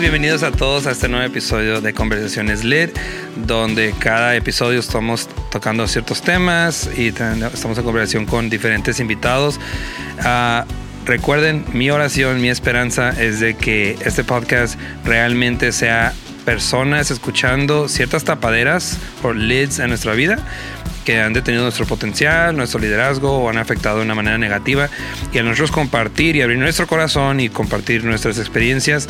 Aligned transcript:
Bienvenidos 0.00 0.44
a 0.44 0.52
todos 0.52 0.86
a 0.86 0.92
este 0.92 1.08
nuevo 1.08 1.26
episodio 1.26 1.80
de 1.80 1.92
Conversaciones 1.92 2.62
LED, 2.62 2.90
donde 3.34 3.92
cada 3.98 4.36
episodio 4.36 4.78
estamos 4.78 5.28
tocando 5.50 5.88
ciertos 5.88 6.22
temas 6.22 6.88
y 6.96 7.08
estamos 7.08 7.78
en 7.78 7.84
conversación 7.84 8.24
con 8.24 8.48
diferentes 8.48 9.00
invitados. 9.00 9.58
Uh, 10.20 10.62
recuerden, 11.04 11.64
mi 11.72 11.90
oración, 11.90 12.40
mi 12.40 12.48
esperanza 12.48 13.10
es 13.10 13.40
de 13.40 13.56
que 13.56 13.98
este 14.04 14.22
podcast 14.22 14.78
realmente 15.04 15.72
sea 15.72 16.14
personas 16.44 17.10
escuchando 17.10 17.88
ciertas 17.88 18.22
tapaderas 18.22 18.98
o 19.24 19.32
leads 19.32 19.80
en 19.80 19.88
nuestra 19.88 20.12
vida 20.12 20.38
que 21.04 21.20
han 21.20 21.32
detenido 21.32 21.64
nuestro 21.64 21.86
potencial, 21.86 22.56
nuestro 22.56 22.78
liderazgo 22.78 23.38
o 23.38 23.50
han 23.50 23.58
afectado 23.58 23.96
de 23.96 24.04
una 24.04 24.14
manera 24.14 24.38
negativa. 24.38 24.90
Y 25.32 25.38
a 25.38 25.42
nosotros 25.42 25.72
compartir 25.72 26.36
y 26.36 26.42
abrir 26.42 26.58
nuestro 26.58 26.86
corazón 26.86 27.40
y 27.40 27.48
compartir 27.48 28.04
nuestras 28.04 28.38
experiencias, 28.38 29.08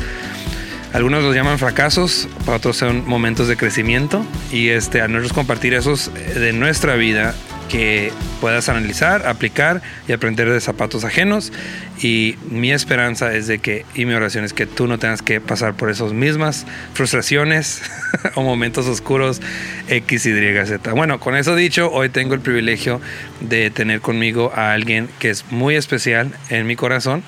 algunos 0.92 1.23
los 1.23 1.34
llaman 1.34 1.59
fracasos, 1.59 2.28
para 2.45 2.56
otros 2.56 2.77
son 2.77 3.06
momentos 3.06 3.48
de 3.48 3.56
crecimiento. 3.56 4.24
Y 4.51 4.69
este, 4.69 5.02
a 5.02 5.09
nosotros 5.09 5.33
compartir 5.33 5.74
esos 5.74 6.10
de 6.15 6.52
nuestra 6.52 6.96
vida 6.96 7.34
que 7.69 8.12
puedas 8.41 8.69
analizar, 8.69 9.27
aplicar 9.27 9.82
y 10.09 10.12
aprender 10.12 10.51
de 10.51 10.60
zapatos 10.60 11.05
ajenos. 11.05 11.52
Y 12.01 12.37
mi 12.51 12.73
esperanza 12.73 13.34
es 13.34 13.46
de 13.46 13.59
que, 13.59 13.84
y 13.95 14.06
mi 14.06 14.15
oración 14.15 14.45
es 14.45 14.52
que 14.52 14.66
tú 14.66 14.87
no 14.87 14.98
tengas 14.98 15.23
que 15.23 15.41
pasar 15.41 15.74
por 15.74 15.91
esas 15.91 16.12
mismas 16.12 16.66
frustraciones 16.95 17.82
o 18.34 18.43
momentos 18.43 18.87
oscuros 18.87 19.41
X, 19.88 20.27
Y, 20.27 20.66
Z. 20.66 20.93
Bueno, 20.93 21.20
con 21.20 21.37
eso 21.37 21.55
dicho, 21.55 21.91
hoy 21.91 22.09
tengo 22.09 22.34
el 22.34 22.40
privilegio 22.40 23.01
de 23.40 23.71
tener 23.71 24.01
conmigo 24.01 24.52
a 24.55 24.73
alguien 24.73 25.09
que 25.18 25.30
es 25.30 25.45
muy 25.51 25.77
especial 25.77 26.32
en 26.49 26.66
mi 26.66 26.77
corazón. 26.77 27.23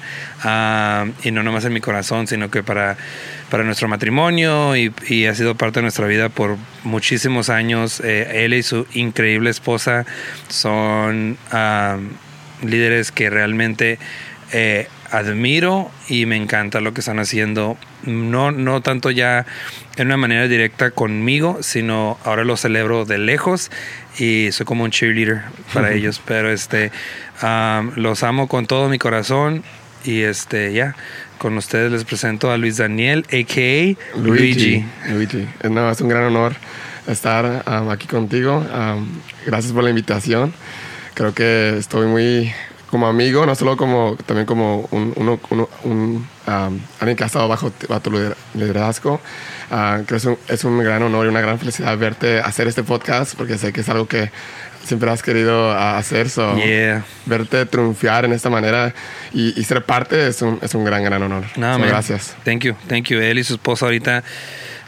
Uh, 0.45 1.11
y 1.23 1.33
no 1.33 1.43
nomás 1.43 1.65
en 1.65 1.73
mi 1.73 1.81
corazón, 1.81 2.27
sino 2.27 2.51
que 2.51 2.62
para 2.62 2.97
para 3.51 3.65
nuestro 3.65 3.89
matrimonio 3.89 4.77
y, 4.77 4.93
y, 5.09 5.27
ha 5.27 5.34
sido 5.34 5.55
parte 5.55 5.81
de 5.81 5.83
nuestra 5.83 6.06
vida 6.06 6.29
por 6.29 6.56
muchísimos 6.84 7.51
años. 7.51 8.01
Eh, 8.01 8.45
él 8.45 8.55
y 8.55 8.62
su 8.62 8.87
increíble 8.95 9.51
esposa 9.51 10.06
son 10.48 11.37
líderes 12.62 13.12
que 13.12 13.31
realmente 13.31 13.98
eh, 14.53 14.89
admiro 15.11 15.91
y 16.09 16.27
me 16.27 16.37
encanta 16.37 16.81
lo 16.81 16.95
que 16.95 17.01
están 17.01 17.19
haciendo. 17.19 17.77
No, 18.05 18.53
no 18.53 18.81
tanto 18.81 19.11
ya 19.11 19.45
en 19.97 20.06
una 20.06 20.17
manera 20.17 20.48
directa 20.48 20.91
conmigo, 20.91 21.59
sino 21.62 22.19
ahora 22.25 22.45
lo 22.45 22.56
celebro 22.56 23.05
de 23.05 23.19
lejos 23.19 23.71
y 24.19 24.48
soy 24.53 24.67
como 24.67 24.84
un 24.84 24.91
cheerleader 24.91 25.43
para 25.75 25.93
ellos. 25.93 26.23
Pero 26.25 26.51
este, 26.51 26.93
um, 27.43 27.93
los 27.97 28.23
amo 28.23 28.48
con 28.48 28.67
todo 28.67 28.89
mi 28.89 28.98
corazón 28.98 29.62
y 30.05 30.23
este, 30.23 30.73
ya. 30.73 30.97
Con 31.41 31.57
ustedes 31.57 31.91
les 31.91 32.05
presento 32.05 32.51
a 32.51 32.59
Luis 32.59 32.77
Daniel, 32.77 33.25
a.k.a. 33.29 34.19
Luigi. 34.19 34.85
Luigi. 35.09 35.49
No, 35.71 35.91
es 35.91 35.99
un 36.03 36.09
gran 36.11 36.25
honor 36.25 36.53
estar 37.07 37.65
um, 37.67 37.89
aquí 37.89 38.07
contigo. 38.07 38.59
Um, 38.59 39.09
gracias 39.47 39.73
por 39.73 39.83
la 39.83 39.89
invitación. 39.89 40.53
Creo 41.15 41.33
que 41.33 41.79
estoy 41.79 42.09
muy 42.09 42.53
como 42.91 43.07
amigo, 43.07 43.47
no 43.47 43.55
solo 43.55 43.79
como, 43.79 44.19
también 44.27 44.45
como 44.45 44.87
un, 44.91 45.15
uno, 45.17 45.41
un 45.85 46.29
um, 46.47 46.81
alguien 46.99 47.17
que 47.17 47.25
ha 47.25 47.29
estado 47.29 47.49
bajo, 47.49 47.71
tu 47.71 48.13
liderazgo. 48.53 49.15
Uh, 49.71 50.05
creo 50.05 50.07
que 50.07 50.17
es 50.17 50.25
un, 50.27 50.39
es 50.47 50.65
un 50.65 50.79
gran 50.85 51.03
honor 51.03 51.25
y 51.25 51.31
una 51.31 51.41
gran 51.41 51.59
felicidad 51.59 51.97
verte 51.97 52.41
hacer 52.41 52.69
este 52.69 52.83
podcast 52.83 53.35
porque 53.35 53.57
sé 53.57 53.73
que 53.73 53.81
es 53.81 53.89
algo 53.89 54.07
que 54.07 54.31
siempre 54.84 55.11
has 55.11 55.23
querido 55.23 55.73
hacer. 55.73 56.28
So, 56.28 56.56
Verte 57.27 57.67
triunfar 57.67 58.25
en 58.25 58.33
esta 58.33 58.50
manera 58.50 58.95
y, 59.32 59.53
ser 59.65 59.84
parte 59.84 60.28
es 60.28 60.43
un, 60.43 60.59
es 60.62 60.75
un 60.75 60.84
gran, 60.84 61.05
gran 61.05 61.22
honor. 61.22 61.44
No, 61.56 61.78
gracias. 61.78 62.37
Thank 62.44 62.65
you, 62.65 62.75
thank 62.88 63.05
you. 63.05 63.19
Él 63.19 63.38
y 63.38 63.44
su 63.44 63.55
esposa 63.55 63.87
ahorita 63.87 64.25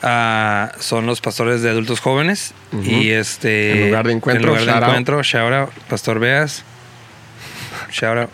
uh, 0.03 0.81
son 0.81 1.07
los 1.07 1.21
pastores 1.21 1.63
de 1.63 1.71
adultos 1.71 2.01
jóvenes. 2.01 2.55
Y 2.83 3.11
este. 3.11 3.73
En 3.73 3.87
lugar 3.89 4.07
de 4.07 4.13
encuentro. 4.13 4.57
En 4.57 4.59
lugar 4.59 4.81
de 4.81 4.87
encuentro, 4.87 5.23
shout 5.23 5.53
out, 5.53 5.71
Pastor 5.89 6.19
Beas. 6.19 6.65
Shout 7.91 8.19
out. 8.19 8.31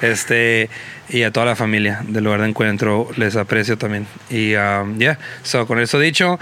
Este. 0.00 0.68
Y 1.08 1.22
a 1.22 1.30
toda 1.30 1.46
la 1.46 1.54
familia 1.54 2.00
del 2.08 2.24
lugar 2.24 2.40
de 2.40 2.48
encuentro 2.48 3.08
les 3.16 3.36
aprecio 3.36 3.78
también. 3.78 4.08
Y 4.28 4.56
um, 4.56 4.98
ya, 4.98 5.20
so, 5.44 5.64
con 5.68 5.78
eso 5.78 6.00
dicho, 6.00 6.40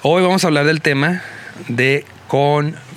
hoy 0.00 0.22
vamos 0.22 0.44
a 0.44 0.46
hablar 0.46 0.64
del 0.64 0.80
tema 0.80 1.22
de 1.68 2.06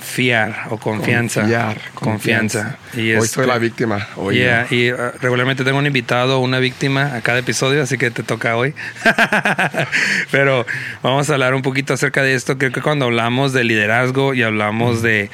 confiar 0.06 0.68
o 0.70 0.78
confianza. 0.78 1.40
Confiar, 1.40 1.80
confianza. 1.94 2.78
Y 2.94 3.12
Hoy 3.14 3.26
soy 3.26 3.46
la 3.46 3.58
víctima. 3.58 4.06
Hoy 4.16 4.40
y 4.70 4.92
uh, 4.92 4.96
regularmente 5.20 5.64
tengo 5.64 5.78
un 5.78 5.86
invitado 5.86 6.38
o 6.38 6.42
una 6.42 6.58
víctima 6.58 7.16
a 7.16 7.20
cada 7.22 7.40
episodio, 7.40 7.82
así 7.82 7.98
que 7.98 8.10
te 8.10 8.22
toca 8.22 8.56
hoy. 8.56 8.72
Pero 10.30 10.64
vamos 11.02 11.28
a 11.28 11.34
hablar 11.34 11.54
un 11.54 11.62
poquito 11.62 11.92
acerca 11.92 12.22
de 12.22 12.34
esto. 12.34 12.56
Creo 12.56 12.72
que 12.72 12.80
cuando 12.80 13.06
hablamos 13.06 13.52
de 13.52 13.64
liderazgo 13.64 14.32
y 14.32 14.42
hablamos 14.42 15.02
de 15.02 15.28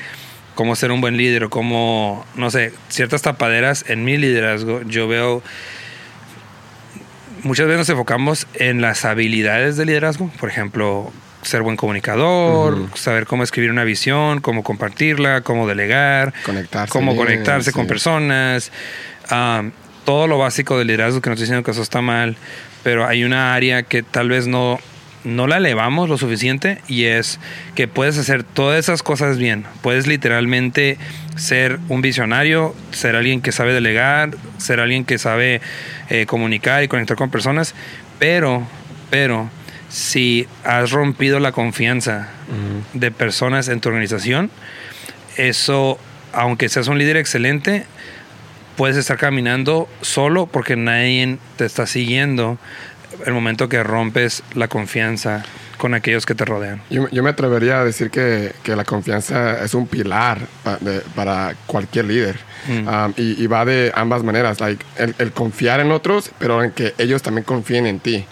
cómo 0.54 0.74
ser 0.74 0.90
un 0.90 1.00
buen 1.00 1.16
líder 1.16 1.44
o 1.44 1.50
cómo, 1.50 2.26
no 2.34 2.50
sé, 2.50 2.72
ciertas 2.88 3.22
tapaderas 3.22 3.84
en 3.88 4.04
mi 4.04 4.16
liderazgo, 4.16 4.82
yo 4.82 5.06
veo 5.06 5.42
muchas 7.42 7.66
veces 7.66 7.78
nos 7.78 7.88
enfocamos 7.90 8.46
en 8.54 8.80
las 8.80 9.04
habilidades 9.04 9.76
de 9.76 9.84
liderazgo, 9.84 10.30
por 10.40 10.48
ejemplo, 10.48 11.12
ser 11.42 11.62
buen 11.62 11.76
comunicador, 11.76 12.88
saber 12.94 13.26
cómo 13.26 13.42
escribir 13.42 13.70
una 13.70 13.84
visión, 13.84 14.40
cómo 14.40 14.62
compartirla, 14.62 15.42
cómo 15.42 15.66
delegar, 15.66 16.32
conectarse 16.44 16.92
cómo 16.92 17.16
conectarse 17.16 17.72
con 17.72 17.86
personas, 17.86 18.70
todo 20.04 20.26
lo 20.26 20.38
básico 20.38 20.78
del 20.78 20.88
liderazgo 20.88 21.20
que 21.20 21.30
nos 21.30 21.36
estoy 21.36 21.46
diciendo 21.46 21.64
que 21.64 21.70
eso 21.70 21.82
está 21.82 22.00
mal, 22.00 22.36
pero 22.82 23.06
hay 23.06 23.24
una 23.24 23.54
área 23.54 23.82
que 23.82 24.02
tal 24.02 24.28
vez 24.28 24.46
no, 24.46 24.78
no 25.24 25.46
la 25.46 25.58
elevamos 25.58 26.08
lo 26.08 26.18
suficiente 26.18 26.80
y 26.88 27.04
es 27.04 27.38
que 27.74 27.88
puedes 27.88 28.18
hacer 28.18 28.42
todas 28.42 28.78
esas 28.78 29.02
cosas 29.02 29.38
bien. 29.38 29.64
Puedes 29.80 30.06
literalmente 30.06 30.98
ser 31.36 31.78
un 31.88 32.02
visionario, 32.02 32.74
ser 32.90 33.16
alguien 33.16 33.40
que 33.40 33.52
sabe 33.52 33.72
delegar, 33.72 34.36
ser 34.58 34.80
alguien 34.80 35.04
que 35.04 35.18
sabe 35.18 35.60
eh, 36.08 36.26
comunicar 36.26 36.82
y 36.82 36.88
conectar 36.88 37.16
con 37.16 37.30
personas, 37.30 37.74
pero, 38.18 38.66
pero 39.10 39.48
si 39.92 40.48
has 40.64 40.90
rompido 40.90 41.38
la 41.38 41.52
confianza 41.52 42.30
de 42.94 43.10
personas 43.10 43.68
en 43.68 43.80
tu 43.80 43.90
organización, 43.90 44.50
eso, 45.36 45.98
aunque 46.32 46.70
seas 46.70 46.88
un 46.88 46.98
líder 46.98 47.18
excelente, 47.18 47.84
puedes 48.76 48.96
estar 48.96 49.18
caminando 49.18 49.88
solo 50.00 50.46
porque 50.46 50.76
nadie 50.76 51.36
te 51.56 51.66
está 51.66 51.86
siguiendo 51.86 52.58
el 53.26 53.34
momento 53.34 53.68
que 53.68 53.82
rompes 53.82 54.42
la 54.54 54.66
confianza 54.66 55.44
con 55.82 55.94
aquellos 55.94 56.24
que 56.26 56.36
te 56.36 56.44
rodean. 56.44 56.80
Yo, 56.90 57.08
me 57.24 57.30
atrevería 57.30 57.80
a 57.80 57.84
decir 57.84 58.08
que, 58.08 58.52
la 58.66 58.84
confianza 58.84 59.64
es 59.64 59.74
un 59.74 59.88
pilar 59.88 60.38
para 61.16 61.56
cualquier 61.66 62.04
líder. 62.04 62.38
Mm. 62.68 62.86
Um, 62.86 63.14
y, 63.16 63.44
va 63.48 63.64
de 63.64 63.90
ambas 63.92 64.22
maneras, 64.22 64.60
like, 64.60 64.84
el, 64.96 65.32
confiar 65.32 65.80
en 65.80 65.90
otros, 65.90 66.30
pero 66.38 66.62
en 66.62 66.70
que 66.70 66.94
ellos 66.98 67.20
también 67.20 67.42
confíen 67.42 67.86
en 67.86 67.98
ti. 67.98 68.24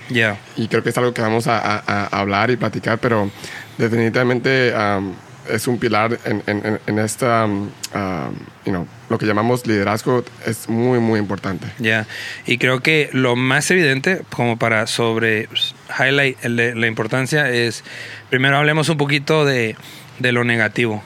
Y 0.56 0.68
creo 0.68 0.84
que 0.84 0.90
es 0.90 0.98
algo 0.98 1.12
que 1.12 1.22
vamos 1.22 1.48
a, 1.48 2.06
hablar 2.16 2.52
y 2.52 2.56
platicar, 2.56 2.98
pero 2.98 3.28
definitivamente 3.78 4.72
um, 4.72 5.12
es 5.48 5.66
un 5.66 5.76
pilar 5.76 6.20
en, 6.24 6.78
en, 6.86 6.98
esta, 7.00 7.46
um, 7.46 7.68
you 8.64 8.70
know, 8.70 8.86
lo 9.10 9.18
que 9.18 9.26
llamamos 9.26 9.66
liderazgo 9.66 10.24
es 10.46 10.68
muy, 10.68 11.00
muy 11.00 11.18
importante. 11.18 11.66
Ya, 11.78 12.06
y 12.46 12.58
creo 12.58 12.80
que 12.80 13.10
lo 13.12 13.34
más 13.34 13.70
evidente, 13.70 14.22
como 14.30 14.56
para 14.56 14.86
sobre 14.86 15.48
highlight 15.98 16.42
la 16.44 16.86
importancia, 16.86 17.50
es 17.50 17.82
primero 18.30 18.56
hablemos 18.56 18.88
un 18.88 18.96
poquito 18.96 19.44
de, 19.44 19.76
de 20.20 20.32
lo 20.32 20.44
negativo. 20.44 21.02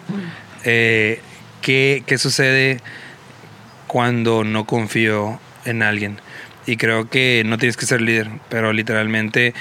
Eh, 0.64 1.20
¿qué, 1.62 2.04
¿Qué 2.06 2.18
sucede 2.18 2.80
cuando 3.86 4.44
no 4.44 4.66
confío 4.66 5.40
en 5.64 5.82
alguien? 5.82 6.20
Y 6.66 6.76
creo 6.76 7.08
que 7.08 7.42
no 7.46 7.56
tienes 7.56 7.78
que 7.78 7.86
ser 7.86 8.02
líder, 8.02 8.28
pero 8.50 8.74
literalmente 8.74 9.54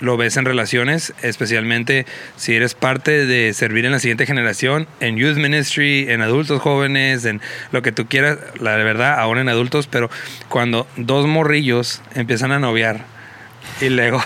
lo 0.00 0.16
ves 0.16 0.36
en 0.36 0.44
relaciones, 0.44 1.14
especialmente 1.22 2.06
si 2.36 2.54
eres 2.54 2.74
parte 2.74 3.26
de 3.26 3.52
servir 3.54 3.84
en 3.84 3.92
la 3.92 3.98
siguiente 3.98 4.26
generación, 4.26 4.86
en 5.00 5.16
youth 5.16 5.36
ministry, 5.36 6.06
en 6.10 6.22
adultos 6.22 6.60
jóvenes, 6.60 7.24
en 7.24 7.40
lo 7.72 7.82
que 7.82 7.92
tú 7.92 8.06
quieras, 8.06 8.38
la 8.60 8.76
verdad, 8.76 9.18
ahora 9.18 9.40
en 9.40 9.48
adultos, 9.48 9.86
pero 9.86 10.10
cuando 10.48 10.86
dos 10.96 11.26
morrillos 11.26 12.02
empiezan 12.14 12.52
a 12.52 12.58
noviar 12.58 13.04
y 13.80 13.88
luego, 13.88 14.22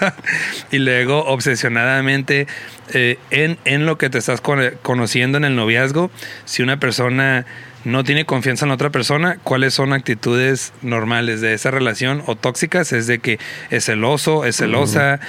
y 0.70 0.78
luego 0.78 1.24
obsesionadamente 1.26 2.46
eh, 2.92 3.18
en, 3.30 3.58
en 3.64 3.86
lo 3.86 3.98
que 3.98 4.10
te 4.10 4.18
estás 4.18 4.40
conociendo 4.40 5.38
en 5.38 5.44
el 5.44 5.56
noviazgo, 5.56 6.10
si 6.44 6.62
una 6.62 6.78
persona 6.78 7.46
no 7.84 8.04
tiene 8.04 8.24
confianza 8.26 8.64
en 8.64 8.68
la 8.70 8.74
otra 8.74 8.90
persona, 8.90 9.38
¿cuáles 9.42 9.74
son 9.74 9.92
actitudes 9.92 10.72
normales 10.82 11.40
de 11.40 11.54
esa 11.54 11.70
relación 11.70 12.22
o 12.26 12.36
tóxicas? 12.36 12.92
Es 12.92 13.06
de 13.06 13.18
que 13.20 13.38
es 13.70 13.84
celoso, 13.86 14.44
es 14.44 14.56
celosa. 14.56 15.20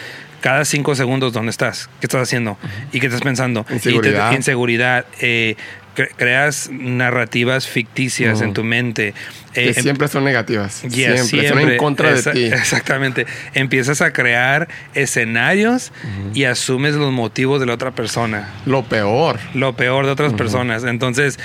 Cada 0.41 0.65
cinco 0.65 0.95
segundos, 0.95 1.33
¿dónde 1.33 1.51
estás? 1.51 1.87
¿Qué 1.99 2.07
estás 2.07 2.23
haciendo? 2.23 2.57
¿Y 2.91 2.99
qué 2.99 3.05
estás 3.07 3.21
pensando? 3.21 3.63
Inseguridad. 3.69 4.31
inseguridad. 4.31 5.05
Eh, 5.21 5.55
cre- 5.95 6.09
creas 6.17 6.67
narrativas 6.71 7.67
ficticias 7.67 8.41
en 8.41 8.53
tu 8.53 8.63
mente. 8.63 9.13
Que 9.53 9.69
Eh, 9.69 9.73
siempre 9.75 10.07
son 10.07 10.23
negativas. 10.23 10.81
Yeah, 10.81 11.17
siempre, 11.23 11.49
Son 11.49 11.59
en 11.59 11.77
contra 11.77 12.11
de 12.13 12.23
ti. 12.31 12.45
Exactamente. 12.51 13.27
Empiezas 13.53 14.01
a 14.01 14.13
crear 14.13 14.67
escenarios 14.95 15.91
y 16.33 16.45
asumes 16.45 16.95
los 16.95 17.11
motivos 17.11 17.59
de 17.59 17.67
la 17.67 17.73
otra 17.75 17.91
persona. 17.91 18.49
Lo 18.65 18.83
peor. 18.83 19.39
Lo 19.53 19.75
peor 19.75 20.05
de 20.07 20.11
otras 20.11 20.33
personas. 20.33 20.83
Entonces, 20.85 21.37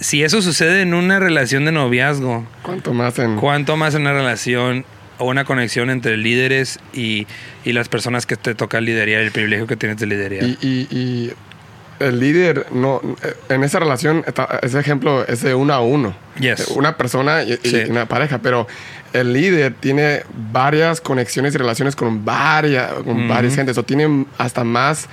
si 0.00 0.22
eso 0.24 0.42
sucede 0.42 0.82
en 0.82 0.94
una 0.94 1.18
relación 1.18 1.64
de 1.64 1.72
noviazgo, 1.72 2.46
Cuanto 2.62 2.92
más 2.92 3.18
en... 3.18 3.36
¿cuánto 3.36 3.76
más 3.76 3.94
en 3.94 4.02
una 4.02 4.12
relación 4.12 4.84
o 5.18 5.26
una 5.26 5.44
conexión 5.44 5.90
entre 5.90 6.16
líderes 6.16 6.80
y, 6.92 7.26
y 7.64 7.72
las 7.72 7.88
personas 7.88 8.26
que 8.26 8.36
te 8.36 8.54
toca 8.54 8.80
liderar, 8.80 9.22
el 9.22 9.30
privilegio 9.30 9.66
que 9.66 9.76
tienes 9.76 9.98
de 9.98 10.06
liderar? 10.06 10.42
Y, 10.42 10.58
y- 10.60 10.88
y 10.90 11.32
el 12.00 12.18
líder, 12.18 12.66
no, 12.72 13.00
en 13.48 13.62
esa 13.62 13.78
relación, 13.78 14.24
ese 14.62 14.80
ejemplo 14.80 15.24
es 15.28 15.42
de 15.42 15.54
uno 15.54 15.72
a 15.72 15.80
uno. 15.80 16.14
Yes. 16.40 16.66
Una 16.74 16.96
persona 16.96 17.44
y, 17.44 17.52
y 17.62 17.68
Sí. 17.70 17.82
una 17.88 18.06
pareja, 18.06 18.38
pero 18.38 18.66
el 19.12 19.32
líder 19.32 19.74
tiene 19.74 20.22
varias 20.52 21.00
conexiones 21.00 21.54
y 21.54 21.58
relaciones 21.58 21.94
con 21.94 22.24
varias, 22.24 22.92
con 22.94 23.28
varias 23.28 23.54
gentes, 23.54 23.78
o 23.78 23.84
tiene 23.84 24.26
hasta 24.38 24.64
más 24.64 25.08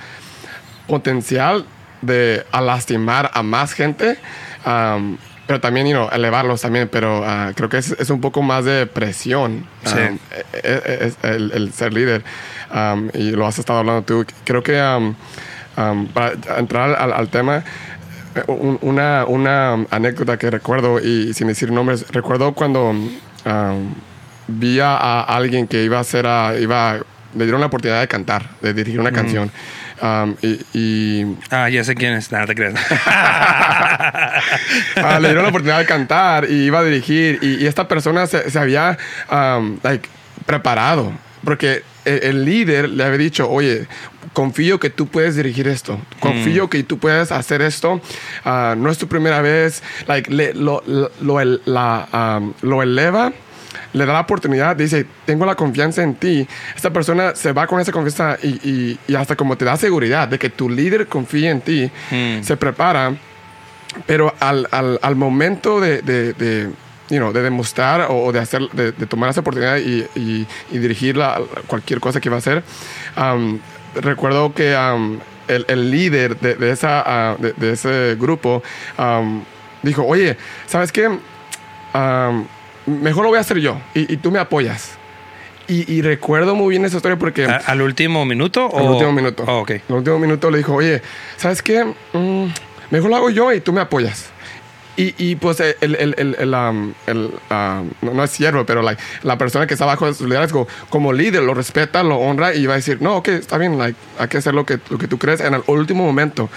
potencial 0.88 1.64
de 2.00 2.44
a 2.50 2.60
lastimar 2.60 3.30
a 3.32 3.44
más 3.44 3.72
gente. 3.74 4.16
Um, 4.66 5.16
pero 5.46 5.60
también, 5.60 5.86
you 5.86 5.92
know, 5.92 6.08
elevarlos 6.12 6.60
también, 6.62 6.88
pero 6.88 7.22
ah, 7.26 7.50
creo 7.54 7.68
que 7.68 7.78
es, 7.78 7.90
es 7.98 8.10
un 8.10 8.20
poco 8.20 8.42
más 8.42 8.64
de 8.64 8.86
presión 8.86 9.66
Sí. 9.84 9.94
um, 9.98 10.18
e- 10.52 10.98
es 11.06 11.16
el, 11.24 11.50
el 11.52 11.72
ser 11.72 11.92
líder. 11.92 12.22
Um, 12.72 13.08
y 13.12 13.32
lo 13.32 13.46
has 13.46 13.58
estado 13.58 13.80
hablando 13.80 14.02
tú. 14.02 14.24
Creo 14.44 14.62
que 14.62 14.80
um, 14.80 15.14
um, 15.76 16.06
para 16.06 16.32
entrar 16.58 16.94
al, 16.94 17.12
al 17.12 17.28
tema, 17.28 17.64
eh, 18.36 18.42
un- 18.46 18.78
una, 18.82 19.24
una 19.26 19.84
anécdota 19.90 20.38
que 20.38 20.50
recuerdo, 20.50 21.00
y 21.00 21.34
sin 21.34 21.48
decir 21.48 21.70
nombres, 21.72 22.06
recuerdo 22.12 22.52
cuando 22.54 22.90
um, 22.90 23.94
vi 24.48 24.78
a, 24.80 25.20
alguien 25.22 25.66
que 25.66 25.82
iba 25.84 25.98
a 25.98 26.00
hacer, 26.00 26.26
a- 26.26 26.54
iba, 26.58 26.98
le 27.34 27.44
dieron 27.44 27.60
la 27.60 27.66
oportunidad 27.66 28.00
de 28.00 28.08
cantar, 28.08 28.48
de 28.62 28.72
dirigir 28.72 29.00
una 29.00 29.12
canción. 29.12 29.50
Um, 30.02 30.34
y, 30.42 30.58
y 30.74 31.36
Ah, 31.50 31.68
ya 31.70 31.84
sé 31.84 31.94
quién 31.94 32.14
es. 32.14 32.32
Nada, 32.32 32.46
te 32.46 32.54
creas. 32.56 32.74
Ah, 34.96 35.18
le 35.20 35.28
dieron 35.28 35.42
la 35.44 35.48
oportunidad 35.50 35.78
de 35.78 35.86
cantar 35.86 36.46
y 36.50 36.64
iba 36.66 36.80
a 36.80 36.84
dirigir 36.84 37.38
y, 37.42 37.62
y 37.62 37.66
esta 37.66 37.86
persona 37.88 38.26
se, 38.26 38.50
se 38.50 38.58
había 38.58 38.98
um, 39.30 39.78
like, 39.82 40.08
preparado 40.46 41.12
porque 41.44 41.82
el, 42.04 42.22
el 42.22 42.44
líder 42.44 42.88
le 42.88 43.04
había 43.04 43.18
dicho, 43.18 43.48
oye, 43.50 43.86
confío 44.32 44.78
que 44.80 44.90
tú 44.90 45.06
puedes 45.08 45.36
dirigir 45.36 45.68
esto, 45.68 46.00
confío 46.20 46.68
que 46.70 46.82
tú 46.82 46.98
puedes 46.98 47.32
hacer 47.32 47.62
esto, 47.62 48.00
Ah, 48.44 48.74
no 48.76 48.90
es 48.90 48.98
tu 48.98 49.06
primera 49.08 49.40
vez, 49.42 49.82
like, 50.06 50.30
le- 50.32 50.54
lo, 50.54 50.82
lo, 50.86 51.10
lo 51.20 51.60
la, 51.64 52.38
um, 52.40 52.52
lo 52.62 52.82
eleva. 52.82 53.32
Le 53.92 54.06
da 54.06 54.12
la 54.14 54.20
oportunidad, 54.20 54.74
dice, 54.76 55.04
tengo 55.26 55.44
la 55.44 55.54
confianza 55.54 56.02
en 56.02 56.14
ti. 56.14 56.46
Esta 56.74 56.90
persona 56.90 57.34
se 57.34 57.52
va 57.52 57.66
con 57.66 57.78
esa 57.80 57.92
confianza 57.92 58.38
y, 58.42 58.48
y- 58.68 58.98
y 59.06 59.14
hasta 59.14 59.36
como 59.36 59.56
te 59.56 59.64
da 59.66 59.76
seguridad 59.76 60.28
de 60.28 60.38
que 60.38 60.48
tu 60.50 60.70
líder 60.70 61.06
confía 61.08 61.50
en 61.50 61.60
ti, 61.60 61.90
Mm. 62.10 62.42
se 62.42 62.56
prepara 62.56 63.14
pero 64.06 64.34
al, 64.40 64.66
al, 64.70 64.98
al 65.02 65.16
momento 65.16 65.78
de, 65.78 66.00
de, 66.00 66.32
de, 66.32 66.70
you 67.10 67.18
know, 67.18 67.30
de 67.30 67.42
demostrar 67.42 68.06
o, 68.08 68.32
de, 68.32 68.38
hacer, 68.38 68.62
de, 68.72 68.92
de 68.92 69.06
tomar 69.06 69.28
esa 69.28 69.40
oportunidad 69.40 69.76
y, 69.76 70.06
y, 70.14 70.46
y 70.70 70.78
dirigir 70.78 71.18
la- 71.18 71.38
cualquier 71.66 72.00
cosa 72.00 72.18
que 72.18 72.30
iba 72.30 72.36
a 72.36 72.38
hacer, 72.38 72.62
um, 73.18 73.58
recuerdo 73.94 74.54
que 74.54 74.74
um, 74.74 75.18
el, 75.46 75.66
el 75.68 75.90
líder 75.90 76.40
de, 76.40 76.54
de 76.54 76.70
esa, 76.70 77.02
ah, 77.04 77.36
de, 77.38 77.52
de 77.52 77.72
ese 77.72 78.16
grupo 78.18 78.62
um, 78.98 79.42
dijo, 79.82 80.06
oye, 80.06 80.38
¿sabes 80.66 80.90
qué? 80.90 81.08
Mejor 82.86 83.22
lo 83.24 83.28
voy 83.30 83.38
a 83.38 83.42
hacer 83.42 83.58
yo 83.58 83.78
y, 83.94 84.12
y 84.12 84.16
tú 84.16 84.30
me 84.30 84.38
apoyas. 84.38 84.98
Y, 85.68 85.90
y 85.92 86.02
recuerdo 86.02 86.54
muy 86.56 86.70
bien 86.70 86.84
esa 86.84 86.96
historia 86.96 87.16
porque... 87.16 87.44
¿A- 87.44 87.56
¿Al 87.66 87.80
último 87.82 88.24
minuto? 88.24 88.68
Al 88.76 88.82
o- 88.86 88.92
último 88.92 89.12
minuto. 89.12 89.44
Oh, 89.46 89.60
ok. 89.60 89.70
Al 89.88 89.94
último 89.96 90.18
minuto 90.18 90.50
le 90.50 90.58
dijo, 90.58 90.74
oye, 90.74 91.00
¿sabes 91.36 91.62
qué? 91.62 91.84
Mm, 92.12 92.46
mejor 92.90 93.10
lo 93.10 93.16
hago 93.16 93.30
yo 93.30 93.52
y 93.52 93.60
tú 93.60 93.72
me 93.72 93.80
apoyas. 93.80 94.30
Y, 94.96 95.14
y, 95.16 95.36
pues 95.36 95.58
el, 95.60 95.76
el, 95.80 96.14
el, 96.18 96.36
el, 96.38 96.54
um, 96.54 96.92
el, 97.06 97.30
um, 97.50 97.90
no, 98.02 98.12
no 98.12 98.24
es 98.24 98.30
siervo, 98.30 98.66
pero 98.66 98.82
like, 98.82 99.00
la 99.22 99.38
persona 99.38 99.66
que 99.66 99.72
está 99.72 99.86
bajo 99.86 100.04
de 100.06 100.12
su 100.12 100.26
liderazgo, 100.26 100.68
como 100.90 101.14
líder, 101.14 101.42
lo 101.44 101.54
respeta, 101.54 102.02
lo 102.02 102.16
honra 102.18 102.54
y 102.54 102.66
va 102.66 102.74
a 102.74 102.76
decir, 102.76 103.00
no, 103.00 103.16
ok, 103.16 103.28
está 103.28 103.56
bien, 103.56 103.78
like, 103.78 103.98
hay 104.18 104.28
que 104.28 104.36
hacer 104.36 104.52
lo 104.52 104.66
que, 104.66 104.78
lo 104.90 104.98
que 104.98 105.08
tú 105.08 105.16
crees 105.16 105.40
en 105.40 105.54
el 105.54 105.62
último 105.66 106.04
momento. 106.04 106.50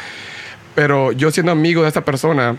Pero 0.74 1.14
yo 1.14 1.32
siendo 1.32 1.54
amigo 1.54 1.84
de 1.84 1.88
esta 1.88 2.04
persona, 2.04 2.58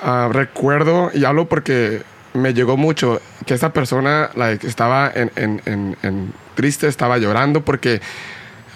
ah, 0.00 0.28
recuerdo, 0.30 1.10
y 1.12 1.24
hablo 1.24 1.48
porque 1.48 2.02
me 2.36 2.54
llegó 2.54 2.76
mucho, 2.76 3.20
que 3.44 3.54
esa 3.54 3.72
persona 3.72 4.30
estaba 4.62 5.12
en, 5.14 6.32
triste, 6.54 6.88
estaba 6.88 7.18
llorando 7.18 7.64
porque 7.64 8.00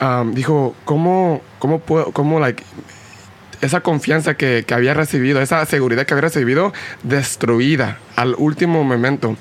um, 0.00 0.32
dijo, 0.32 0.74
¿cómo, 0.84 1.40
cómo 1.58 1.80
puedo, 1.80 2.12
cómo, 2.12 2.40
like, 2.40 2.62
esa 3.60 3.80
confianza 3.80 4.34
que, 4.34 4.64
había 4.70 4.94
recibido, 4.94 5.40
esa 5.40 5.64
seguridad 5.66 6.06
que 6.06 6.14
había 6.14 6.22
recibido, 6.22 6.72
destruida 7.02 7.98
al 8.16 8.34
último 8.38 8.82
momento. 8.84 9.36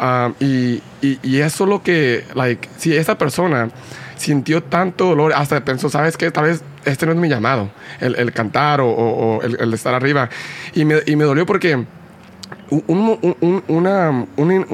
Um, 0.00 0.34
y, 0.40 0.82
y, 1.00 1.18
y 1.22 1.40
eso 1.40 1.66
lo 1.66 1.82
que, 1.82 2.24
like, 2.34 2.68
si 2.76 2.94
esa 2.96 3.16
persona 3.16 3.70
sintió 4.16 4.62
tanto 4.62 5.06
dolor, 5.06 5.32
hasta 5.34 5.64
pensó, 5.64 5.88
¿sabes 5.88 6.16
qué? 6.16 6.30
Tal 6.30 6.44
vez 6.44 6.62
este 6.84 7.06
no 7.06 7.12
es 7.12 7.18
mi 7.18 7.28
llamado, 7.28 7.70
el, 8.00 8.32
cantar 8.32 8.80
o 8.80 9.40
el, 9.42 9.56
el 9.60 9.74
estar 9.74 9.94
arriba. 9.94 10.28
Y 10.74 10.84
me, 10.84 10.96
y 11.06 11.16
me 11.16 11.24
dolió 11.24 11.46
porque 11.46 11.84
un, 12.86 13.18
un- 13.22 13.36
un- 13.40 13.64
una, 13.68 14.10
un, 14.36 14.66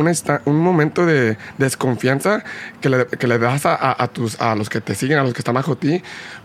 un 0.45 0.57
momento 0.61 1.05
de 1.07 1.37
desconfianza 1.59 2.45
que 2.81 2.89
le, 2.89 3.07
que 3.07 3.27
le 3.27 3.39
das 3.39 3.67
a, 3.67 3.75
a- 4.03 4.09
tus, 4.09 4.41
a 4.41 4.55
los 4.55 4.69
que 4.69 4.81
te 4.81 4.95
siguen, 4.95 5.19
a 5.19 5.23
los 5.25 5.33
que 5.35 5.41
están 5.41 5.55
bajo 5.55 5.77
ti, 5.77 6.03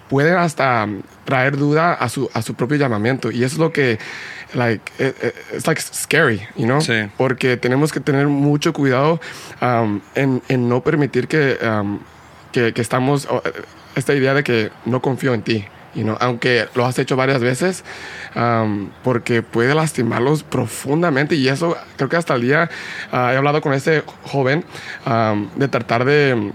puede 0.09 0.35
hasta 0.35 0.87
traer 1.25 1.57
duda 1.57 1.93
a 1.93 2.09
su, 2.09 2.29
a 2.33 2.41
su 2.41 2.53
propio 2.55 2.77
llamamiento. 2.77 3.31
Y 3.31 3.43
eso 3.43 3.55
es 3.55 3.59
lo 3.59 3.71
que, 3.71 3.97
like, 4.53 4.91
eh, 4.99 5.13
eh, 5.21 5.33
it's 5.55 5.65
like 5.67 5.81
scary, 5.81 6.41
you 6.55 6.65
know? 6.65 6.81
Sí. 6.81 7.09
Porque 7.17 7.57
tenemos 7.57 7.91
que 7.91 7.99
tener 7.99 8.27
mucho 8.27 8.73
cuidado 8.73 9.19
um, 9.61 10.01
en, 10.15 10.41
en 10.49 10.67
no 10.69 10.81
permitir 10.81 11.27
que, 11.27 11.57
um, 11.65 11.99
que, 12.51 12.73
que 12.73 12.81
estamos, 12.81 13.25
eh, 13.25 13.51
esta 13.95 14.13
idea 14.13 14.33
de 14.33 14.43
que 14.43 14.71
no 14.85 15.01
confío 15.01 15.33
en 15.33 15.41
ti. 15.43 15.65
You 15.95 16.03
know, 16.03 16.17
aunque 16.19 16.67
lo 16.73 16.85
has 16.85 16.97
hecho 16.97 17.15
varias 17.15 17.39
veces, 17.41 17.83
um, 18.35 18.89
porque 19.03 19.43
puede 19.43 19.75
lastimarlos 19.75 20.41
profundamente 20.43 21.35
y 21.35 21.47
eso 21.47 21.77
creo 21.97 22.09
que 22.09 22.15
hasta 22.17 22.33
el 22.33 22.41
día 22.41 22.69
ah, 23.11 23.31
he 23.33 23.37
hablado 23.37 23.61
con 23.61 23.73
este 23.73 24.03
joven 24.23 24.65
um, 25.05 25.49
de 25.55 25.67
tratar 25.67 26.03
de 26.05 26.51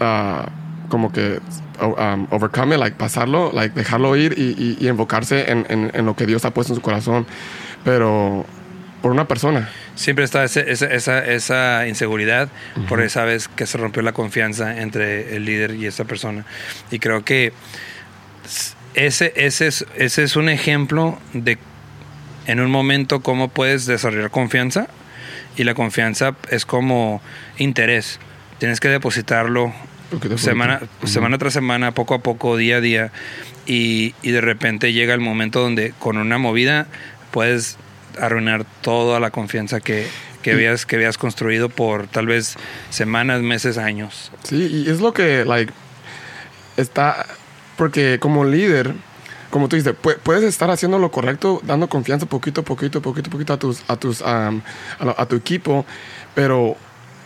ah, 0.00 0.48
como 0.88 1.12
que 1.12 1.40
um, 1.80 2.26
overcome, 2.30 2.74
it, 2.74 2.80
like 2.80 2.96
pasarlo, 2.96 3.52
like 3.52 3.74
dejarlo 3.74 4.16
ir 4.16 4.34
y, 4.36 4.54
y- 4.58 4.76
y 4.80 4.88
enfocarse 4.88 5.50
en, 5.50 5.66
en- 5.68 5.90
en 5.94 6.04
lo 6.06 6.14
que 6.16 6.26
Dios 6.26 6.44
ha 6.44 6.50
puesto 6.52 6.72
en 6.72 6.76
su 6.76 6.82
corazón, 6.82 7.26
pero 7.84 8.44
por 9.02 9.12
una 9.12 9.26
persona. 9.28 9.68
Siempre 9.96 10.24
está 10.24 10.42
ese- 10.42 10.68
esa, 10.72 10.86
esa, 10.86 11.24
esa 11.24 11.86
inseguridad 11.86 12.48
por 12.88 13.00
esa 13.00 13.24
vez 13.24 13.46
que 13.46 13.66
se 13.66 13.78
rompió 13.78 14.02
la 14.02 14.12
confianza 14.12 14.80
entre 14.80 15.36
el 15.36 15.44
líder 15.44 15.74
y 15.76 15.86
esa 15.86 16.04
persona. 16.04 16.44
Y 16.90 16.98
creo 16.98 17.24
que 17.24 17.52
ese, 18.94 19.32
ese, 19.36 19.66
es, 19.66 19.86
ese 19.96 20.22
es 20.22 20.36
un 20.36 20.48
ejemplo 20.48 21.18
de 21.32 21.58
en 22.46 22.60
un 22.60 22.70
momento 22.70 23.20
cómo 23.20 23.48
puedes 23.48 23.86
desarrollar 23.86 24.30
confianza 24.30 24.88
y 25.56 25.64
la 25.64 25.74
confianza 25.74 26.36
es 26.50 26.66
como 26.66 27.22
interés. 27.58 28.18
Tienes 28.58 28.80
que 28.80 28.88
depositarlo 28.88 29.72
semana, 30.36 30.78
poquito. 30.80 31.06
semana 31.06 31.38
tras 31.38 31.52
semana, 31.52 31.92
poco 31.92 32.14
a 32.14 32.18
poco, 32.18 32.56
día 32.56 32.76
a 32.76 32.80
día. 32.80 33.12
Y, 33.66 34.14
y 34.22 34.30
de 34.30 34.40
repente 34.40 34.92
llega 34.92 35.14
el 35.14 35.20
momento 35.20 35.60
donde 35.60 35.94
con 35.98 36.18
una 36.18 36.38
movida 36.38 36.86
puedes 37.30 37.78
arruinar 38.20 38.64
toda 38.82 39.20
la 39.20 39.30
confianza 39.30 39.80
que, 39.80 40.06
que, 40.42 40.52
habías, 40.52 40.86
que 40.86 40.96
habías 40.96 41.18
construido 41.18 41.68
por 41.68 42.06
tal 42.06 42.26
vez 42.26 42.56
semanas, 42.90 43.42
meses, 43.42 43.78
años. 43.78 44.30
Sí, 44.44 44.84
y 44.86 44.90
es 44.90 45.00
lo 45.00 45.12
que, 45.12 45.44
like, 45.44 45.72
está, 46.76 47.26
porque 47.76 48.18
como 48.20 48.44
líder, 48.44 48.94
como 49.50 49.68
tú 49.68 49.76
dices, 49.76 49.94
pu- 50.02 50.16
puedes 50.22 50.42
estar 50.44 50.70
haciendo 50.70 50.98
lo 50.98 51.10
correcto, 51.10 51.60
dando 51.64 51.88
confianza 51.88 52.26
poquito, 52.26 52.62
poquito, 52.62 53.00
poquito, 53.00 53.30
poquito 53.30 53.52
a 53.52 53.56
tus, 53.56 53.82
a 53.88 53.96
tus, 53.96 54.20
um, 54.20 54.60
a, 55.00 55.14
a 55.22 55.26
tu 55.26 55.36
equipo, 55.36 55.84
pero, 56.34 56.76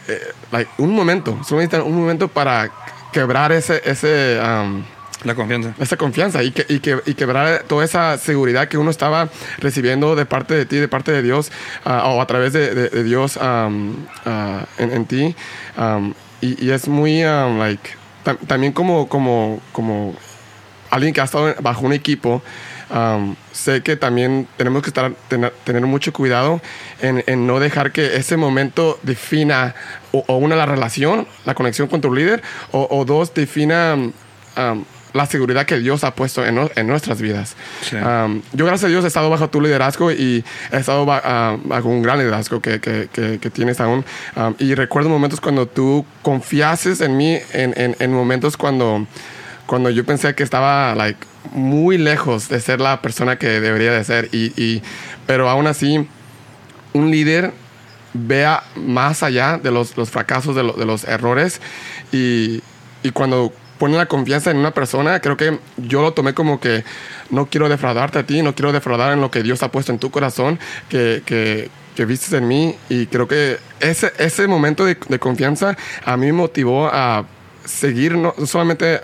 eh, 0.09 0.21
like, 0.52 0.71
un 0.78 0.95
momento, 0.95 1.38
solo 1.45 1.61
necesitan 1.61 1.87
un 1.87 1.97
momento 1.99 2.28
para 2.28 2.71
quebrar 3.12 3.52
ese, 3.52 3.81
ese, 3.85 4.38
um, 4.43 4.83
La 5.25 5.35
confianza. 5.35 5.75
esa 5.81 5.97
confianza 5.97 6.43
y, 6.43 6.50
que, 6.52 6.67
y, 6.69 6.81
que, 6.81 7.00
y 7.07 7.14
quebrar 7.14 7.64
toda 7.67 7.85
esa 7.85 8.19
seguridad 8.19 8.69
que 8.69 8.76
uno 8.78 8.90
estaba 8.90 9.28
recibiendo 9.59 10.14
de 10.14 10.26
parte 10.26 10.55
de 10.55 10.67
ti, 10.67 10.76
de 10.76 10.88
parte 10.88 11.11
de 11.12 11.23
Dios, 11.23 11.50
ah, 11.87 12.05
o 12.09 12.21
a 12.21 12.26
través 12.26 12.52
de, 12.52 12.75
de- 12.75 12.88
de 12.90 13.02
Dios 13.05 13.37
um, 13.38 13.95
ah, 14.26 14.67
en, 14.78 14.93
en 14.93 15.07
ti. 15.07 15.35
Y, 16.40 16.64
y 16.67 16.71
es 16.71 16.87
muy, 16.88 17.25
um, 17.25 17.59
like, 17.59 17.90
tam- 18.25 18.38
también 18.47 18.73
como, 18.73 19.09
como, 19.09 19.61
como 19.73 20.14
alguien 20.90 21.12
que 21.12 21.21
ha 21.21 21.25
estado 21.25 21.54
bajo 21.61 21.87
un 21.87 21.92
equipo, 21.92 22.42
um, 22.90 23.35
sé 23.52 23.83
que 23.83 23.97
también 23.97 24.49
tenemos 24.57 24.83
que 24.83 24.90
estar, 24.90 25.12
tener, 25.28 25.52
tener 25.64 25.83
mucho 25.83 26.12
cuidado 26.12 26.61
en, 27.00 27.23
en, 27.26 27.47
no 27.47 27.61
dejar 27.61 27.92
que 27.92 28.16
ese 28.16 28.37
momento 28.37 28.99
defina 29.02 29.75
o, 30.12 30.25
o, 30.26 30.37
una 30.37 30.57
la 30.57 30.66
relación, 30.66 31.26
la 31.45 31.54
conexión 31.54 31.88
con 31.88 32.00
tu 32.00 32.12
líder, 32.12 32.42
o, 32.73 32.87
o 32.90 33.04
dos, 33.04 33.35
defina 33.35 33.95
um, 33.95 34.85
la 35.14 35.26
seguridad 35.26 35.64
que 35.64 35.78
Dios 35.78 36.04
ha 36.04 36.14
puesto 36.14 36.45
en, 36.45 36.71
en 36.76 36.87
nuestras 36.87 37.21
vidas. 37.21 37.57
Sí. 37.80 37.97
Um, 37.97 38.42
yo, 38.52 38.66
gracias 38.66 38.85
a 38.85 38.88
Dios, 38.88 39.04
he 39.04 39.09
estado 39.09 39.30
bajo 39.30 39.49
tu 39.49 39.61
liderazgo 39.61 40.12
y 40.12 40.45
he 40.71 40.76
estado 40.76 41.07
bajo, 41.07 41.26
uh, 41.26 41.61
bajo 41.66 41.88
un 41.88 42.02
gran 42.02 42.18
liderazgo 42.18 42.61
que, 42.61 42.78
que, 42.78 43.09
que, 43.12 43.38
que 43.38 43.50
tienes 43.50 43.80
aún. 43.80 44.04
Um, 44.37 44.54
y 44.59 44.75
recuerdo 44.75 45.09
momentos 45.09 45.40
cuando 45.40 45.66
tú 45.66 46.04
confiases 46.23 47.00
en 47.00 47.16
mí, 47.16 47.38
en, 47.52 47.73
en, 47.76 47.97
en, 47.99 48.12
momentos 48.12 48.57
cuando, 48.57 49.07
cuando 49.68 49.90
yo 49.90 50.02
pensé 50.02 50.34
que 50.34 50.42
estaba 50.42 50.94
like, 50.94 51.20
muy 51.52 51.98
lejos 51.98 52.48
de 52.48 52.58
ser 52.58 52.80
la 52.80 53.02
persona 53.02 53.37
que 53.37 53.60
debería 53.60 53.92
de 53.92 54.02
ser. 54.02 54.30
Y, 54.32 54.46
y, 54.56 54.82
pero 55.26 55.50
aún 55.50 55.66
así, 55.66 56.08
un 56.94 57.10
líder 57.10 57.52
vea 58.14 58.64
más 58.76 59.22
allá 59.22 59.58
de 59.58 59.70
los, 59.70 59.94
los 59.98 60.08
fracasos, 60.08 60.56
de, 60.56 60.62
lo, 60.62 60.72
de 60.72 60.87
los 60.87 61.04
errores. 61.04 61.60
Y, 62.12 62.62
y 63.02 63.10
cuando 63.12 63.52
pone 63.78 63.98
la 63.98 64.06
confianza 64.06 64.50
en 64.50 64.56
una 64.56 64.72
persona, 64.72 65.20
creo 65.20 65.37
que 65.37 65.58
yo 65.76 66.00
lo 66.00 66.14
tomé 66.14 66.32
como 66.32 66.60
que 66.60 66.82
no 67.28 67.44
quiero 67.44 67.68
defraudarte 67.68 68.20
a 68.20 68.22
ti, 68.26 68.40
no 68.40 68.54
quiero 68.54 68.72
defraudar 68.72 69.12
en 69.12 69.20
lo 69.20 69.30
que 69.30 69.42
Dios 69.42 69.62
ha 69.62 69.70
puesto 69.70 69.92
en 69.92 69.98
tu 69.98 70.10
corazón, 70.10 70.58
que, 70.88 71.22
que, 71.26 71.68
que 71.94 72.06
vistes 72.06 72.32
en 72.32 72.48
mí. 72.48 72.75
Y 72.88 73.04
creo 73.04 73.28
que 73.28 73.58
ese, 73.80 74.14
ese 74.16 74.48
momento 74.48 74.87
de, 74.87 74.96
de 75.06 75.18
confianza 75.18 75.76
a 76.06 76.16
mí 76.16 76.25
me 76.25 76.32
motivó 76.32 76.88
a 76.90 77.26
seguir 77.68 78.16
no 78.16 78.34
solamente 78.46 79.00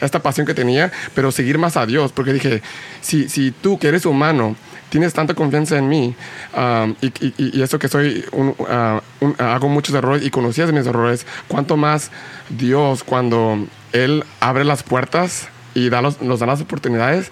esta 0.00 0.22
pasión 0.22 0.46
que 0.46 0.54
tenía, 0.54 0.90
pero 1.14 1.30
seguir 1.30 1.58
más 1.58 1.76
a 1.76 1.86
Dios, 1.86 2.12
porque 2.12 2.32
dije, 2.32 2.62
si, 3.00 3.28
si 3.28 3.50
tú 3.50 3.78
que 3.78 3.88
eres 3.88 4.06
humano, 4.06 4.56
tienes 4.88 5.12
tanta 5.12 5.34
confianza 5.34 5.76
en 5.76 5.88
mí 5.88 6.14
um, 6.56 6.94
y, 7.02 7.12
y, 7.36 7.62
eso 7.62 7.78
que 7.78 7.88
soy 7.88 8.24
un, 8.32 8.54
hago 9.38 9.68
muchos 9.68 9.94
errores 9.94 10.24
y 10.24 10.30
conocías 10.30 10.72
mis 10.72 10.86
errores, 10.86 11.26
cuánto 11.46 11.76
más 11.76 12.10
Dios 12.48 13.04
cuando 13.04 13.66
Él 13.92 14.24
abre 14.40 14.64
las 14.64 14.82
puertas 14.82 15.48
y 15.74 15.90
da 15.90 16.00
los, 16.00 16.22
nos 16.22 16.40
da 16.40 16.46
las 16.46 16.60
oportunidades, 16.60 17.30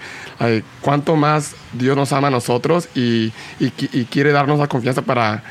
cuánto 0.82 1.16
más 1.16 1.54
Dios 1.72 1.96
nos 1.96 2.12
ama 2.12 2.28
a 2.28 2.30
nosotros 2.30 2.88
y, 2.94 3.32
y 3.58 4.04
quiere 4.04 4.32
darnos 4.32 4.58
la 4.58 4.68
confianza 4.68 5.02
para 5.02 5.42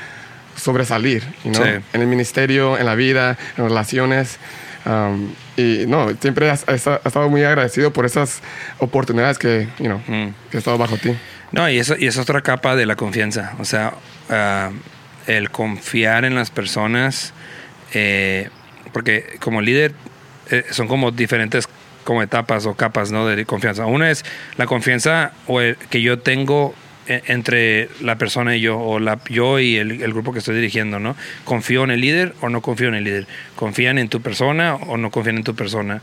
sobresalir, 0.56 1.24
you 1.44 1.52
know? 1.52 1.64
sí. 1.64 1.70
en 1.94 2.02
el 2.02 2.08
ministerio, 2.08 2.78
en 2.78 2.86
la 2.86 2.96
vida, 2.96 3.38
en 3.58 3.66
relaciones. 3.66 4.40
Um, 4.86 5.34
y 5.58 5.86
no, 5.88 6.14
siempre 6.20 6.50
has, 6.50 6.66
estado 6.68 7.30
muy 7.30 7.44
agradecido 7.44 7.92
por 7.92 8.06
esas 8.06 8.42
oportunidades 8.78 9.40
que, 9.40 9.68
you 9.80 9.86
know, 9.86 9.98
mm. 10.08 10.34
que 10.52 10.58
he 10.58 10.60
estado 10.60 10.78
bajo 10.78 10.98
ti. 10.98 11.16
No, 11.52 11.70
y 11.70 11.80
eso 11.80 11.96
y 11.98 12.08
es 12.08 12.18
otra 12.18 12.42
capa 12.42 12.76
de 12.76 12.86
la 12.86 12.96
confianza. 12.96 13.56
O 13.60 13.66
sea, 13.66 13.94
uh, 14.30 14.74
el 15.28 15.50
confiar 15.50 16.26
en 16.26 16.36
las 16.36 16.52
personas, 16.52 17.34
eh, 17.94 18.50
porque 18.94 19.38
como 19.40 19.62
líder 19.62 19.94
eh, 20.52 20.66
son 20.72 20.88
como 20.88 21.12
diferentes 21.12 21.68
como 22.04 22.22
etapas 22.22 22.66
o 22.68 22.76
capas 22.76 23.12
¿no? 23.12 23.26
de 23.26 23.46
confianza. 23.46 23.88
Una 23.88 24.12
es 24.12 24.24
la 24.58 24.68
confianza 24.68 25.32
que 25.90 26.02
yo 26.02 26.20
tengo 26.20 26.76
entre 27.08 27.90
la 28.02 28.18
persona 28.18 28.56
y 28.56 28.62
yo, 28.62 28.80
o 28.80 29.00
la, 29.00 29.20
yo 29.30 29.60
y 29.60 29.78
el, 29.78 30.02
el, 30.02 30.14
grupo 30.14 30.34
que 30.34 30.40
estoy 30.40 30.56
dirigiendo, 30.56 31.00
¿no? 31.00 31.16
¿Confío 31.44 31.84
en 31.84 31.92
el 31.92 32.02
líder 32.02 32.34
o 32.42 32.50
no 32.50 32.62
confío 32.62 32.88
en 32.88 32.96
el 32.96 33.04
líder? 33.04 33.28
¿Confían 33.56 33.98
en 33.98 34.10
tu 34.10 34.22
persona 34.22 34.76
o 34.76 34.98
no 34.98 35.12
confían 35.12 35.38
en 35.38 35.44
tu 35.44 35.56
persona? 35.56 36.02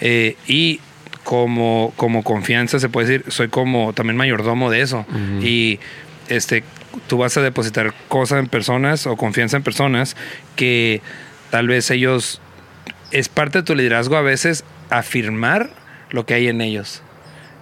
Eh, 0.00 0.36
y 0.46 0.80
como, 1.24 1.92
como 1.96 2.22
confianza 2.22 2.80
se 2.80 2.88
puede 2.88 3.08
decir, 3.08 3.30
soy 3.30 3.48
como 3.48 3.92
también 3.92 4.16
mayordomo 4.16 4.70
de 4.70 4.80
eso. 4.80 5.04
Uh 5.08 5.14
-huh. 5.14 5.44
Y 5.44 5.80
este, 6.28 6.64
tú 7.08 7.18
vas 7.18 7.36
a 7.36 7.42
depositar 7.42 7.92
cosas 8.08 8.38
en 8.40 8.48
personas 8.48 9.06
o 9.06 9.16
confianza 9.16 9.58
en 9.58 9.62
personas 9.62 10.16
que 10.56 11.02
tal 11.50 11.68
vez 11.68 11.90
ellos, 11.90 12.40
es 13.10 13.28
parte 13.28 13.58
de 13.58 13.64
tu 13.64 13.74
liderazgo 13.74 14.16
a 14.16 14.22
veces 14.22 14.64
afirmar 14.88 15.70
lo 16.10 16.24
que 16.24 16.34
hay 16.34 16.48
en 16.48 16.60
ellos 16.60 17.01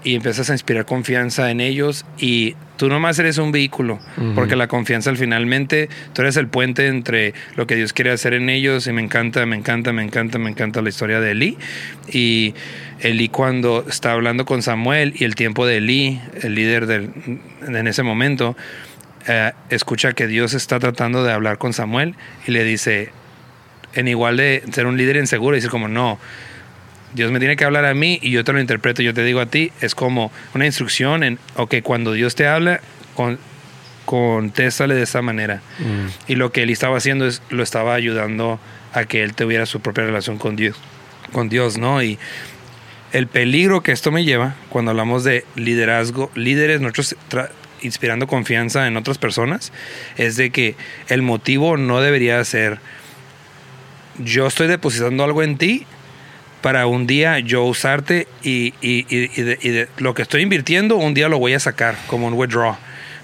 y 0.02 0.14
empiezas 0.14 0.50
a 0.50 0.52
inspirar 0.52 0.86
confianza 0.86 1.50
en 1.50 1.60
ellos 1.60 2.06
y 2.18 2.54
tú 2.76 2.88
nomás 2.88 3.18
eres 3.18 3.38
un 3.38 3.52
vehículo, 3.52 4.00
uh 4.16 4.20
-huh. 4.20 4.34
porque 4.34 4.56
la 4.56 4.66
confianza 4.66 5.10
al 5.10 5.16
finalmente, 5.16 5.88
tú 6.14 6.22
eres 6.22 6.36
el 6.36 6.48
puente 6.48 6.86
entre 6.86 7.34
lo 7.56 7.66
que 7.66 7.76
Dios 7.76 7.92
quiere 7.92 8.10
hacer 8.10 8.32
en 8.32 8.48
ellos 8.48 8.86
y 8.86 8.92
me 8.92 9.02
encanta, 9.02 9.44
me 9.44 9.56
encanta, 9.56 9.92
me 9.92 10.02
encanta, 10.02 10.38
me 10.38 10.50
encanta 10.50 10.80
la 10.80 10.88
historia 10.88 11.20
de 11.20 11.32
Eli 11.32 11.58
y 12.10 12.54
Eli 13.00 13.28
cuando 13.28 13.84
está 13.88 14.12
hablando 14.12 14.44
con 14.44 14.62
Samuel 14.62 15.12
y 15.16 15.24
el 15.24 15.34
tiempo 15.34 15.66
de 15.66 15.78
Eli, 15.78 16.20
el 16.42 16.54
líder 16.54 16.86
del, 16.86 17.10
en 17.66 17.86
ese 17.86 18.02
momento, 18.02 18.56
eh, 19.26 19.52
escucha 19.68 20.12
que 20.12 20.26
Dios 20.26 20.54
está 20.54 20.78
tratando 20.78 21.24
de 21.24 21.32
hablar 21.32 21.58
con 21.58 21.72
Samuel 21.72 22.14
y 22.46 22.52
le 22.52 22.64
dice, 22.64 23.10
en 23.94 24.08
igual 24.08 24.36
de 24.38 24.62
ser 24.72 24.86
un 24.86 24.96
líder 24.96 25.16
inseguro, 25.16 25.56
dice 25.56 25.68
como 25.68 25.88
no, 25.88 26.18
Dios 27.14 27.32
me 27.32 27.38
tiene 27.38 27.56
que 27.56 27.64
hablar 27.64 27.84
a 27.84 27.94
mí 27.94 28.18
y 28.22 28.30
yo 28.30 28.44
te 28.44 28.52
lo 28.52 28.60
interpreto, 28.60 29.02
yo 29.02 29.14
te 29.14 29.24
digo 29.24 29.40
a 29.40 29.46
ti, 29.46 29.72
es 29.80 29.94
como 29.94 30.30
una 30.54 30.66
instrucción 30.66 31.22
en, 31.22 31.38
ok, 31.56 31.76
cuando 31.82 32.12
Dios 32.12 32.34
te 32.34 32.46
habla, 32.46 32.80
con, 33.14 33.38
contéstale 34.04 34.94
de 34.94 35.02
esa 35.02 35.22
manera. 35.22 35.62
Mm. 35.78 36.32
Y 36.32 36.34
lo 36.36 36.52
que 36.52 36.62
él 36.62 36.70
estaba 36.70 36.96
haciendo 36.96 37.26
es, 37.26 37.42
lo 37.50 37.62
estaba 37.62 37.94
ayudando 37.94 38.60
a 38.92 39.04
que 39.04 39.22
él 39.22 39.34
tuviera 39.34 39.66
su 39.66 39.80
propia 39.80 40.04
relación 40.04 40.38
con 40.38 40.56
Dios, 40.56 40.76
con 41.32 41.48
Dios, 41.48 41.78
¿no? 41.78 42.02
Y 42.02 42.18
el 43.12 43.26
peligro 43.26 43.82
que 43.82 43.92
esto 43.92 44.10
me 44.12 44.24
lleva, 44.24 44.54
cuando 44.68 44.92
hablamos 44.92 45.24
de 45.24 45.44
liderazgo, 45.56 46.30
líderes, 46.34 46.80
nosotros 46.80 47.16
inspirando 47.82 48.26
confianza 48.26 48.86
en 48.86 48.96
otras 48.96 49.18
personas, 49.18 49.72
es 50.16 50.36
de 50.36 50.50
que 50.50 50.76
el 51.08 51.22
motivo 51.22 51.76
no 51.76 52.00
debería 52.00 52.42
ser, 52.44 52.78
yo 54.18 54.46
estoy 54.46 54.68
depositando 54.68 55.24
algo 55.24 55.42
en 55.42 55.56
ti, 55.56 55.86
para 56.60 56.86
un 56.86 57.06
día 57.06 57.38
yo 57.38 57.64
usarte 57.64 58.26
y, 58.42 58.74
y, 58.80 59.06
y, 59.08 59.30
y, 59.34 59.42
de, 59.42 59.58
y, 59.62 59.68
de, 59.70 59.88
lo 59.98 60.14
que 60.14 60.22
estoy 60.22 60.42
invirtiendo, 60.42 60.96
un 60.96 61.14
día 61.14 61.28
lo 61.28 61.38
voy 61.38 61.54
a 61.54 61.60
sacar 61.60 61.96
como 62.06 62.26
un 62.26 62.34
withdraw. 62.34 62.76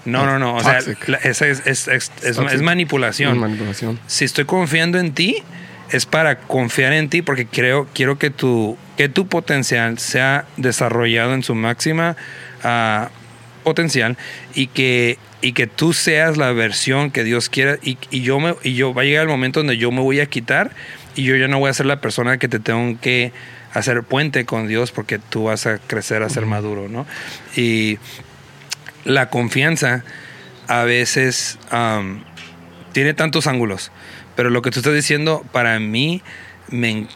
No, 0.05 0.25
no, 0.25 0.39
no. 0.39 0.55
O 0.55 0.63
sea, 0.63 0.79
esa 1.23 1.47
es, 1.47 1.67
es, 1.67 1.87
es, 1.87 2.11
es, 2.23 2.61
manipulación. 2.61 3.37
manipulación. 3.37 3.99
Si 4.07 4.23
estoy 4.23 4.45
confiando 4.45 4.99
en 4.99 5.13
ti, 5.13 5.43
es 5.91 6.05
para 6.05 6.39
confiar 6.39 6.93
en 6.93 7.09
ti 7.09 7.21
porque 7.21 7.45
creo, 7.45 7.87
quiero 7.93 8.17
que 8.17 8.29
tu, 8.29 8.77
que 8.95 9.09
tu 9.09 9.27
potencial 9.27 9.99
sea 9.99 10.45
desarrollado 10.55 11.33
en 11.33 11.43
su 11.43 11.55
máxima 11.55 12.15
uh, 12.63 13.07
potencial 13.63 14.17
y 14.53 14.67
que, 14.67 15.17
y 15.41 15.51
que 15.51 15.67
tú 15.67 15.91
seas 15.91 16.37
la 16.37 16.53
versión 16.53 17.11
que 17.11 17.25
Dios 17.25 17.49
quiera 17.49 17.77
y, 17.83 17.97
y, 18.09 18.21
yo 18.21 18.39
me, 18.39 18.55
y 18.63 18.75
yo 18.75 18.93
va 18.93 19.01
a 19.01 19.05
llegar 19.05 19.23
el 19.23 19.29
momento 19.29 19.59
donde 19.59 19.77
yo 19.77 19.91
me 19.91 20.01
voy 20.01 20.21
a 20.21 20.25
quitar 20.25 20.71
y 21.17 21.23
yo 21.23 21.35
ya 21.35 21.47
no 21.47 21.59
voy 21.59 21.69
a 21.69 21.73
ser 21.73 21.87
la 21.87 21.99
persona 21.99 22.37
que 22.37 22.47
te 22.47 22.59
tengo 22.59 22.99
que 23.01 23.33
hacer 23.73 24.03
puente 24.03 24.45
con 24.45 24.67
Dios 24.67 24.91
porque 24.91 25.17
tú 25.17 25.45
vas 25.45 25.65
a 25.65 25.79
crecer 25.79 26.21
a 26.21 26.29
ser 26.29 26.45
maduro, 26.45 26.87
¿no? 26.87 27.07
Y 27.55 27.97
la 29.03 29.29
confianza 29.29 30.03
a 30.67 30.83
veces 30.83 31.57
um, 31.73 32.21
tiene 32.93 33.15
tantos 33.15 33.47
ángulos, 33.47 33.91
pero 34.35 34.51
lo 34.51 34.61
que 34.61 34.69
tú 34.69 34.79
estás 34.79 34.93
diciendo 34.93 35.43
para 35.51 35.79
mí 35.79 36.21
me 36.69 37.07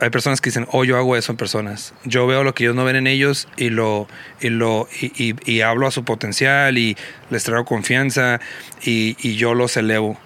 hay 0.00 0.10
personas 0.10 0.40
que 0.40 0.50
dicen, 0.50 0.68
oh, 0.70 0.84
yo 0.84 0.96
hago 0.96 1.16
eso 1.16 1.32
en 1.32 1.36
personas. 1.36 1.92
Yo 2.04 2.28
veo 2.28 2.44
lo 2.44 2.54
que 2.54 2.62
ellos 2.62 2.76
no 2.76 2.84
ven 2.84 2.94
en 2.94 3.08
ellos 3.08 3.48
y 3.56 3.70
lo, 3.70 4.06
y 4.40 4.48
lo, 4.48 4.86
y, 5.00 5.06
y, 5.20 5.34
y 5.44 5.62
hablo 5.62 5.88
a 5.88 5.90
su 5.90 6.04
potencial 6.04 6.78
y 6.78 6.96
les 7.30 7.42
traigo 7.42 7.64
confianza 7.64 8.38
y, 8.84 9.16
yo 9.34 9.54
los 9.54 9.76
elevo. 9.76 10.16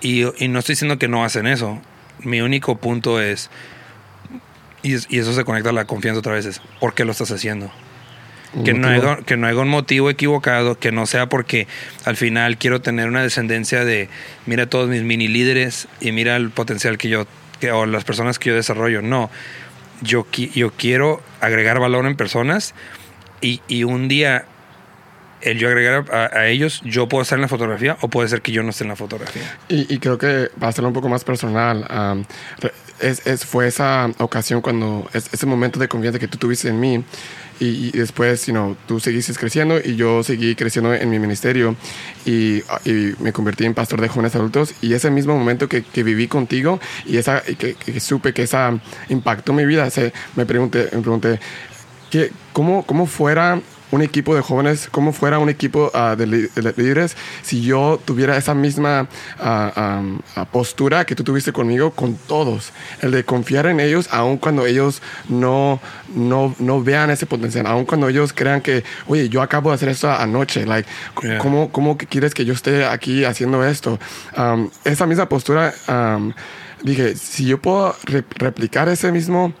Y, 0.00 0.24
y, 0.42 0.48
no 0.48 0.60
estoy 0.60 0.76
diciendo 0.76 0.98
que 0.98 1.08
no 1.08 1.26
hacen 1.26 1.46
eso 1.46 1.82
mi 2.20 2.40
único 2.40 2.76
punto 2.76 3.20
es, 3.20 3.50
y, 4.82 4.94
y, 5.14 5.18
eso 5.18 5.32
se 5.32 5.44
conecta 5.44 5.70
a 5.70 5.72
la 5.72 5.86
confianza 5.86 6.20
otra 6.20 6.34
vez, 6.34 6.46
es 6.46 6.60
¿por 6.80 6.94
qué 6.94 7.04
lo 7.04 7.12
estás 7.12 7.30
haciendo? 7.30 7.70
Que 8.62 8.72
no, 8.72 8.86
haya, 8.86 9.16
que 9.16 9.36
no 9.36 9.48
haya 9.48 9.58
un 9.58 9.68
motivo 9.68 10.10
equivocado, 10.10 10.78
que 10.78 10.92
no 10.92 11.06
sea 11.06 11.28
porque 11.28 11.66
al 12.04 12.16
final 12.16 12.56
quiero 12.56 12.80
tener 12.80 13.08
una 13.08 13.20
descendencia 13.20 13.84
de, 13.84 14.08
mira 14.46 14.66
todos 14.66 14.88
mis 14.88 15.02
mini 15.02 15.26
líderes 15.26 15.88
y 16.00 16.12
mira 16.12 16.36
el 16.36 16.50
potencial 16.50 16.96
que 16.96 17.08
yo, 17.08 17.26
que, 17.58 17.72
o 17.72 17.84
las 17.84 18.04
personas 18.04 18.38
que 18.38 18.50
yo 18.50 18.54
desarrollo. 18.54 19.02
No, 19.02 19.28
yo, 20.02 20.24
yo 20.30 20.70
quiero 20.70 21.20
agregar 21.40 21.80
valor 21.80 22.06
en 22.06 22.14
personas 22.14 22.76
y, 23.40 23.60
y 23.66 23.82
un 23.82 24.06
día 24.06 24.46
el 25.44 25.58
yo 25.58 25.68
agregar 25.68 26.04
a, 26.12 26.36
a, 26.36 26.48
ellos, 26.48 26.80
yo 26.84 27.08
puedo 27.08 27.22
estar 27.22 27.36
en 27.36 27.42
la 27.42 27.48
fotografía 27.48 27.96
o 28.00 28.08
puede 28.08 28.28
ser 28.28 28.42
que 28.42 28.52
yo 28.52 28.62
no 28.62 28.70
esté 28.70 28.84
en 28.84 28.88
la 28.88 28.96
fotografía. 28.96 29.58
Y, 29.68 29.92
y 29.92 29.98
creo 29.98 30.18
que 30.18 30.50
va 30.62 30.68
a 30.68 30.72
ser 30.72 30.84
un 30.84 30.92
poco 30.92 31.08
más 31.08 31.24
personal. 31.24 31.86
Um, 31.90 32.24
es, 33.00 33.26
es, 33.26 33.44
fue 33.44 33.66
esa 33.66 34.10
ocasión 34.18 34.60
cuando, 34.60 35.08
es, 35.12 35.28
ese 35.32 35.46
momento 35.46 35.78
de 35.78 35.88
confianza 35.88 36.18
que 36.18 36.28
tú 36.28 36.38
tuviste 36.38 36.68
en 36.68 36.80
mí 36.80 37.04
y, 37.60 37.88
y 37.88 37.90
después, 37.92 38.46
you 38.46 38.52
know, 38.52 38.76
tú 38.86 39.00
seguiste 39.00 39.32
creciendo 39.34 39.78
y 39.78 39.96
yo 39.96 40.22
seguí 40.22 40.54
creciendo 40.54 40.94
en 40.94 41.08
mi 41.10 41.18
ministerio 41.18 41.76
y, 42.24 42.58
y, 42.84 43.14
me 43.20 43.32
convertí 43.32 43.64
en 43.64 43.74
pastor 43.74 44.00
de 44.00 44.08
jóvenes 44.08 44.34
adultos 44.34 44.74
y 44.80 44.94
ese 44.94 45.10
mismo 45.10 45.36
momento 45.36 45.68
que, 45.68 45.82
que 45.82 46.02
viví 46.02 46.26
contigo 46.28 46.80
y 47.06 47.16
esa, 47.16 47.42
que, 47.42 47.74
que, 47.74 48.00
supe 48.00 48.32
que 48.32 48.42
esa 48.42 48.78
impactó 49.08 49.52
mi 49.52 49.66
vida, 49.66 49.88
se, 49.90 50.12
me 50.36 50.46
pregunté, 50.46 50.88
me 50.92 51.00
pregunté, 51.00 51.40
¿qué, 52.10 52.32
cómo, 52.52 52.84
¿cómo 52.86 53.06
fuera 53.06 53.60
un 53.90 54.02
equipo 54.02 54.34
de 54.34 54.40
jóvenes, 54.40 54.88
como 54.90 55.12
fuera 55.12 55.38
un 55.38 55.48
equipo 55.48 55.90
uh, 55.94 56.16
de, 56.16 56.26
de, 56.26 56.74
líderes, 56.76 57.16
si 57.42 57.62
yo 57.62 58.00
tuviera 58.04 58.36
esa 58.36 58.54
misma 58.54 59.08
uh, 59.40 59.80
um, 59.80 60.20
postura 60.50 61.04
que 61.04 61.14
tú 61.14 61.24
tuviste 61.24 61.52
conmigo 61.52 61.92
con 61.92 62.16
todos, 62.16 62.72
el 63.02 63.12
de 63.12 63.24
confiar 63.24 63.66
en 63.66 63.80
ellos, 63.80 64.08
aun 64.10 64.38
cuando 64.38 64.66
ellos 64.66 65.02
no, 65.28 65.80
no, 66.14 66.54
no 66.58 66.82
vean 66.82 67.10
ese 67.10 67.26
potencial, 67.26 67.66
aun 67.66 67.84
cuando 67.84 68.08
ellos 68.08 68.32
crean 68.32 68.60
que, 68.60 68.84
oye, 69.06 69.28
yo 69.28 69.42
acabo 69.42 69.70
de 69.70 69.76
hacer 69.76 69.88
esto 69.88 70.10
anoche, 70.10 70.66
like, 70.66 70.88
yeah. 71.22 71.38
¿cómo, 71.38 71.70
¿cómo 71.70 71.96
quieres 71.96 72.34
que 72.34 72.44
yo 72.44 72.52
esté 72.52 72.84
aquí 72.84 73.24
haciendo 73.24 73.64
esto? 73.64 73.98
Um, 74.36 74.70
esa 74.84 75.06
misma 75.06 75.28
postura, 75.28 75.72
um, 75.88 76.32
dije, 76.82 77.16
si 77.16 77.46
yo 77.46 77.60
puedo 77.60 77.94
re 78.04 78.24
replicar 78.36 78.88
ese 78.88 79.12
mismo 79.12 79.52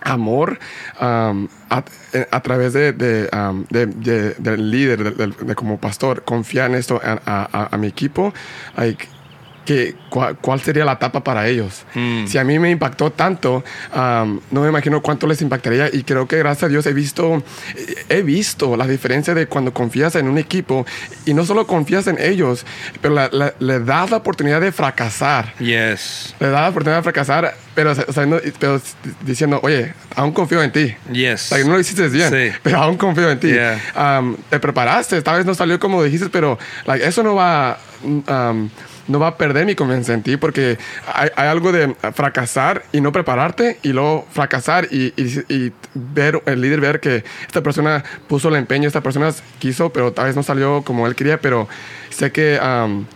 amor 0.00 0.58
um, 1.00 1.48
a, 1.70 1.84
a, 2.30 2.40
través 2.40 2.72
de, 2.72 2.92
de, 2.92 3.28
um, 3.32 3.64
de, 3.70 3.86
de 3.86 4.34
del 4.34 4.70
líder, 4.70 5.14
de, 5.14 5.54
como 5.54 5.78
pastor, 5.78 6.22
confiar 6.24 6.70
en 6.70 6.76
esto 6.76 7.00
a, 7.02 7.20
a, 7.26 7.68
a 7.74 7.76
mi 7.76 7.86
equipo, 7.86 8.32
like, 8.76 9.08
que, 9.68 9.94
cuál, 10.08 10.38
cuál, 10.38 10.60
sería 10.62 10.82
la 10.86 10.94
etapa 10.94 11.22
para 11.22 11.46
ellos. 11.46 11.84
Mm. 11.94 12.26
Si 12.26 12.38
a 12.38 12.44
mí 12.44 12.58
me 12.58 12.70
impactó 12.70 13.12
tanto, 13.12 13.62
um, 13.94 14.40
no 14.50 14.62
me 14.62 14.68
imagino 14.70 15.02
cuánto 15.02 15.26
les 15.26 15.42
impactaría 15.42 15.90
y 15.92 16.04
creo 16.04 16.26
que 16.26 16.38
gracias 16.38 16.62
a 16.62 16.68
Dios 16.68 16.86
he 16.86 16.94
visto, 16.94 17.42
he 18.08 18.22
visto 18.22 18.78
la 18.78 18.86
diferencia 18.86 19.34
de 19.34 19.46
cuando 19.46 19.74
confías 19.74 20.14
en 20.14 20.26
un 20.26 20.38
equipo 20.38 20.86
y 21.26 21.34
no 21.34 21.44
solo 21.44 21.66
confías 21.66 22.06
en 22.06 22.18
ellos, 22.18 22.64
pero 23.02 23.12
la, 23.12 23.28
la, 23.30 23.52
le 23.58 23.80
das 23.80 24.10
la 24.10 24.16
oportunidad 24.16 24.62
de 24.62 24.72
fracasar. 24.72 25.52
Yes. 25.58 26.34
Le 26.40 26.48
das 26.48 26.62
la 26.62 26.68
oportunidad 26.70 27.00
de 27.00 27.02
fracasar, 27.02 27.54
pero, 27.74 27.92
o 27.92 28.12
sea, 28.14 28.24
no, 28.24 28.38
pero 28.58 28.80
diciendo, 29.20 29.60
oye, 29.62 29.92
aún 30.16 30.32
confío 30.32 30.62
en 30.62 30.72
ti. 30.72 30.96
Yes. 31.12 31.50
Like, 31.50 31.68
no 31.68 31.74
lo 31.74 31.80
hiciste 31.80 32.08
bien, 32.08 32.30
sí. 32.30 32.56
pero 32.62 32.78
aún 32.78 32.96
confío 32.96 33.30
en 33.30 33.38
ti. 33.38 33.48
Yeah. 33.48 34.18
Um, 34.18 34.34
te 34.48 34.58
preparaste, 34.58 35.20
tal 35.20 35.36
vez 35.36 35.44
no 35.44 35.54
salió 35.54 35.78
como 35.78 36.02
dijiste, 36.02 36.30
pero 36.30 36.58
like, 36.86 37.06
eso 37.06 37.22
no 37.22 37.34
va... 37.34 37.78
Um, 38.02 38.70
no 39.08 39.18
va 39.18 39.28
a 39.28 39.36
perder 39.36 39.66
mi 39.66 39.74
confianza 39.74 40.14
en 40.14 40.22
ti 40.22 40.36
porque 40.36 40.78
hay, 41.12 41.30
hay, 41.34 41.48
algo 41.48 41.72
de 41.72 41.94
fracasar 42.14 42.84
y 42.92 43.00
no 43.00 43.10
prepararte 43.10 43.78
y 43.82 43.92
luego 43.92 44.26
fracasar 44.30 44.88
y, 44.90 45.12
y, 45.16 45.54
y, 45.54 45.72
ver, 45.94 46.42
el 46.46 46.60
líder 46.60 46.80
ver 46.80 47.00
que 47.00 47.24
esta 47.46 47.62
persona 47.62 48.04
puso 48.28 48.48
el 48.48 48.56
empeño, 48.56 48.86
esta 48.86 49.02
persona 49.02 49.32
quiso, 49.58 49.90
pero 49.90 50.12
tal 50.12 50.26
vez 50.26 50.36
no 50.36 50.42
salió 50.42 50.82
como 50.82 51.06
él 51.06 51.14
quería, 51.14 51.40
pero 51.40 51.68
sé 52.10 52.30
que... 52.30 52.60
Um, 52.62 53.06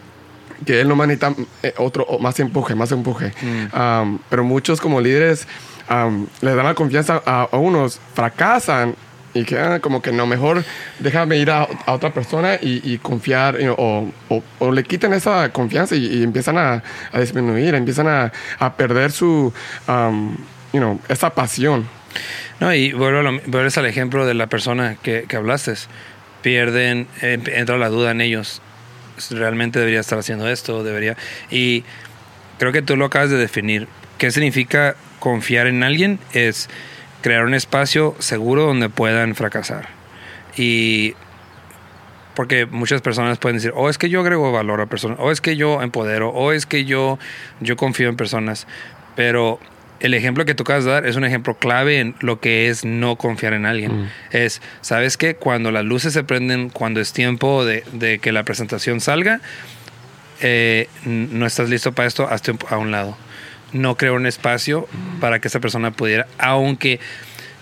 que 0.65 0.81
él 0.81 0.87
no 0.87 0.95
necesita 0.95 1.35
otro 1.79 2.07
más 2.21 2.39
empuje, 2.39 2.77
más 2.77 2.93
empuje. 2.93 3.33
Mm. 3.43 3.77
Um, 3.77 4.19
pero 4.31 4.45
muchos 4.45 4.81
como 4.81 5.01
líderes 5.01 5.49
um, 5.91 6.29
le 6.41 6.55
dan 6.55 6.65
la 6.65 6.75
confianza 6.75 7.21
a, 7.27 7.49
a 7.51 7.57
unos, 7.57 8.01
fracasan 8.15 8.95
y 9.35 9.45
que 9.45 9.59
ah, 9.59 9.81
como 9.81 10.03
que 10.03 10.13
no, 10.13 10.27
mejor 10.27 10.65
déjame 10.99 11.39
ir 11.39 11.51
a, 11.51 11.63
a 11.63 11.93
otra 11.93 12.13
persona 12.13 12.57
y, 12.61 12.81
y 12.85 12.99
confiar 12.99 13.59
you 13.59 13.65
know, 13.65 13.77
o, 13.79 14.13
o, 14.29 14.43
o, 14.59 14.73
le 14.73 14.85
quitan 14.85 15.13
esa 15.13 15.51
confianza 15.53 15.97
y, 15.97 16.07
y 16.07 16.23
empiezan 16.23 16.59
a, 16.59 16.83
a, 17.13 17.21
disminuir, 17.21 17.75
empiezan 17.75 18.09
a, 18.09 18.33
a 18.59 18.77
perder 18.77 19.13
su, 19.13 19.53
um, 19.89 20.37
you 20.73 20.81
know, 20.81 21.01
esa 21.09 21.31
pasión. 21.31 21.89
No, 22.61 22.73
y 22.73 22.93
vuelves 22.93 23.77
al 23.79 23.87
ejemplo 23.87 24.25
de 24.25 24.35
la 24.35 24.47
persona 24.47 24.97
que, 25.03 25.25
que 25.27 25.37
hablaste. 25.37 25.75
Pierden, 26.43 27.09
eh, 27.21 27.39
entra 27.47 27.77
la 27.77 27.89
duda 27.89 28.13
en 28.13 28.21
ellos. 28.21 28.63
Realmente 29.31 29.79
debería 29.79 30.01
estar 30.01 30.19
haciendo 30.19 30.49
esto, 30.49 30.85
debería. 30.85 31.17
Y 31.51 31.83
creo 32.59 32.71
que 32.71 32.83
tú 32.83 32.97
lo 32.97 33.07
acabas 33.07 33.31
de 33.31 33.37
definir. 33.37 33.89
¿Qué 34.19 34.31
significa 34.31 34.95
confiar 35.19 35.67
en 35.67 35.83
alguien? 35.83 36.21
Es 36.33 36.69
crear 37.23 37.45
un 37.45 37.55
espacio 37.55 38.15
seguro 38.19 38.65
donde 38.65 38.91
puedan 38.91 39.35
fracasar. 39.35 39.89
Y 40.57 41.15
porque 42.35 42.67
muchas 42.67 43.01
personas 43.01 43.39
pueden 43.39 43.57
decir, 43.57 43.73
o 43.75 43.83
oh, 43.83 43.89
es 43.89 43.99
que 43.99 44.09
yo 44.09 44.21
agrego 44.21 44.53
valor 44.53 44.81
a 44.81 44.87
personas, 44.87 45.19
o 45.21 45.31
es 45.31 45.41
que 45.41 45.57
yo 45.57 45.83
empodero, 45.83 46.31
o 46.31 46.53
es 46.53 46.67
que 46.67 46.85
yo, 46.85 47.19
yo 47.61 47.77
confío 47.77 48.09
en 48.09 48.17
personas. 48.17 48.67
Pero 49.17 49.61
el 50.01 50.15
ejemplo 50.15 50.45
que 50.45 50.55
tú 50.55 50.65
acabas 50.65 50.85
de 50.85 50.91
dar 50.91 51.07
es 51.07 51.17
un 51.17 51.25
ejemplo 51.25 51.55
clave 51.55 52.01
en 52.01 52.15
lo 52.21 52.41
que 52.41 52.69
es 52.69 52.85
no 52.85 53.17
confiar 53.17 53.53
en 53.53 53.67
alguien. 53.67 54.03
Mm. 54.03 54.09
Es, 54.33 54.61
¿sabes 54.81 55.17
qué? 55.17 55.37
Cuando 55.37 55.71
las 55.71 55.85
luces 55.85 56.13
se 56.13 56.25
prenden, 56.25 56.71
cuando 56.71 57.01
es 57.01 57.13
tiempo 57.13 57.65
de, 57.65 57.85
de 57.93 58.19
que 58.19 58.33
la 58.33 58.45
presentación 58.45 59.01
salga, 59.01 59.41
eh, 60.41 60.89
no 61.05 61.47
estás 61.47 61.69
listo 61.69 61.93
para 61.93 62.09
esto, 62.09 62.27
hazte 62.29 62.55
a 62.69 62.79
un 62.79 62.91
lado 62.91 63.17
no 63.73 63.97
creó 63.97 64.15
un 64.15 64.27
espacio 64.27 64.89
para 65.21 65.41
que 65.41 65.49
esa 65.49 65.61
persona 65.61 65.91
pudiera, 65.91 66.27
aunque 66.39 67.01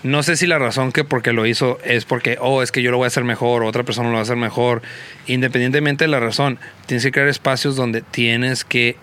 no 0.03 0.23
sé 0.23 0.35
si 0.35 0.47
la 0.47 0.57
razón 0.57 0.91
que 0.91 1.03
porque 1.03 1.31
lo 1.31 1.45
hizo 1.45 1.79
es 1.83 2.05
porque, 2.05 2.37
oh, 2.41 2.63
es 2.63 2.71
que 2.71 2.81
yo 2.81 2.89
lo 2.89 2.97
voy 2.97 3.05
a 3.05 3.07
hacer 3.07 3.23
mejor, 3.23 3.63
o 3.63 3.67
otra 3.67 3.83
persona 3.83 4.09
lo 4.09 4.13
va 4.13 4.19
a 4.19 4.23
hacer 4.23 4.35
mejor. 4.35 4.81
Independientemente 5.27 6.05
de 6.05 6.07
la 6.07 6.19
razón, 6.19 6.57
tienes 6.87 7.03
que 7.03 7.11
crear 7.11 7.27
espacios 7.27 7.75
donde 7.75 8.01
tienes 8.01 8.65
que 8.65 8.95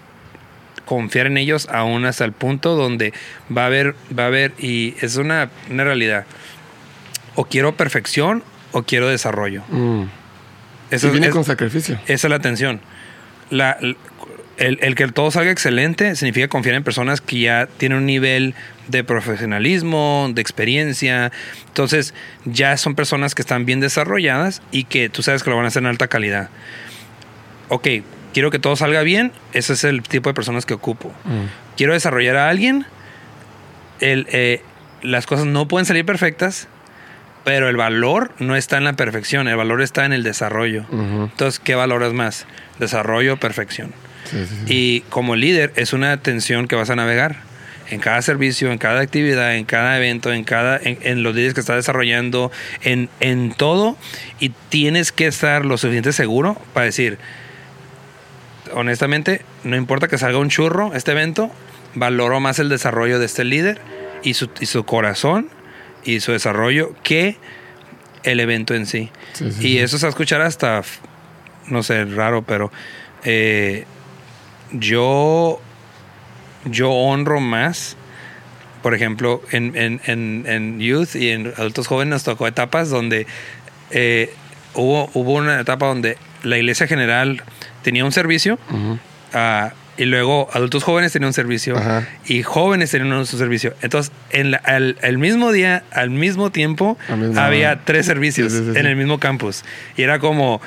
confiar 0.84 1.26
en 1.26 1.36
ellos 1.36 1.68
aún 1.70 2.04
hasta 2.04 2.24
el 2.24 2.32
punto 2.32 2.74
donde 2.74 3.12
va 3.56 3.64
a 3.64 3.66
haber, 3.66 3.94
va 4.16 4.24
a 4.24 4.26
haber, 4.26 4.54
y 4.58 4.96
es 5.00 5.16
una, 5.16 5.50
una 5.70 5.84
realidad. 5.84 6.24
O 7.36 7.44
quiero 7.44 7.76
perfección 7.76 8.42
o 8.72 8.82
quiero 8.82 9.08
desarrollo. 9.08 9.62
Mm. 9.68 10.04
Eso 10.90 11.08
y 11.08 11.10
viene 11.10 11.28
es, 11.28 11.32
con 11.32 11.44
sacrificio. 11.44 12.00
Esa 12.06 12.26
es 12.26 12.30
la 12.30 12.40
tensión. 12.40 12.80
La, 13.50 13.78
el, 14.58 14.78
el, 14.82 14.94
que 14.94 15.06
todo 15.08 15.30
salga 15.30 15.50
excelente 15.50 16.14
significa 16.16 16.48
confiar 16.48 16.74
en 16.74 16.84
personas 16.84 17.20
que 17.20 17.40
ya 17.40 17.68
tienen 17.78 17.98
un 17.98 18.06
nivel 18.06 18.54
de 18.88 19.04
profesionalismo, 19.04 20.28
de 20.32 20.42
experiencia. 20.42 21.30
Entonces, 21.68 22.14
ya 22.44 22.76
son 22.76 22.94
personas 22.94 23.34
que 23.34 23.42
están 23.42 23.64
bien 23.66 23.80
desarrolladas 23.80 24.62
y 24.72 24.84
que 24.84 25.08
tú 25.08 25.22
sabes 25.22 25.42
que 25.42 25.50
lo 25.50 25.56
van 25.56 25.64
a 25.64 25.68
hacer 25.68 25.82
en 25.82 25.86
alta 25.86 26.08
calidad. 26.08 26.50
Ok, 27.68 27.88
quiero 28.34 28.50
que 28.50 28.58
todo 28.58 28.76
salga 28.76 29.02
bien, 29.02 29.32
ese 29.52 29.74
es 29.74 29.84
el 29.84 30.02
tipo 30.02 30.30
de 30.30 30.34
personas 30.34 30.66
que 30.66 30.74
ocupo. 30.74 31.12
Mm. 31.24 31.76
Quiero 31.76 31.92
desarrollar 31.92 32.36
a 32.36 32.48
alguien, 32.48 32.86
el, 34.00 34.26
eh, 34.30 34.62
las 35.02 35.26
cosas 35.26 35.46
no 35.46 35.68
pueden 35.68 35.86
salir 35.86 36.04
perfectas, 36.04 36.68
pero 37.44 37.68
el 37.68 37.76
valor 37.76 38.32
no 38.38 38.56
está 38.56 38.76
en 38.78 38.84
la 38.84 38.94
perfección, 38.94 39.48
el 39.48 39.56
valor 39.56 39.82
está 39.82 40.04
en 40.04 40.12
el 40.12 40.22
desarrollo. 40.22 40.84
Uh 40.90 40.96
-huh. 40.96 41.30
Entonces, 41.30 41.60
¿qué 41.60 41.74
valoras 41.74 42.12
más? 42.12 42.46
Desarrollo 42.78 43.34
o 43.34 43.36
perfección. 43.36 43.92
Sí, 44.30 44.44
sí, 44.46 44.54
sí. 44.66 44.74
Y 44.74 45.00
como 45.08 45.36
líder 45.36 45.72
es 45.76 45.92
una 45.92 46.16
tensión 46.18 46.68
que 46.68 46.76
vas 46.76 46.90
a 46.90 46.96
navegar 46.96 47.36
en 47.90 48.00
cada 48.00 48.20
servicio, 48.22 48.70
en 48.70 48.78
cada 48.78 49.00
actividad, 49.00 49.56
en 49.56 49.64
cada 49.64 49.96
evento, 49.96 50.32
en 50.32 50.44
cada 50.44 50.78
en, 50.82 50.98
en 51.02 51.22
los 51.22 51.34
líderes 51.34 51.54
que 51.54 51.60
estás 51.60 51.76
desarrollando, 51.76 52.52
en, 52.82 53.08
en 53.20 53.52
todo 53.52 53.96
y 54.40 54.50
tienes 54.68 55.12
que 55.12 55.26
estar 55.26 55.64
lo 55.64 55.78
suficiente 55.78 56.12
seguro 56.12 56.60
para 56.74 56.86
decir 56.86 57.18
honestamente, 58.74 59.42
no 59.64 59.76
importa 59.76 60.08
que 60.08 60.18
salga 60.18 60.38
un 60.38 60.50
churro 60.50 60.94
este 60.94 61.12
evento, 61.12 61.50
valoro 61.94 62.40
más 62.40 62.58
el 62.58 62.68
desarrollo 62.68 63.18
de 63.18 63.26
este 63.26 63.44
líder 63.44 63.80
y 64.22 64.34
su, 64.34 64.50
y 64.60 64.66
su 64.66 64.84
corazón 64.84 65.48
y 66.04 66.20
su 66.20 66.32
desarrollo 66.32 66.94
que 67.02 67.36
el 68.22 68.40
evento 68.40 68.74
en 68.74 68.86
sí. 68.86 69.10
Sí, 69.32 69.50
sí, 69.52 69.68
y 69.68 69.78
eso 69.78 69.98
se 69.98 70.06
va 70.06 70.08
a 70.08 70.10
escuchar 70.10 70.40
hasta, 70.42 70.82
no 71.68 71.82
sé, 71.82 72.04
raro, 72.04 72.42
pero 72.42 72.70
eh, 73.24 73.84
yo, 74.72 75.60
yo 76.64 76.90
honro 76.90 77.40
más, 77.40 77.96
por 78.82 78.94
ejemplo, 78.94 79.42
en, 79.50 79.76
en, 79.76 80.00
en, 80.06 80.44
en, 80.46 80.80
youth 80.80 81.14
y 81.14 81.30
en 81.30 81.52
adultos 81.56 81.86
jóvenes 81.86 82.12
nos 82.12 82.24
tocó 82.24 82.46
etapas 82.46 82.90
donde 82.90 83.26
eh, 83.90 84.32
hubo, 84.74 85.10
hubo 85.14 85.32
una 85.34 85.60
etapa 85.60 85.86
donde 85.86 86.16
la 86.42 86.56
iglesia 86.56 86.86
general 86.86 87.42
tenía 87.82 88.04
un 88.04 88.12
servicio. 88.12 88.58
Uh 88.70 88.98
-huh. 89.34 89.68
uh, 89.68 89.72
y 89.98 90.04
luego 90.04 90.48
adultos 90.52 90.84
jóvenes 90.84 91.12
tenían 91.12 91.28
un 91.30 91.32
servicio 91.32 91.74
y 92.24 92.44
jóvenes 92.44 92.92
tenían 92.92 93.12
un 93.12 93.26
servicio. 93.26 93.74
Entonces, 93.82 94.12
en 94.30 94.52
la, 94.52 94.58
al, 94.58 94.96
el 95.02 95.18
mismo 95.18 95.50
día, 95.50 95.82
al 95.90 96.10
mismo 96.10 96.50
tiempo, 96.50 96.96
mismo 97.16 97.40
había 97.40 97.72
hora. 97.72 97.80
tres 97.84 98.06
servicios 98.06 98.52
Sí, 98.52 98.58
sí, 98.58 98.70
sí, 98.74 98.78
en 98.78 98.86
el 98.86 98.94
mismo 98.94 99.18
campus. 99.18 99.64
Y 99.96 100.02
era 100.02 100.20
como, 100.20 100.60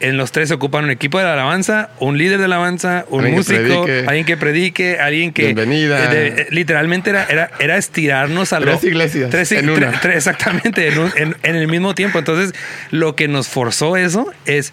en 0.00 0.16
los 0.16 0.32
tres 0.32 0.48
se 0.48 0.54
ocupan 0.54 0.84
un 0.84 0.90
equipo 0.90 1.18
de 1.18 1.24
la 1.24 1.34
alabanza, 1.34 1.90
un 2.00 2.18
líder 2.18 2.38
de 2.38 2.46
alabanza, 2.46 3.04
un 3.08 3.20
Alguien 3.20 3.36
músico, 3.36 3.86
alguien 4.06 4.24
que 4.26 4.36
predique, 4.36 4.98
alguien 4.98 5.32
que... 5.32 5.44
Bienvenida. 5.54 6.04
eh, 6.04 6.14
de- 6.14 6.42
eh, 6.42 6.46
literalmente 6.50 7.10
era, 7.10 7.24
era, 7.24 7.50
era 7.60 7.76
estirarnos 7.76 8.52
a 8.52 8.58
Tres 8.60 8.82
lo- 8.82 8.88
iglesias 8.88 9.30
Tres, 9.30 9.52
en 9.52 9.66
tre- 9.66 9.76
una. 9.76 9.92
tre- 10.02 10.16
exactamente, 10.16 10.88
en, 10.88 10.98
un- 10.98 11.12
en- 11.16 11.36
en 11.42 11.56
el 11.56 11.68
mismo 11.68 11.94
tiempo. 11.94 12.18
Entonces, 12.18 12.52
lo 12.90 13.14
que 13.16 13.28
nos 13.28 13.48
forzó 13.48 13.96
eso 13.96 14.32
es 14.46 14.72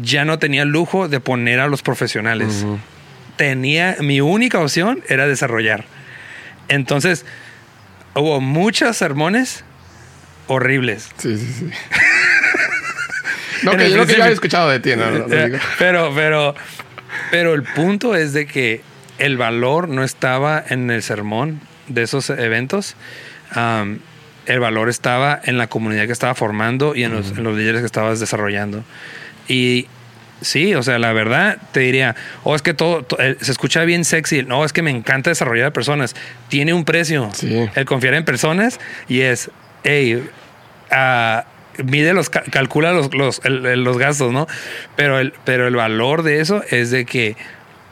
ya 0.00 0.24
no 0.24 0.38
tenía 0.38 0.64
lujo 0.64 1.08
de 1.08 1.20
poner 1.20 1.58
a 1.60 1.66
los 1.66 1.82
profesionales. 1.82 2.64
Tenía, 3.36 3.96
mi 4.00 4.20
única 4.20 4.58
opción 4.60 5.02
era 5.08 5.26
desarrollar. 5.26 5.84
Entonces, 6.68 7.24
hubo 8.14 8.40
muchos 8.40 8.96
sermones 8.96 9.64
horribles. 10.48 11.08
Sí, 11.18 11.36
sí, 11.36 11.46
sí. 11.60 11.70
no, 13.62 13.76
que 13.76 13.90
yo 13.90 13.96
lo 13.96 14.06
que 14.06 14.16
ya 14.16 14.28
he 14.28 14.32
escuchado 14.32 14.68
de 14.70 14.80
ti, 14.80 14.90
no, 14.96 15.10
no, 15.10 15.26
no 15.28 15.34
Eh, 15.34 15.58
pero, 15.78 16.12
pero, 16.14 16.54
pero 17.30 17.54
el 17.54 17.62
punto 17.62 18.14
es 18.14 18.32
de 18.32 18.46
que 18.46 18.82
el 19.18 19.36
valor 19.36 19.88
no 19.88 20.04
estaba 20.04 20.62
en 20.68 20.90
el 20.90 21.02
sermón 21.02 21.60
de 21.88 22.02
esos 22.02 22.30
eventos. 22.30 22.94
Am, 23.52 23.98
el 24.46 24.60
valor 24.60 24.88
estaba 24.88 25.40
en 25.44 25.58
la 25.58 25.66
comunidad 25.66 26.06
que 26.06 26.12
estaba 26.12 26.34
formando 26.34 26.94
y 26.94 27.04
en 27.04 27.12
los, 27.12 27.30
en 27.32 27.42
los 27.44 27.56
líderes 27.56 27.80
que 27.80 27.86
estabas 27.86 28.18
desarrollando. 28.20 28.82
Y 29.46 29.86
sí, 30.40 30.74
o 30.74 30.82
sea, 30.82 30.98
la 30.98 31.12
verdad 31.12 31.58
te 31.72 31.80
diría, 31.80 32.14
oh, 32.44 32.54
es 32.54 32.62
que 32.62 32.72
todo, 32.74 33.02
to- 33.02 33.18
eh, 33.20 33.36
se 33.40 33.50
escucha 33.52 33.84
bien 33.84 34.04
sexy. 34.04 34.42
No, 34.44 34.64
es 34.64 34.72
que 34.72 34.80
me 34.82 34.90
encanta 34.90 35.30
desarrollar 35.30 35.72
personas. 35.72 36.14
Tiene 36.48 36.72
un 36.72 36.84
precio. 36.84 37.30
Sí. 37.34 37.68
El 37.74 37.84
confiar 37.84 38.14
en 38.14 38.24
personas 38.24 38.78
y 39.08 39.20
es, 39.20 39.50
hey, 39.84 40.26
ah, 40.90 41.44
mide 41.84 42.14
los, 42.14 42.30
ca- 42.30 42.42
calcula 42.50 42.92
los, 42.92 43.12
los, 43.14 43.40
el- 43.44 43.82
los 43.84 43.98
gastos, 43.98 44.32
¿no? 44.32 44.46
Pero 44.96 45.18
el, 45.18 45.32
pero 45.44 45.66
el 45.66 45.76
valor 45.76 46.22
de 46.22 46.40
eso 46.40 46.62
es 46.70 46.90
de 46.90 47.04
que 47.04 47.36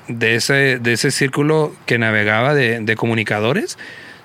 de 0.09 0.37
ese, 0.37 0.79
de 0.79 0.93
ese 0.93 1.11
círculo 1.11 1.75
que 1.87 1.99
navegaba 1.99 2.55
de, 2.55 2.81
de 2.81 2.97
comunicadores, 2.97 3.77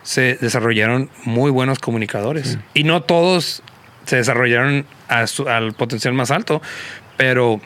se 0.04 0.36
desarrollaron 0.42 1.10
muy 1.24 1.52
buenos 1.52 1.80
comunicadores. 1.80 2.58
Y 2.74 2.84
no 2.84 3.02
todos 3.04 3.64
se 4.06 4.16
desarrollaron 4.18 4.86
a 5.08 5.28
su- 5.28 5.48
al 5.48 5.74
potencial 5.74 6.14
más 6.14 6.32
alto, 6.32 6.62
pero 7.18 7.62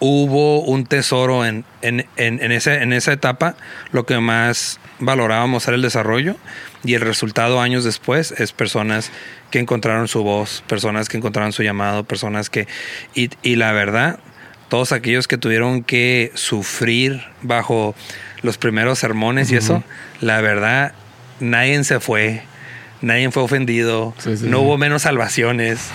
hubo 0.00 0.62
un 0.62 0.86
tesoro 0.86 1.44
en, 1.46 1.64
en, 1.82 2.06
en, 2.16 2.42
en 2.42 2.52
ese, 2.52 2.82
en 2.82 2.92
esa 2.92 3.12
etapa. 3.12 3.54
Lo 3.92 4.06
que 4.06 4.18
más 4.18 4.80
valorábamos 4.98 5.66
era 5.68 5.76
el 5.76 5.82
desarrollo 5.82 6.36
y 6.84 6.94
el 6.94 7.02
resultado 7.02 7.60
años 7.60 7.84
después 7.84 8.32
es 8.32 8.52
personas 8.52 9.10
que 9.50 9.58
encontraron 9.58 10.08
su 10.08 10.22
voz, 10.22 10.64
personas 10.66 11.08
que 11.08 11.16
encontraron 11.16 11.52
su 11.52 11.62
llamado, 11.62 12.04
personas 12.04 12.50
que... 12.50 12.66
Y, 13.14 13.30
y 13.42 13.56
la 13.56 13.72
verdad, 13.72 14.18
todos 14.68 14.92
aquellos 14.92 15.28
que 15.28 15.38
tuvieron 15.38 15.82
que 15.82 16.32
sufrir 16.34 17.22
bajo 17.42 17.94
los 18.42 18.56
primeros 18.56 18.98
sermones 18.98 19.50
y 19.52 19.56
eso, 19.56 19.82
la 20.20 20.40
verdad, 20.40 20.92
nadie 21.40 21.82
se 21.84 22.00
fue, 22.00 22.42
nadie 23.02 23.30
fue 23.30 23.42
ofendido, 23.42 24.14
Sí, 24.18 24.36
sí, 24.38 24.46
no 24.46 24.58
sí. 24.58 24.64
hubo 24.64 24.78
menos 24.78 25.02
salvaciones. 25.02 25.88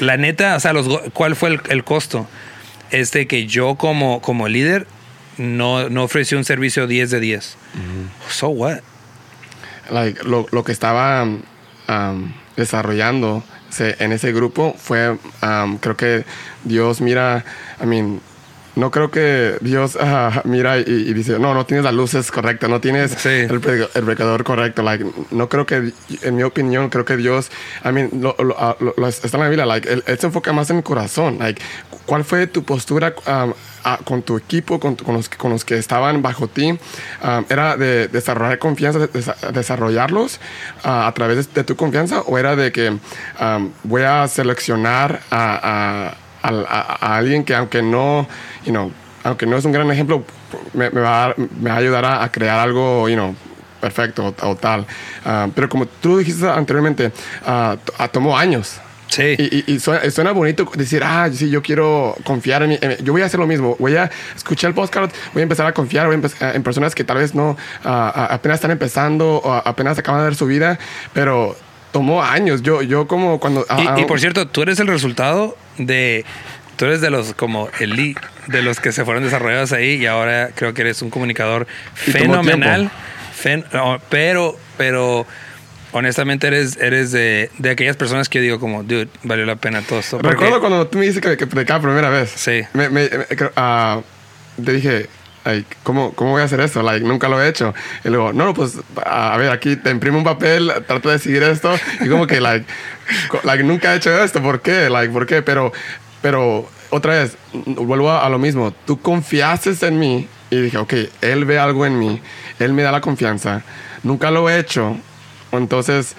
La 0.00 0.18
neta, 0.18 0.56
o 0.56 0.60
sea, 0.60 0.74
los, 0.74 0.86
¿cuál 1.14 1.36
fue 1.36 1.50
el, 1.50 1.60
el 1.70 1.84
costo? 1.84 2.28
Es 2.90 3.12
de 3.12 3.26
que 3.26 3.46
yo 3.46 3.76
como, 3.76 4.20
como 4.20 4.48
líder 4.48 4.86
no, 5.38 5.88
no 5.90 6.04
ofrecí 6.04 6.34
un 6.34 6.44
servicio 6.44 6.86
10 6.86 7.10
de 7.10 7.20
10. 7.20 7.56
So 8.30 8.48
what? 8.48 8.80
like, 9.90 10.22
lo, 10.24 10.46
lo 10.50 10.64
que 10.64 10.72
estaba 10.72 11.24
um, 11.24 12.32
desarrollando 12.56 13.42
en 13.78 14.12
ese 14.12 14.32
grupo 14.32 14.74
fue, 14.78 15.18
um, 15.42 15.76
creo 15.78 15.96
que 15.96 16.24
Dios 16.64 17.00
mira, 17.00 17.44
I 17.82 17.86
mean, 17.86 18.20
no 18.76 18.90
creo 18.90 19.10
que 19.10 19.56
Dios 19.60 19.96
ah, 20.00 20.42
mira 20.44 20.78
y, 20.78 20.84
y 20.86 21.12
dice, 21.14 21.38
no, 21.38 21.52
no 21.54 21.66
tienes 21.66 21.84
las 21.84 21.94
luces 21.94 22.30
correctas, 22.30 22.70
no 22.70 22.80
tienes 22.80 23.10
Sí. 23.12 23.28
el, 23.28 23.50
el 23.50 24.04
predicador 24.04 24.44
correcto. 24.44 24.82
Like, 24.82 25.04
no 25.32 25.48
creo 25.48 25.66
que, 25.66 25.92
en 26.22 26.36
mi 26.36 26.42
opinión, 26.44 26.88
creo 26.90 27.04
que 27.04 27.16
Dios, 27.16 27.50
I 27.84 27.90
mean, 27.92 28.10
lo, 28.20 28.36
lo- 28.38 28.56
ah, 28.58 28.76
lo- 28.80 28.94
lo- 28.96 29.08
está 29.08 29.28
en 29.36 29.42
la 29.42 29.48
Biblia, 29.48 29.66
like, 29.66 29.90
él, 29.92 30.04
él 30.06 30.18
se 30.18 30.26
enfoca 30.26 30.52
más 30.52 30.70
en 30.70 30.76
el 30.78 30.82
corazón. 30.82 31.38
Like, 31.38 31.60
¿Cuál 32.06 32.22
fue 32.24 32.46
tu 32.46 32.62
postura 32.62 33.14
um, 33.26 33.52
ah, 33.82 33.98
con 34.04 34.22
tu 34.22 34.36
equipo, 34.36 34.78
con, 34.78 34.94
tu- 34.94 35.04
con 35.04 35.14
los, 35.16 35.28
con 35.28 35.50
los 35.50 35.64
que 35.64 35.76
estaban 35.76 36.22
bajo 36.22 36.46
ti? 36.46 36.70
Um, 36.70 37.44
¿Era 37.48 37.76
de 37.76 38.06
desarrollar 38.08 38.58
confianza, 38.60 39.00
de- 39.00 39.10
desa- 39.12 39.36
desarrollarlos 39.52 40.38
ah, 40.84 41.06
a 41.08 41.14
través 41.14 41.46
de, 41.48 41.52
de 41.60 41.64
tu 41.64 41.74
confianza? 41.74 42.20
¿O 42.20 42.38
era 42.38 42.54
de 42.54 42.70
que 42.70 42.90
um, 42.90 43.70
voy 43.82 44.02
a 44.02 44.28
seleccionar 44.28 45.20
a, 45.30 46.10
a- 46.12 46.25
a- 46.48 46.98
a 47.00 47.16
alguien 47.16 47.44
que 47.44 47.54
aunque 47.54 47.82
no, 47.82 48.26
you 48.64 48.72
know, 48.72 48.90
aunque 49.24 49.46
no 49.46 49.56
es 49.56 49.64
un 49.64 49.72
gran 49.72 49.90
ejemplo, 49.90 50.24
me, 50.72 50.90
me 50.90 51.00
va, 51.00 51.24
a, 51.24 51.26
dar- 51.28 51.36
me 51.38 51.70
va 51.70 51.76
a 51.76 51.78
ayudar 51.78 52.04
a, 52.04 52.28
crear 52.30 52.58
algo, 52.58 53.08
you 53.08 53.14
know, 53.16 53.34
perfecto 53.80 54.34
o, 54.42 54.48
o 54.48 54.56
tal. 54.56 54.86
Ah, 55.24 55.48
pero 55.54 55.68
como 55.68 55.86
tú 55.86 56.18
dijiste 56.18 56.48
anteriormente, 56.48 57.12
ah, 57.46 57.76
tomó 58.12 58.36
años. 58.38 58.80
Sí. 59.08 59.34
Y, 59.38 59.56
y- 59.58 59.74
y 59.74 59.78
suena, 59.80 60.10
suena 60.10 60.32
bonito 60.32 60.68
decir, 60.76 61.02
ah, 61.04 61.28
sí, 61.32 61.48
yo 61.48 61.62
quiero 61.62 62.16
confiar 62.24 62.62
en 62.64 62.70
mí. 62.70 62.78
Yo 63.02 63.12
voy 63.12 63.22
a 63.22 63.26
hacer 63.26 63.38
lo 63.38 63.46
mismo. 63.46 63.76
Voy 63.78 63.94
a 63.96 64.10
escuchar 64.34 64.68
el 64.70 64.74
podcast, 64.74 65.14
voy 65.32 65.40
a 65.40 65.44
empezar 65.44 65.64
a 65.66 65.72
confiar 65.72 66.06
voy 66.06 66.16
a 66.16 66.18
empe- 66.18 66.54
en 66.54 66.62
personas 66.64 66.94
que 66.94 67.04
tal 67.04 67.18
vez 67.18 67.32
no, 67.34 67.56
apenas 67.84 68.56
están 68.56 68.72
empezando 68.72 69.36
o 69.36 69.52
apenas 69.52 69.96
acaban 69.98 70.20
de 70.20 70.24
dar 70.24 70.34
su 70.34 70.46
vida, 70.46 70.78
pero 71.12 71.56
tomó 71.98 72.22
años. 72.22 72.62
Yo, 72.62 72.82
yo 72.82 73.06
como 73.06 73.38
cuando... 73.40 73.64
ah, 73.68 73.80
Y, 73.82 73.86
ah, 73.86 73.94
y 74.00 74.04
por 74.04 74.20
cierto, 74.20 74.46
tú 74.48 74.62
eres 74.62 74.78
el 74.80 74.86
resultado 74.86 75.56
de. 75.78 76.24
Tú 76.76 76.84
eres 76.84 77.00
de 77.00 77.08
los 77.10 77.32
como 77.34 77.68
elite, 77.80 78.20
de 78.48 78.60
los 78.62 78.80
que 78.80 78.92
se 78.92 79.04
fueron 79.06 79.22
desarrollados 79.24 79.72
ahí 79.72 79.94
y 79.94 80.04
ahora 80.06 80.50
creo 80.54 80.74
que 80.74 80.82
eres 80.82 81.00
un 81.00 81.08
comunicador 81.08 81.66
fenomenal. 81.94 82.90
Fen- 83.42 83.64
no, 83.72 83.98
pero, 84.10 84.56
pero 84.76 85.26
honestamente 85.92 86.46
eres, 86.48 86.76
eres 86.76 87.12
de, 87.12 87.50
de 87.58 87.70
aquellas 87.70 87.96
personas 87.96 88.28
que 88.28 88.38
yo 88.38 88.42
digo 88.42 88.60
como, 88.60 88.82
dude, 88.82 89.08
valió 89.22 89.46
la 89.46 89.56
pena 89.56 89.80
todo 89.82 90.00
esto. 90.00 90.18
porque- 90.18 90.32
Recuerdo 90.32 90.60
cuando 90.60 90.86
tú 90.86 90.98
me 90.98 91.06
dijiste 91.06 91.26
que, 91.26 91.36
que 91.38 91.46
predicaba 91.46 91.80
primera 91.82 92.10
vez. 92.10 92.30
Sí. 92.36 92.62
Me, 92.74 92.88
me- 92.90 93.08
me- 93.08 93.24
creo- 93.36 93.52
ah, 93.56 94.00
te 94.62 94.72
dije, 94.72 95.08
like, 95.46 95.76
¿cómo, 95.82 96.12
¿cómo 96.12 96.32
voy 96.32 96.42
a 96.42 96.44
hacer 96.44 96.60
esto? 96.60 96.82
Like, 96.82 97.04
nunca 97.06 97.28
lo 97.28 97.40
he 97.42 97.48
hecho. 97.48 97.72
Y 98.04 98.08
luego, 98.10 98.32
no, 98.32 98.52
pues, 98.52 98.78
a 99.04 99.36
ver, 99.38 99.50
aquí 99.50 99.76
te 99.76 99.90
imprimo 99.90 100.18
un 100.18 100.24
papel, 100.24 100.72
trata 100.86 101.10
de 101.10 101.18
seguir 101.18 101.42
esto. 101.44 101.72
Y 102.00 102.08
como 102.08 102.26
que, 102.26 102.40
like, 102.40 102.66
like, 103.44 103.62
nunca 103.64 103.94
he 103.94 103.96
hecho 103.96 104.10
esto. 104.22 104.42
¿Por 104.42 104.60
qué? 104.60 104.90
Like, 104.90 105.12
¿por 105.12 105.24
qué? 105.26 105.40
Pero, 105.42 105.72
pero, 106.20 106.68
otra 106.90 107.14
vez, 107.14 107.36
vuelvo 107.52 108.10
a, 108.10 108.26
a 108.26 108.28
lo 108.28 108.38
mismo. 108.38 108.72
Tú 108.86 109.00
confiaste 109.00 109.74
en 109.86 109.98
mí 109.98 110.28
y 110.50 110.60
dije, 110.60 110.78
ok, 110.78 110.92
él 111.22 111.44
ve 111.44 111.58
algo 111.58 111.86
en 111.86 111.98
mí. 111.98 112.20
Él 112.58 112.72
me 112.72 112.82
da 112.82 112.92
la 112.92 113.00
confianza. 113.00 113.62
Nunca 114.02 114.30
lo 114.30 114.48
he 114.50 114.58
hecho. 114.58 114.96
Entonces, 115.52 116.14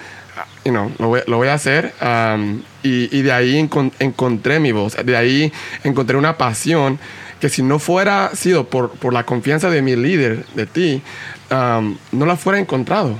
you 0.64 0.72
know, 0.72 0.90
lo, 0.98 1.08
voy, 1.08 1.20
lo 1.26 1.36
voy 1.36 1.48
a 1.48 1.54
hacer. 1.54 1.94
um, 2.02 2.62
y, 2.82 3.14
y 3.16 3.22
de 3.22 3.32
ahí 3.32 3.54
encon- 3.60 3.92
encontré 3.98 4.60
mi 4.60 4.72
voz. 4.72 4.96
De 5.04 5.16
ahí 5.16 5.52
encontré 5.84 6.16
una 6.16 6.36
pasión 6.38 6.98
que 7.40 7.48
si 7.48 7.62
no 7.62 7.78
fuera 7.78 8.30
sido 8.34 8.68
por, 8.68 8.90
por 8.90 9.12
la 9.12 9.24
confianza 9.24 9.70
de 9.70 9.80
mi 9.82 9.94
líder, 9.96 10.44
de 10.54 10.66
ti, 10.66 11.02
no 11.50 12.26
la 12.26 12.36
fuera 12.36 12.58
encontrado. 12.58 13.14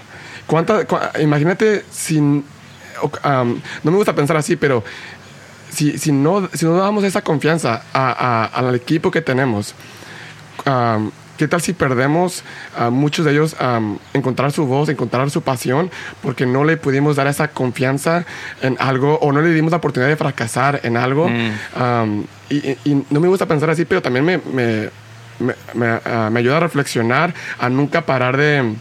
¿Cuánta, 0.47 0.87
imagínate 1.21 1.85
si... 1.91 2.19
um, 2.19 2.45
no 3.23 3.91
me 3.91 3.97
gusta 3.97 4.15
pensar 4.15 4.37
así, 4.37 4.57
pero 4.57 4.83
si, 5.71 5.99
si, 5.99 6.11
no, 6.11 6.49
si 6.53 6.65
no 6.65 6.77
damos 6.77 7.05
esa 7.05 7.23
confianza 7.23 7.83
a- 7.93 8.13
a- 8.13 8.45
al 8.47 8.75
equipo 8.75 9.11
que 9.11 9.21
tenemos, 9.21 9.75
¿qué 11.39 11.49
tal 11.49 11.61
si 11.63 11.73
perdemos 11.73 12.43
a 12.77 12.91
muchos 12.91 13.25
de 13.25 13.33
ellos 13.33 13.57
um, 13.61 13.97
encontrar 14.13 14.53
su 14.53 14.67
voz, 14.67 14.89
encontrar 14.91 15.31
su 15.31 15.41
pasión, 15.43 15.91
porque 16.23 16.45
no 16.45 16.65
le 16.65 16.77
pudimos 16.77 17.17
dar 17.17 17.27
esa 17.29 17.49
confianza 17.49 18.27
en 18.61 18.77
algo 18.81 19.19
o 19.21 19.33
no 19.33 19.41
le 19.41 19.51
dimos 19.51 19.71
la 19.71 19.79
oportunidad 19.79 20.09
de 20.11 20.17
fracasar 20.17 20.81
en 20.83 20.97
algo? 20.97 21.27
Um, 21.81 22.25
y, 22.51 22.57
y- 22.85 23.05
no 23.11 23.21
me 23.21 23.29
gusta 23.29 23.47
pensar 23.47 23.71
así, 23.71 23.85
pero 23.85 24.03
también 24.03 24.25
me, 24.25 24.39
me, 24.39 24.91
me, 25.39 25.55
me, 25.75 26.01
me 26.31 26.41
ayuda 26.41 26.57
a 26.59 26.61
reflexionar, 26.61 27.33
a 27.59 27.69
nunca 27.69 28.03
parar 28.05 28.37
de 28.37 28.75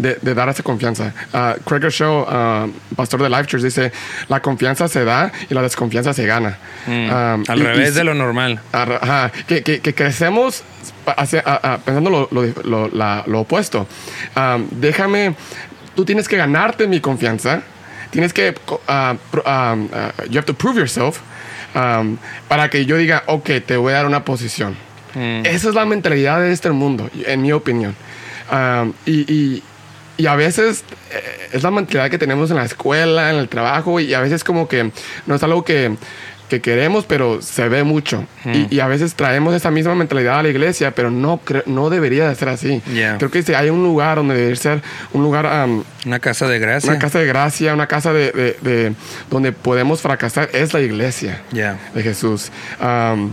de, 0.00 0.18
de 0.20 0.34
dar 0.34 0.48
esa 0.48 0.62
confianza. 0.62 1.12
Uh, 1.32 1.60
Craig 1.64 1.88
Show, 1.90 2.22
uh, 2.22 2.70
pastor 2.96 3.22
de 3.22 3.28
Life 3.28 3.46
Church, 3.46 3.62
dice, 3.62 3.92
la 4.28 4.40
confianza 4.40 4.88
se 4.88 5.04
da 5.04 5.30
y 5.48 5.54
la 5.54 5.62
desconfianza 5.62 6.12
se 6.12 6.26
gana. 6.26 6.58
Mm, 6.86 6.90
Um, 7.10 7.44
al 7.48 7.58
y- 7.58 7.62
revés 7.62 7.90
y- 7.92 7.94
de 7.98 8.04
lo 8.04 8.14
normal. 8.14 8.60
Ajá, 8.72 9.30
que, 9.46 9.62
que- 9.62 9.80
que 9.80 9.94
crecemos 9.94 10.62
hacia- 11.16 11.42
a- 11.44 11.74
a- 11.74 11.78
pensando 11.78 12.10
lo, 12.10 12.28
lo- 12.30 12.52
lo- 12.64 12.88
la- 12.88 13.24
lo 13.26 13.40
opuesto. 13.40 13.86
Um, 14.36 14.66
déjame, 14.70 15.34
tú 15.94 16.04
tienes 16.04 16.28
que 16.28 16.36
ganarte 16.36 16.86
mi 16.86 17.00
confianza. 17.00 17.62
Tienes 18.10 18.32
que, 18.32 18.54
ah, 18.88 19.14
ah, 19.44 19.76
you 20.28 20.38
have 20.38 20.46
to 20.46 20.54
prove 20.54 20.76
yourself 20.78 21.20
um, 21.74 22.16
para 22.48 22.68
que 22.68 22.84
yo 22.84 22.96
diga, 22.96 23.22
ok, 23.26 23.48
te 23.64 23.76
voy 23.76 23.92
a 23.92 23.96
dar 23.96 24.06
una 24.06 24.24
posición. 24.24 24.74
Esa 25.44 25.68
es 25.68 25.74
la 25.74 25.84
mentalidad 25.86 26.40
de 26.40 26.52
este 26.52 26.70
mundo, 26.70 27.10
en 27.26 27.42
mi 27.42 27.50
opinión. 27.52 27.94
Um, 28.52 28.92
y, 29.06 29.32
y- 29.32 29.62
y 30.20 30.26
a 30.26 30.36
veces 30.36 30.84
eh, 31.12 31.48
es 31.52 31.62
la 31.62 31.70
mentalidad 31.70 32.10
que 32.10 32.18
tenemos 32.18 32.50
en 32.50 32.56
la 32.56 32.64
escuela, 32.64 33.30
en 33.30 33.36
el 33.36 33.48
trabajo, 33.48 33.98
y 34.00 34.14
a 34.14 34.20
veces 34.20 34.44
como 34.44 34.68
que 34.68 34.90
no 35.26 35.34
es 35.34 35.42
algo 35.42 35.64
que, 35.64 35.96
que 36.48 36.60
queremos, 36.60 37.04
pero 37.06 37.40
se 37.42 37.68
ve 37.68 37.84
mucho. 37.84 38.24
y, 38.44 38.74
y 38.74 38.80
a 38.80 38.88
veces 38.88 39.14
traemos 39.14 39.54
esa 39.54 39.70
misma 39.70 39.94
mentalidad 39.94 40.40
a 40.40 40.42
la 40.42 40.48
iglesia, 40.48 40.90
pero 40.92 41.10
no, 41.10 41.40
no 41.66 41.90
debería 41.90 42.28
de 42.28 42.34
ser 42.34 42.48
así. 42.48 42.82
Yeah. 42.92 43.18
Creo 43.18 43.30
que 43.30 43.42
si 43.44 43.54
hay 43.54 43.70
un 43.70 43.82
lugar 43.84 44.16
donde 44.16 44.34
debe 44.34 44.56
ser 44.56 44.82
un 45.12 45.22
lugar, 45.22 45.46
um, 45.68 45.84
Una 46.06 46.18
casa 46.18 46.48
de 46.48 46.58
gracia. 46.58 46.90
una 46.90 46.98
casa 46.98 47.18
de 47.20 47.26
gracia, 47.26 47.72
una 47.72 47.86
casa 47.86 48.12
de, 48.12 48.32
de- 48.32 48.56
de- 48.62 48.92
donde 49.30 49.52
podemos 49.52 50.00
fracasar, 50.00 50.48
es 50.52 50.74
la 50.74 50.80
iglesia 50.80 51.40
de 51.94 52.02
Jesús. 52.02 52.50
Um, 52.82 53.30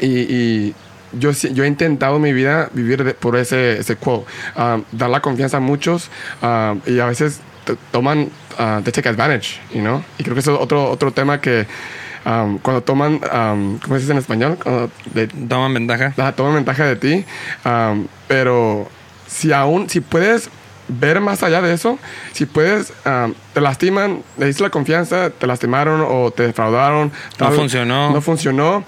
y, 0.00 0.06
y- 0.18 0.74
yo, 1.12 1.30
yo 1.30 1.64
he 1.64 1.66
intentado 1.66 2.16
en 2.16 2.22
mi 2.22 2.32
vida 2.32 2.70
vivir 2.72 3.14
por 3.16 3.36
ese, 3.36 3.78
ese 3.78 3.96
quote, 3.96 4.26
um, 4.56 4.84
dar 4.92 5.10
la 5.10 5.20
confianza 5.20 5.58
a 5.58 5.60
muchos 5.60 6.10
um, 6.42 6.80
y 6.86 7.00
a 7.00 7.06
veces 7.06 7.40
toman, 7.92 8.30
uh, 8.58 8.82
they 8.82 8.92
take 8.92 9.08
advantage, 9.08 9.60
you 9.72 9.80
know? 9.80 10.02
Y 10.18 10.24
creo 10.24 10.34
que 10.34 10.40
eso 10.40 10.54
es 10.54 10.60
otro, 10.60 10.90
otro 10.90 11.12
tema 11.12 11.40
que 11.40 11.66
um, 12.24 12.58
cuando 12.58 12.82
toman, 12.82 13.14
um, 13.14 13.78
¿cómo 13.78 13.96
se 13.96 14.00
dice 14.00 14.12
en 14.12 14.18
español? 14.18 14.58
toman 15.48 15.74
ventaja. 15.74 16.12
toman 16.32 16.54
ventaja 16.54 16.84
de 16.84 16.96
ti, 16.96 17.24
um, 17.64 18.06
pero 18.28 18.88
si 19.26 19.52
aún, 19.52 19.88
si 19.88 20.00
puedes 20.00 20.50
ver 20.88 21.20
más 21.20 21.42
allá 21.44 21.62
de 21.62 21.72
eso, 21.72 22.00
si 22.32 22.46
puedes, 22.46 22.92
te 23.54 23.60
lastiman, 23.60 24.24
le 24.36 24.46
diste 24.46 24.60
la 24.64 24.70
confianza, 24.70 25.30
te 25.30 25.46
lastimaron 25.46 26.04
o 26.04 26.32
te 26.32 26.42
defraudaron. 26.44 27.12
no 27.38 27.52
funcionó. 27.52 28.10
No 28.10 28.20
funcionó. 28.20 28.84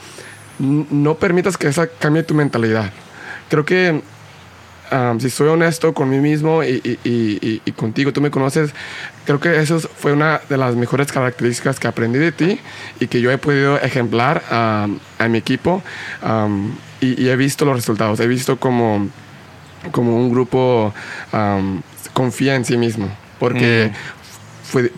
No 0.59 1.15
permitas 1.17 1.57
que 1.57 1.69
esa 1.69 1.87
cambie 1.87 2.23
tu 2.23 2.35
mentalidad. 2.35 2.93
Creo 3.49 3.65
que 3.65 4.03
si 5.21 5.31
soy 5.31 5.49
honesto 5.49 5.95
con 5.95 6.11
mí 6.11 6.19
mismo 6.19 6.63
y, 6.63 7.61
contigo, 7.77 8.13
tú 8.13 8.21
me 8.21 8.31
conoces, 8.31 8.73
creo 9.25 9.41
que 9.41 9.59
eso 9.61 9.81
fue 9.81 10.13
una 10.13 10.41
de 10.49 10.59
las 10.59 10.75
mejores 10.75 11.11
características 11.11 11.81
que 11.81 11.89
aprendí 11.89 12.19
de 12.19 12.33
ti 12.33 12.61
y 13.01 13.07
que 13.07 13.21
yo 13.21 13.31
he 13.31 13.39
podido 13.39 13.79
ejemplar 13.79 14.43
a 14.51 14.89
mi 15.29 15.39
equipo 15.39 15.83
y, 17.01 17.29
he 17.29 17.37
visto 17.37 17.65
los 17.65 17.77
resultados, 17.77 18.21
he 18.21 18.27
visto 18.27 18.59
como, 18.59 19.09
como 19.93 20.17
un 20.17 20.31
grupo 20.31 20.93
confía 22.13 22.55
en 22.55 22.65
sí 22.65 22.77
mismo, 22.77 23.09
porque... 23.39 23.91
Mm. 23.93 24.22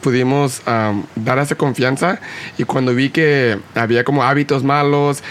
Pudimos 0.00 0.62
dar 0.64 1.38
esa 1.38 1.54
confianza 1.54 2.20
y 2.58 2.64
cuando 2.64 2.94
vi 2.94 3.10
que 3.10 3.58
había 3.74 4.04
como 4.04 4.22
hábitos 4.22 4.62
malos, 4.64 5.22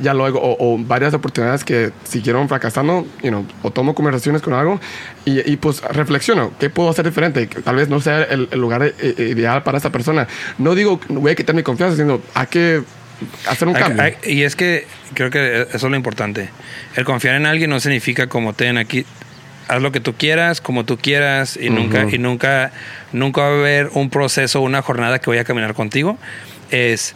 ya 0.00 0.14
luego, 0.14 0.40
o, 0.42 0.78
varias 0.78 1.14
oportunidades 1.14 1.64
que 1.64 1.92
siguieron 2.04 2.48
fracasando, 2.48 3.06
you 3.22 3.46
o 3.62 3.70
tomo 3.70 3.94
conversaciones 3.94 4.42
con 4.42 4.52
algo 4.52 4.80
y, 5.24 5.56
pues 5.56 5.80
reflexiono, 5.82 6.52
¿qué 6.58 6.70
puedo 6.70 6.90
hacer 6.90 7.04
diferente? 7.04 7.46
Tal 7.46 7.76
vez 7.76 7.88
no 7.88 8.00
sea 8.00 8.22
el, 8.24 8.48
lugar 8.52 8.82
eh, 8.82 8.94
eh, 8.98 9.28
ideal 9.30 9.62
para 9.62 9.78
esa 9.78 9.90
persona. 9.90 10.26
No 10.58 10.74
digo, 10.74 11.00
voy 11.08 11.32
a 11.32 11.34
quitar 11.34 11.54
mi 11.54 11.62
confianza, 11.62 11.96
sino 11.96 12.20
hay 12.34 12.46
que 12.46 12.82
hacer 13.46 13.68
un 13.68 13.74
cambio. 13.74 14.04
y 14.24 14.42
es 14.42 14.56
que 14.56 14.86
creo 15.14 15.30
que 15.30 15.62
eso 15.62 15.86
es 15.86 15.90
lo 15.90 15.96
importante. 15.96 16.48
El 16.96 17.04
confiar 17.04 17.36
en 17.36 17.46
alguien 17.46 17.70
no 17.70 17.78
significa 17.80 18.26
como 18.26 18.52
ten 18.54 18.76
aquí, 18.76 19.04
haz 19.70 19.80
lo 19.80 19.92
que 19.92 20.00
tú 20.00 20.14
quieras, 20.14 20.60
como 20.60 20.84
tú 20.84 20.98
quieras 20.98 21.56
y 21.56 21.70
nunca 21.70 22.06
y 22.10 22.18
nunca 22.18 22.72
nunca 23.12 23.42
va 23.42 23.46
a 23.46 23.52
haber 23.52 23.90
un 23.94 24.10
proceso, 24.10 24.60
una 24.60 24.82
jornada 24.82 25.20
que 25.20 25.30
voy 25.30 25.38
a 25.38 25.44
caminar 25.44 25.74
contigo. 25.74 26.18
Es 26.70 27.14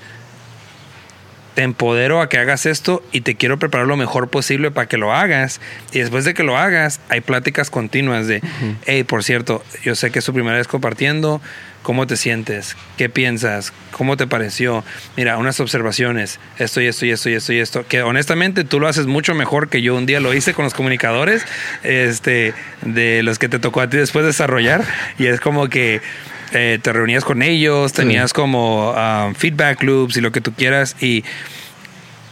te 1.54 1.62
empodero 1.62 2.20
a 2.20 2.28
que 2.28 2.38
hagas 2.38 2.66
esto 2.66 3.02
y 3.12 3.22
te 3.22 3.36
quiero 3.36 3.58
preparar 3.58 3.86
lo 3.86 3.96
mejor 3.96 4.28
posible 4.28 4.70
para 4.70 4.88
que 4.88 4.98
lo 4.98 5.12
hagas. 5.12 5.60
Y 5.92 6.00
después 6.00 6.24
de 6.24 6.34
que 6.34 6.42
lo 6.42 6.58
hagas, 6.58 7.00
hay 7.08 7.20
pláticas 7.20 7.70
continuas 7.70 8.26
de, 8.26 8.42
hey, 8.86 9.04
por 9.04 9.24
cierto, 9.24 9.64
yo 9.82 9.94
sé 9.94 10.10
que 10.10 10.18
es 10.18 10.24
tu 10.24 10.32
primera 10.32 10.56
vez 10.58 10.66
compartiendo, 10.66 11.40
¿cómo 11.82 12.06
te 12.06 12.16
sientes? 12.16 12.76
¿Qué 12.96 13.08
piensas? 13.08 13.72
¿Cómo 13.92 14.16
te 14.16 14.26
pareció? 14.26 14.82
Mira, 15.16 15.36
unas 15.36 15.60
observaciones, 15.60 16.40
esto 16.58 16.80
y 16.80 16.86
esto 16.86 17.06
y 17.06 17.12
esto 17.12 17.30
y 17.30 17.34
esto 17.34 17.52
y 17.52 17.58
esto, 17.60 17.86
que 17.86 18.02
honestamente 18.02 18.64
tú 18.64 18.80
lo 18.80 18.88
haces 18.88 19.06
mucho 19.06 19.34
mejor 19.34 19.68
que 19.68 19.82
yo 19.82 19.94
un 19.94 20.06
día 20.06 20.18
lo 20.18 20.34
hice 20.34 20.54
con 20.54 20.64
los 20.64 20.74
comunicadores, 20.74 21.46
este, 21.84 22.54
de 22.82 23.22
los 23.22 23.38
que 23.38 23.48
te 23.48 23.60
tocó 23.60 23.80
a 23.80 23.88
ti 23.88 23.96
después 23.96 24.26
desarrollar. 24.26 24.84
Y 25.18 25.26
es 25.26 25.40
como 25.40 25.68
que 25.68 26.00
eh, 26.54 26.78
te 26.80 26.92
reunías 26.92 27.24
con 27.24 27.42
ellos, 27.42 27.92
tenías 27.92 28.32
como 28.32 28.92
um, 28.92 29.34
feedback 29.34 29.82
loops 29.82 30.16
y 30.16 30.20
lo 30.20 30.32
que 30.32 30.40
tú 30.40 30.52
quieras 30.52 30.96
y 31.00 31.24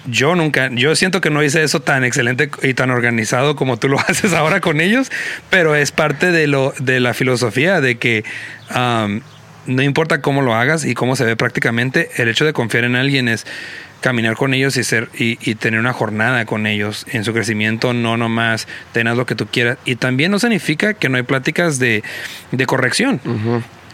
yo 0.07 0.35
nunca, 0.35 0.69
yo 0.73 0.97
siento 0.97 1.21
que 1.21 1.31
no 1.31 1.43
hice 1.43 1.63
eso 1.63 1.81
tan 1.81 2.05
excelente 2.05 2.51
y 2.63 2.75
tan 2.75 2.91
organizado 2.91 3.57
como 3.57 3.79
tú 3.79 3.89
lo 3.89 3.99
haces 4.09 4.33
ahora 4.33 4.61
con 4.61 4.81
ellos, 4.81 5.11
pero 5.51 5.75
es 5.75 5.93
parte 5.93 6.33
de 6.33 6.47
lo 6.47 6.73
de 6.79 7.01
la 7.01 7.15
filosofía 7.15 7.81
de 7.81 7.99
que 7.99 8.25
um, 8.75 9.21
no 9.67 9.83
importa 9.83 10.21
cómo 10.21 10.43
lo 10.43 10.55
hagas 10.55 10.85
y 10.85 10.95
cómo 10.95 11.17
se 11.17 11.25
ve 11.25 11.37
prácticamente, 11.37 12.11
el 12.17 12.29
hecho 12.29 12.45
de 12.45 12.53
confiar 12.53 12.85
en 12.85 12.97
alguien 12.97 13.29
es 13.29 13.47
caminar 14.01 14.35
con 14.37 14.53
ellos 14.53 14.77
y 14.77 14.85
ser 14.85 15.09
y, 15.15 15.37
tener 15.55 15.79
una 15.79 15.93
jornada 15.93 16.45
con 16.45 16.67
ellos 16.67 17.07
en 17.13 17.25
su 17.25 17.33
crecimiento, 17.33 17.95
no 17.95 18.17
nomás 18.17 18.67
tengas 18.93 19.17
lo 19.17 19.27
que 19.27 19.37
tú 19.37 19.47
quieras. 19.47 19.79
Y 19.85 19.95
también 19.95 20.33
no 20.33 20.41
significa 20.41 20.95
que 20.95 21.09
no 21.09 21.17
hay 21.17 21.23
pláticas 21.23 21.79
de, 21.79 22.03
corrección 22.67 23.21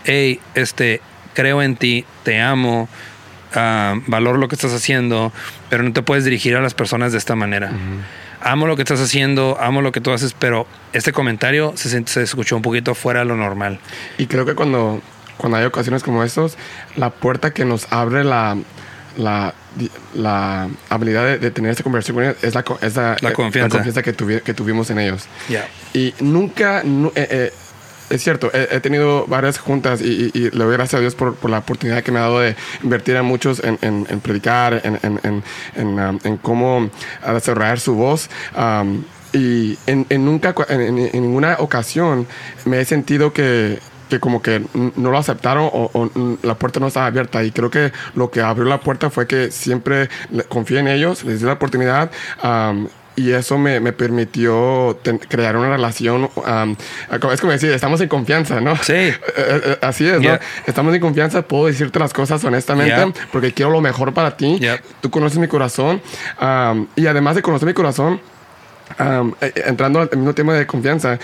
hey, 0.08 0.40
este, 0.54 1.00
creo 1.34 1.62
en 1.62 1.76
ti, 1.76 2.04
te 2.24 2.40
amo, 2.40 2.88
uh, 3.54 4.00
valoro 4.06 4.38
lo 4.38 4.48
que 4.48 4.56
estás 4.56 4.72
haciendo, 4.72 5.32
pero 5.70 5.84
no 5.84 5.92
te 5.92 6.02
puedes 6.02 6.24
dirigir 6.24 6.56
a 6.56 6.60
las 6.60 6.74
personas 6.74 7.12
de 7.12 7.18
esta 7.18 7.36
manera. 7.36 7.70
Amo 8.40 8.66
lo 8.66 8.74
que 8.74 8.82
estás 8.82 9.00
haciendo, 9.00 9.56
amo 9.60 9.82
lo 9.82 9.92
que 9.92 10.00
tú 10.00 10.10
haces, 10.12 10.34
pero 10.36 10.66
este 10.92 11.12
comentario 11.12 11.72
se, 11.76 12.06
se 12.06 12.22
escuchó 12.22 12.56
un 12.56 12.62
poquito 12.62 12.94
fuera 12.94 13.20
de 13.20 13.26
lo 13.26 13.36
normal. 13.36 13.78
Y 14.16 14.26
creo 14.26 14.46
que 14.46 14.54
cuando, 14.54 15.02
cuando 15.36 15.58
hay 15.58 15.64
ocasiones 15.64 16.02
como 16.02 16.24
estos, 16.24 16.56
la 16.96 17.10
puerta 17.10 17.52
que 17.52 17.64
nos 17.64 17.92
abre 17.92 18.24
la, 18.24 18.56
la, 19.18 19.54
la 20.14 20.68
habilidad 20.88 21.38
de, 21.38 21.50
tener 21.50 21.70
esta 21.70 21.82
conversación 21.82 22.14
con 22.14 22.24
ellos 22.24 22.36
es 22.42 22.54
la, 22.54 22.64
es 22.80 22.96
la, 22.96 23.32
confianza. 23.32 24.02
que, 24.02 24.14
que 24.14 24.54
tuvimos 24.54 24.88
en 24.90 25.00
ellos. 25.00 25.26
Y 25.92 26.14
nunca, 26.20 26.82
eh, 26.82 27.12
eh, 27.14 27.52
es 28.10 28.22
cierto, 28.22 28.50
he, 28.52 28.80
tenido 28.80 29.26
varias 29.26 29.58
juntas 29.58 30.00
y, 30.00 30.30
le 30.32 30.50
doy 30.50 30.72
gracias 30.72 30.98
a 30.98 31.00
Dios 31.00 31.14
por, 31.14 31.48
la 31.48 31.58
oportunidad 31.58 32.02
que 32.02 32.12
me 32.12 32.18
ha 32.18 32.22
dado 32.22 32.40
de 32.40 32.56
invertir 32.82 33.16
a 33.16 33.22
muchos 33.22 33.62
en, 33.62 34.20
predicar, 34.20 34.80
en, 34.84 35.44
um, 35.76 36.36
cómo 36.42 36.90
desarrollar 37.26 37.80
su 37.80 37.94
voz. 37.94 38.30
Um, 38.56 39.04
y 39.32 39.78
en, 39.86 40.06
nunca, 40.24 40.54
en, 40.68 40.94
ninguna 40.94 41.56
ocasión 41.58 42.26
me 42.64 42.80
he 42.80 42.84
sentido 42.84 43.32
que 43.32 43.78
que 44.08 44.20
como 44.20 44.40
que 44.40 44.64
no 44.96 45.10
lo 45.10 45.18
aceptaron 45.18 45.68
o, 45.70 46.38
la 46.42 46.54
puerta 46.54 46.80
no 46.80 46.86
estaba 46.86 47.06
abierta. 47.06 47.44
Y 47.44 47.50
creo 47.50 47.70
que 47.70 47.92
lo 48.14 48.30
que 48.30 48.40
abrió 48.40 48.64
la 48.64 48.80
puerta 48.80 49.10
fue 49.10 49.26
que 49.26 49.50
siempre 49.50 50.08
confié 50.48 50.78
en 50.78 50.88
ellos, 50.88 51.24
les 51.24 51.40
di 51.40 51.46
la 51.46 51.52
oportunidad 51.52 52.10
um, 52.42 52.88
y 53.18 53.32
eso 53.32 53.58
me, 53.58 53.80
me 53.80 53.92
permitió 53.92 54.96
crear 55.28 55.56
una 55.56 55.70
relación. 55.70 56.30
es 57.32 57.40
como 57.40 57.52
decir, 57.52 57.72
estamos 57.72 58.00
en 58.00 58.08
confianza, 58.08 58.60
¿no? 58.60 58.76
Sí. 58.76 58.92
Eh, 59.38 59.60
eh, 59.64 59.78
así 59.82 60.06
es, 60.06 60.20
¿no? 60.20 60.38
Estamos 60.66 60.94
en 60.94 61.00
confianza, 61.00 61.42
puedo 61.42 61.66
decirte 61.66 61.98
las 61.98 62.12
cosas 62.12 62.42
honestamente 62.44 63.20
porque 63.30 63.52
quiero 63.52 63.70
lo 63.70 63.80
mejor 63.80 64.12
para 64.12 64.36
ti. 64.36 64.60
Tú 65.00 65.10
conoces 65.10 65.38
mi 65.38 65.48
corazón. 65.48 66.00
y 66.96 67.06
además 67.06 67.36
de 67.36 67.42
conocer 67.42 67.66
mi 67.66 67.74
corazón, 67.74 68.20
entrando 69.54 70.00
al 70.00 70.10
mismo 70.16 70.34
tema 70.34 70.54
de 70.54 70.66
confianza, 70.66 71.18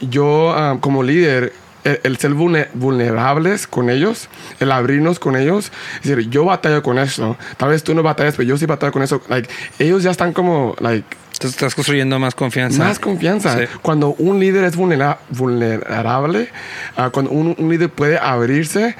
yo 0.00 0.78
como 0.80 1.02
líder 1.02 1.52
el, 1.84 2.16
ser 2.16 2.32
vulnerables 2.34 3.66
con 3.66 3.90
ellos, 3.90 4.28
el 4.58 4.72
abrirnos 4.72 5.18
con 5.18 5.36
ellos, 5.36 5.70
es 6.02 6.10
decir, 6.10 6.30
yo 6.30 6.44
batallo 6.44 6.82
con 6.82 6.98
eso, 6.98 7.36
tal 7.56 7.70
vez 7.70 7.84
tú 7.84 7.94
no 7.94 8.02
batallas, 8.02 8.34
pero 8.36 8.48
yo 8.48 8.56
sí 8.56 8.66
batallo 8.66 8.92
con 8.92 9.02
eso, 9.02 9.22
like, 9.28 9.48
ellos 9.78 10.02
ya 10.02 10.10
están 10.10 10.32
como, 10.32 10.74
like, 10.80 11.16
entonces 11.34 11.56
estás 11.56 11.74
construyendo 11.74 12.18
más 12.18 12.34
confianza. 12.34 12.84
Más 12.84 12.98
confianza. 12.98 13.58
Cuando 13.82 14.14
un 14.14 14.38
líder 14.38 14.64
es 14.64 14.76
vulnerable, 14.76 16.48
ah, 16.96 17.10
cuando 17.10 17.30
un, 17.32 17.56
líder 17.68 17.90
puede 17.90 18.18
abrirse, 18.18 18.94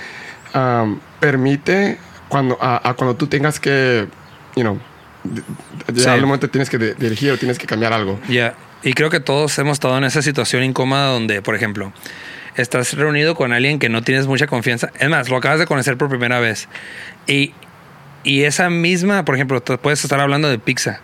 permite 1.20 1.98
cuando, 2.28 2.58
a, 2.60 2.94
cuando 2.96 3.16
tú 3.16 3.26
tengas 3.26 3.60
que, 3.60 4.08
you 4.56 4.62
know, 4.62 4.78
ya 5.92 6.16
momento 6.16 6.50
tienes 6.50 6.68
que 6.68 6.78
dirigir 6.78 7.30
o 7.32 7.38
tienes 7.38 7.58
que 7.58 7.66
cambiar 7.66 7.92
algo. 7.92 8.18
Ya. 8.28 8.54
Y 8.82 8.92
creo 8.92 9.08
que 9.08 9.20
todos 9.20 9.58
hemos 9.58 9.74
estado 9.74 9.96
en 9.96 10.04
esa 10.04 10.20
situación 10.20 10.62
incómoda 10.62 11.06
donde, 11.06 11.40
por 11.40 11.54
ejemplo, 11.54 11.92
estás 12.56 12.92
reunido 12.94 13.34
con 13.34 13.52
alguien 13.52 13.78
que 13.78 13.88
no 13.88 14.02
tienes 14.02 14.26
mucha 14.26 14.46
confianza. 14.46 14.90
Es 14.98 15.08
más, 15.08 15.30
lo 15.30 15.36
acabas 15.36 15.58
de 15.58 15.66
conocer 15.66 15.96
por 15.96 16.08
primera 16.08 16.40
vez. 16.40 16.68
Y, 17.26 17.54
y 18.24 18.44
esa 18.44 18.70
misma, 18.70 19.24
por 19.24 19.34
ejemplo, 19.34 19.62
puedes 19.62 20.02
estar 20.02 20.18
hablando 20.18 20.48
de 20.48 20.58
pizza. 20.58 21.00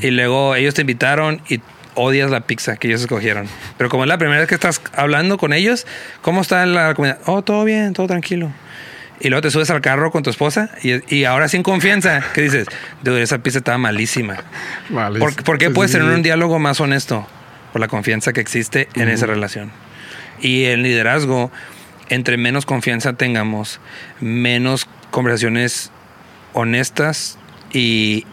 Y 0.00 0.10
luego 0.10 0.54
ellos 0.54 0.74
te 0.74 0.82
invitaron 0.82 1.42
y 1.48 1.60
odias 1.94 2.30
la 2.30 2.42
pizza 2.42 2.76
que 2.76 2.88
ellos 2.88 3.02
escogieron. 3.02 3.48
Pero 3.76 3.90
como 3.90 4.04
es 4.04 4.08
la 4.08 4.18
primera 4.18 4.40
vez 4.40 4.48
que 4.48 4.54
estás 4.54 4.80
hablando 4.94 5.38
con 5.38 5.52
ellos, 5.52 5.86
¿cómo 6.22 6.40
está 6.40 6.64
la 6.66 6.94
comunidad? 6.94 7.18
Oh, 7.26 7.42
todo 7.42 7.64
bien, 7.64 7.92
todo 7.92 8.06
tranquilo. 8.06 8.50
Y 9.20 9.28
luego 9.28 9.42
te 9.42 9.50
subes 9.50 9.70
al 9.70 9.80
carro 9.80 10.10
con 10.10 10.22
tu 10.22 10.30
esposa 10.30 10.70
y, 10.82 11.14
y 11.14 11.24
ahora 11.24 11.48
sin 11.48 11.62
confianza, 11.62 12.24
¿qué 12.34 12.42
dices? 12.42 12.66
Dude, 13.02 13.22
esa 13.22 13.38
pizza 13.38 13.58
estaba 13.58 13.78
malísima. 13.78 14.36
¿Por, 15.44 15.58
qué 15.58 15.70
puedes 15.70 15.92
tener 15.92 16.08
un 16.08 16.22
diálogo 16.22 16.58
más 16.58 16.80
honesto? 16.80 17.26
Por 17.72 17.80
la 17.80 17.88
confianza 17.88 18.32
que 18.32 18.40
existe 18.40 18.88
en 18.94 19.08
esa 19.08 19.26
relación. 19.26 19.70
Y 20.40 20.64
el 20.64 20.82
liderazgo, 20.82 21.52
entre 22.08 22.36
menos 22.36 22.66
confianza 22.66 23.12
tengamos, 23.12 23.80
menos 24.20 24.88
conversaciones 25.10 25.92
honestas 26.52 27.38
y, 27.72 28.24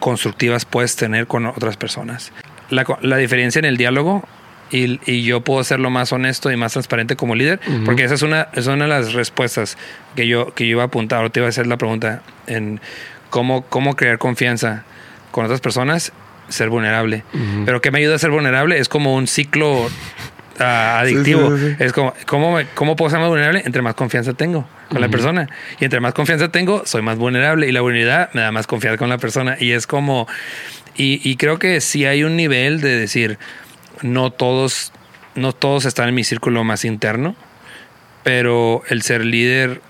constructivas 0.00 0.64
puedes 0.64 0.96
tener 0.96 1.26
con 1.26 1.46
otras 1.46 1.76
personas. 1.76 2.32
La, 2.70 3.16
diferencia 3.16 3.58
en 3.58 3.64
el 3.64 3.76
diálogo 3.76 4.24
y, 4.70 5.22
yo 5.22 5.40
puedo 5.42 5.62
ser 5.64 5.80
lo 5.80 5.90
más 5.90 6.12
honesto 6.12 6.50
y 6.50 6.56
más 6.56 6.72
transparente 6.72 7.16
como 7.16 7.34
líder, 7.34 7.60
porque 7.84 8.04
esa 8.04 8.14
es 8.14 8.22
una, 8.22 8.48
es 8.54 8.66
una 8.66 8.84
de 8.84 8.90
las 8.90 9.12
respuestas 9.12 9.78
que 10.16 10.26
yo, 10.26 10.52
que 10.54 10.64
yo 10.64 10.72
iba 10.72 10.82
a 10.82 10.86
apuntar, 10.86 11.24
o 11.24 11.30
te 11.30 11.40
iba 11.40 11.46
a 11.46 11.50
hacer 11.50 11.66
la 11.66 11.76
pregunta 11.76 12.22
en 12.46 12.80
cómo, 13.30 13.64
cómo 13.66 13.96
crear 13.96 14.18
confianza 14.18 14.84
con 15.30 15.44
otras 15.44 15.60
personas 15.60 16.12
ser 16.48 16.70
vulnerable. 16.70 17.24
Pero 17.66 17.80
¿qué 17.80 17.90
me 17.90 17.98
ayuda 17.98 18.16
a 18.16 18.18
ser 18.18 18.30
vulnerable? 18.30 18.78
Es 18.78 18.88
como 18.88 19.14
un 19.14 19.26
ciclo 19.26 19.88
ah, 20.58 21.00
adictivo. 21.00 21.54
es 21.78 21.92
como, 21.92 22.14
¿cómo, 22.26 22.58
¿cómo 22.74 22.96
puedo 22.96 23.10
ser 23.10 23.20
más 23.20 23.28
vulnerable? 23.28 23.62
Entre 23.64 23.82
más 23.82 23.94
confianza 23.94 24.32
tengo 24.32 24.66
con 24.88 25.00
la 25.00 25.08
persona. 25.08 25.48
Y 25.80 25.84
entre 25.84 26.00
más 26.00 26.14
confianza 26.14 26.48
tengo, 26.50 26.84
soy 26.86 27.02
más 27.02 27.18
vulnerable. 27.18 27.68
Y 27.68 27.72
la 27.72 27.80
vulnerabilidad 27.80 28.30
me 28.32 28.40
da 28.40 28.52
más 28.52 28.66
confianza 28.66 28.98
con 28.98 29.08
la 29.08 29.18
persona. 29.18 29.56
Y 29.58 29.72
es 29.72 29.86
como... 29.86 30.26
Y, 30.96 31.20
y 31.28 31.36
creo 31.36 31.58
que 31.58 31.80
sí 31.80 32.06
hay 32.06 32.24
un 32.24 32.36
nivel 32.36 32.80
de 32.80 32.96
decir, 32.98 33.38
no 34.02 34.30
todos, 34.30 34.92
no 35.34 35.52
todos 35.52 35.84
están 35.84 36.08
en 36.08 36.14
mi 36.14 36.24
círculo 36.24 36.64
más 36.64 36.84
interno, 36.84 37.36
pero 38.24 38.82
el 38.88 39.02
ser 39.02 39.24
líder 39.24 39.80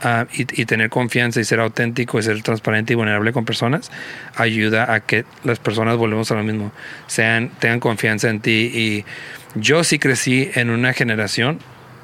Ah, 0.00 0.28
y, 0.32 0.44
tener 0.44 0.90
confianza 0.90 1.40
y 1.40 1.44
ser 1.44 1.58
auténtico 1.58 2.20
y 2.20 2.22
ser 2.22 2.40
transparente 2.42 2.92
y 2.92 2.96
vulnerable 2.96 3.32
con 3.32 3.44
personas 3.44 3.90
ayuda 4.36 4.94
a 4.94 5.00
que 5.00 5.24
las 5.42 5.58
personas 5.58 5.96
volvemos 5.96 6.30
a 6.30 6.36
lo 6.36 6.44
mismo, 6.44 6.70
sean, 7.08 7.50
tengan 7.58 7.80
confianza 7.80 8.28
en 8.30 8.38
ti. 8.38 8.70
Y 8.72 9.04
yo 9.56 9.82
sí 9.82 9.98
crecí 9.98 10.50
en 10.54 10.70
una 10.70 10.92
generación 10.92 11.58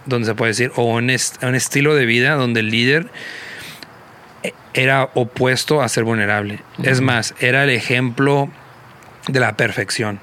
donde 0.06 0.26
se 0.26 0.34
puede 0.34 0.50
decir, 0.50 0.72
o 0.76 0.84
un, 0.84 1.04
un 1.04 1.54
estilo 1.54 1.94
de 1.94 2.06
vida 2.06 2.34
donde 2.34 2.60
el 2.60 2.70
líder 2.70 3.10
era 4.74 5.10
opuesto 5.14 5.82
a 5.82 5.88
ser 5.88 6.04
vulnerable. 6.04 6.60
Es 6.82 7.00
más, 7.00 7.34
era 7.38 7.64
el 7.64 7.70
ejemplo 7.70 8.50
de 9.28 9.40
la 9.40 9.56
perfección. 9.56 10.20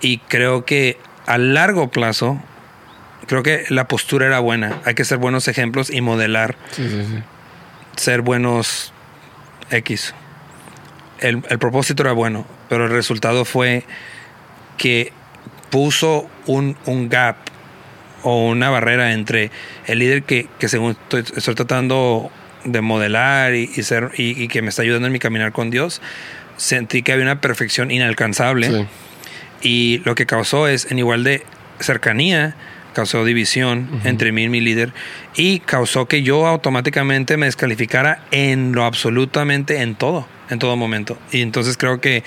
Y 0.00 0.18
creo 0.18 0.64
que 0.64 0.98
a 1.26 1.38
largo 1.38 1.90
plazo 1.90 2.42
creo 3.26 3.42
que 3.42 3.64
la 3.68 3.86
postura 3.86 4.26
era 4.26 4.40
buena. 4.40 4.80
Hay 4.84 4.94
que 4.94 5.04
ser 5.04 5.18
buenos 5.18 5.46
ejemplos 5.48 5.90
y 5.90 6.00
modelar. 6.00 6.56
Ser 7.96 8.22
buenos 8.22 8.92
X. 9.70 10.14
El, 11.20 11.42
propósito 11.42 12.02
era 12.02 12.12
bueno, 12.12 12.46
pero 12.68 12.86
el 12.86 12.90
resultado 12.90 13.44
fue 13.44 13.84
que 14.76 15.12
puso 15.70 16.28
un, 16.46 16.76
gap 17.08 17.36
o 18.22 18.48
una 18.48 18.70
barrera 18.70 19.12
entre 19.12 19.50
el 19.86 19.98
líder 19.98 20.22
que, 20.22 20.48
según 20.66 20.96
estoy, 21.10 21.54
tratando 21.54 22.30
de 22.64 22.80
modelar 22.80 23.54
y, 23.54 23.66
ser 23.82 24.10
y, 24.16 24.48
que 24.48 24.62
me 24.62 24.68
está 24.68 24.82
ayudando 24.82 25.06
en 25.06 25.12
mi 25.12 25.18
caminar 25.18 25.52
con 25.52 25.70
Dios, 25.70 26.00
sentí 26.56 27.02
que 27.02 27.12
había 27.12 27.24
una 27.24 27.40
perfección 27.40 27.90
inalcanzable. 27.90 28.86
Y 29.62 30.02
lo 30.04 30.14
que 30.14 30.26
causó 30.26 30.68
es, 30.68 30.90
en 30.90 30.98
igual 30.98 31.24
de 31.24 31.44
cercanía, 31.80 32.54
causó 32.92 33.24
división 33.24 33.88
entre 34.04 34.32
mí 34.32 34.44
y 34.44 34.48
mi 34.48 34.60
líder 34.60 34.92
y 35.36 35.60
causó 35.60 36.06
que 36.06 36.22
yo 36.22 36.48
automáticamente 36.48 37.36
me 37.36 37.46
descalificara 37.46 38.24
en 38.32 38.72
lo 38.72 38.84
absolutamente 38.84 39.82
en 39.82 39.94
todo, 39.94 40.26
en 40.50 40.58
todo 40.58 40.76
momento. 40.76 41.16
Y 41.30 41.42
entonces 41.42 41.76
creo 41.76 42.00
que 42.00 42.24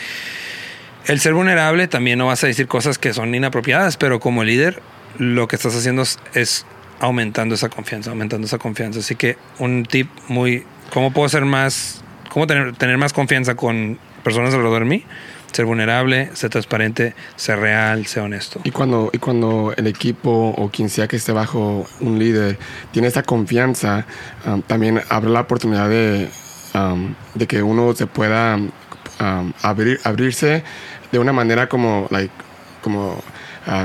el 1.07 1.19
ser 1.19 1.33
vulnerable 1.33 1.87
también 1.87 2.19
no 2.19 2.27
vas 2.27 2.43
a 2.43 2.47
decir 2.47 2.67
cosas 2.67 2.97
que 2.97 3.13
son 3.13 3.33
inapropiadas, 3.35 3.97
pero 3.97 4.19
como 4.19 4.43
líder 4.43 4.81
lo 5.17 5.47
que 5.47 5.55
estás 5.55 5.75
haciendo 5.75 6.03
es, 6.33 6.65
aumentando 6.99 7.55
esa 7.55 7.69
confianza, 7.69 8.11
aumentando 8.11 8.45
esa 8.45 8.57
confianza. 8.57 8.99
Así 8.99 9.15
que 9.15 9.37
un 9.59 9.85
tip 9.85 10.09
muy, 10.27 10.63
¿cómo 10.93 11.11
puedo 11.11 11.27
ser 11.29 11.45
más, 11.45 12.03
cómo 12.29 12.47
tener, 12.47 12.75
tener 12.75 12.97
más 12.97 13.13
confianza 13.13 13.55
con 13.55 13.97
personas 14.23 14.53
alrededor 14.53 14.83
de 14.83 14.89
mí? 14.89 15.05
ser 15.51 15.65
vulnerable, 15.65 16.29
ser 16.33 16.49
transparente, 16.49 17.13
ser 17.35 17.59
real, 17.59 18.05
ser 18.05 18.23
honesto. 18.23 18.61
Y 18.63 18.71
cuando, 18.71 19.09
y 19.13 19.17
cuando 19.17 19.73
el 19.75 19.87
equipo 19.87 20.53
o 20.57 20.69
quien 20.69 20.89
sea 20.89 21.07
que 21.07 21.17
esté 21.17 21.31
bajo 21.31 21.85
un 21.99 22.19
líder 22.19 22.57
tiene 22.91 23.07
esa 23.07 23.23
confianza, 23.23 24.05
um, 24.45 24.61
también 24.61 25.01
abre 25.09 25.29
la 25.29 25.41
oportunidad 25.41 25.89
de, 25.89 26.29
um, 26.73 27.13
de 27.35 27.47
que 27.47 27.61
uno 27.61 27.93
se 27.93 28.07
pueda 28.07 28.55
um, 28.55 29.53
abrir, 29.61 29.99
abrirse 30.03 30.63
de 31.11 31.19
una 31.19 31.33
manera 31.33 31.67
como, 31.67 32.07
like, 32.09 32.33
como 32.81 33.21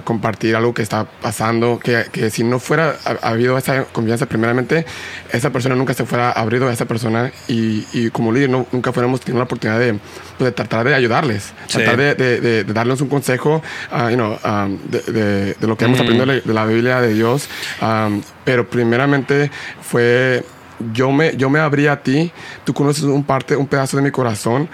compartir 0.05 0.57
algo 0.57 0.73
que 0.73 0.83
está 0.83 1.05
pasando, 1.05 1.79
que, 1.79 2.07
que 2.11 2.31
si 2.31 2.45
no 2.45 2.59
fuera 2.59 2.97
habido 3.23 3.59
esa 3.59 3.85
confianza 3.85 4.27
primeramente, 4.27 4.87
esa 5.33 5.51
persona 5.51 5.75
nunca 5.75 5.95
se 5.95 6.05
fuera 6.05 6.33
abrido 6.33 6.69
a 6.69 6.73
esa 6.73 6.87
persona 6.87 7.31
y, 7.49 7.87
y 7.93 8.11
como 8.11 8.33
líder 8.33 8.51
no, 8.51 8.67
nunca 8.73 8.93
fuéramos 8.93 9.21
tenido 9.21 9.39
la 9.39 9.45
oportunidad 9.45 9.79
de, 9.79 9.99
pues, 10.39 10.47
de 10.47 10.53
tratar 10.53 10.87
de 10.87 10.95
ayudarles, 10.95 11.53
tratar 11.71 11.97
de, 11.97 12.15
de, 12.15 12.65
darles 12.65 13.01
un 13.01 13.09
consejo 13.09 13.62
uh, 13.93 14.09
you 14.09 14.17
know, 14.17 14.39
um, 14.45 14.79
de, 14.89 15.57
lo 15.61 15.77
que 15.77 15.85
hemos 15.85 16.01
aprendido 16.01 16.27
de 16.27 16.55
la 16.55 16.65
Biblia 16.65 17.01
de 17.01 17.15
Dios, 17.15 17.49
um, 17.83 18.23
pero 18.45 18.69
primeramente 18.69 19.51
fue 19.83 20.45
yo 20.93 21.11
me, 21.12 21.37
yo 21.37 21.51
me 21.51 21.59
abrí 21.59 21.87
a 21.87 22.03
ti, 22.03 22.33
tú 22.65 22.75
conoces 22.75 23.05
un 23.05 23.25
parte, 23.25 23.57
un 23.57 23.67
pedazo 23.67 23.97
de 23.97 24.03
mi 24.03 24.11
corazón, 24.11 24.69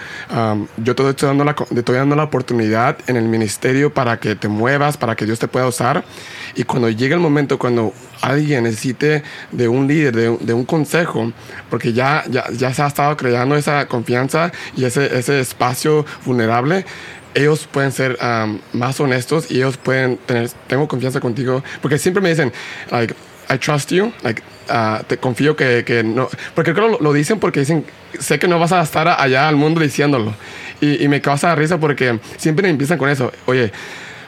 yo 0.76 0.94
te 0.94 1.08
estoy 1.08 1.28
dando, 1.28 1.44
la, 1.44 1.54
te 1.54 1.78
estoy 1.78 1.96
dando 1.96 2.16
la 2.16 2.24
oportunidad 2.24 2.98
en 3.06 3.16
el 3.16 3.24
ministerio 3.24 3.92
para 3.92 4.18
que 4.18 4.34
te 4.34 4.48
muevas, 4.48 4.96
para 4.96 5.14
que 5.16 5.24
Dios 5.24 5.38
te 5.38 5.48
pueda 5.48 5.66
usar. 5.66 6.04
Y 6.54 6.64
cuando 6.64 6.90
llegue 6.90 7.14
el 7.14 7.20
momento, 7.20 7.58
cuando 7.58 7.92
alguien 8.20 8.64
necesite 8.64 9.22
de 9.50 9.68
un 9.68 9.86
líder, 9.86 10.38
de, 10.38 10.54
un 10.54 10.64
consejo, 10.64 11.32
porque 11.70 11.92
ya, 11.92 12.24
ya, 12.28 12.44
ya, 12.52 12.72
se 12.72 12.82
ha 12.82 12.86
estado 12.86 13.16
creando 13.16 13.56
esa 13.56 13.86
confianza 13.86 14.52
y 14.76 14.84
ese, 14.84 15.18
ese 15.18 15.40
espacio 15.40 16.04
vulnerable, 16.24 16.84
ellos 17.34 17.66
pueden 17.70 17.92
ser 17.92 18.18
más 18.72 19.00
honestos 19.00 19.50
y 19.50 19.56
ellos 19.56 19.76
pueden 19.76 20.18
tener, 20.18 20.50
tengo 20.66 20.86
confianza 20.88 21.20
contigo, 21.20 21.62
porque 21.80 21.98
siempre 21.98 22.22
me 22.22 22.28
dicen, 22.28 22.52
like, 22.90 23.14
I 23.50 23.58
trust 23.58 23.90
you, 23.90 24.12
like, 24.22 24.42
uh, 24.70 25.02
te 25.04 25.16
confío 25.18 25.56
que, 25.56 25.84
que, 25.84 26.02
no, 26.02 26.28
porque 26.54 26.72
creo 26.72 26.98
que 26.98 27.04
lo, 27.04 27.12
dicen 27.12 27.38
porque 27.38 27.60
dicen, 27.60 27.84
sé 28.18 28.38
que 28.38 28.48
no 28.48 28.58
vas 28.58 28.72
a 28.72 28.82
estar 28.82 29.08
allá 29.08 29.48
al 29.48 29.56
mundo 29.56 29.80
diciéndolo. 29.80 30.34
Y, 30.80 31.04
y 31.04 31.08
me 31.08 31.20
causa 31.20 31.54
risa 31.54 31.78
porque 31.78 32.18
siempre 32.36 32.68
empiezan 32.68 32.98
con 32.98 33.08
eso, 33.08 33.32
oye, 33.46 33.72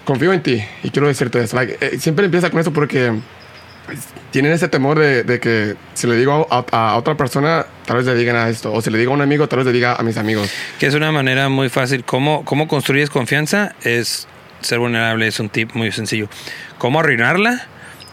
confío 0.05 0.33
en 0.33 0.42
ti 0.42 0.62
y 0.83 0.90
quiero 0.90 1.09
decirte 1.09 1.42
eso. 1.42 1.57
Like, 1.57 1.79
eh, 1.81 1.98
siempre 1.98 2.24
empieza 2.24 2.50
con 2.50 2.61
eso 2.61 2.72
porque 2.72 3.12
tienen 4.31 4.53
ese 4.53 4.68
temor 4.68 4.98
de, 4.98 5.24
de 5.24 5.40
que 5.40 5.77
si 5.94 6.07
le 6.07 6.16
digo 6.16 6.46
a, 6.50 6.64
a, 6.70 6.96
otra 6.96 7.16
persona, 7.16 7.66
tal 7.87 7.98
vez 7.98 8.07
le 8.07 8.14
digan 8.14 8.37
a 8.37 8.48
esto, 8.48 8.72
o 8.72 8.81
si 8.81 8.90
le 8.90 8.98
digo 8.98 9.12
a 9.12 9.14
un 9.14 9.22
amigo, 9.22 9.48
tal 9.48 9.59
vez 9.59 9.66
le 9.66 9.72
diga 9.72 9.94
a 9.94 10.03
mis 10.03 10.16
amigos. 10.16 10.50
Que 10.79 10.87
es 10.87 10.94
una 10.94 11.12
manera 11.12 11.48
muy 11.48 11.68
fácil. 11.68 12.05
¿Cómo, 12.05 12.44
cómo 12.44 12.68
construyes 12.68 13.11
confianza? 13.11 13.74
Es 13.83 14.27
ser 14.61 14.79
vulnerable, 14.79 15.27
es 15.27 15.38
un 15.40 15.48
tip 15.48 15.74
muy 15.74 15.92
sencillo. 15.92 16.29
¿Cómo 16.79 17.00
arruinarla? 17.00 17.66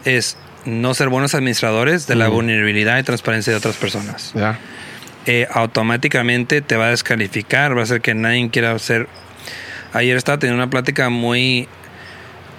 Es 0.04 0.36
no 0.64 0.94
ser 0.94 1.08
buenos 1.08 1.34
administradores 1.34 2.06
de 2.06 2.14
la 2.14 2.28
vulnerabilidad 2.28 2.98
y 2.98 3.02
transparencia 3.02 3.52
de 3.52 3.56
otras 3.56 3.76
personas. 3.76 4.32
Eh, 5.24 5.46
automáticamente 5.50 6.62
te 6.62 6.76
va 6.76 6.86
a 6.86 6.90
descalificar, 6.90 7.76
va 7.76 7.80
a 7.80 7.84
hacer 7.84 8.00
que 8.00 8.14
nadie 8.14 8.50
quiera 8.50 8.72
hacer. 8.72 9.08
Ayer 9.92 10.16
estaba 10.16 10.38
teniendo 10.38 10.62
una 10.62 10.70
plática 10.70 11.10
muy, 11.10 11.68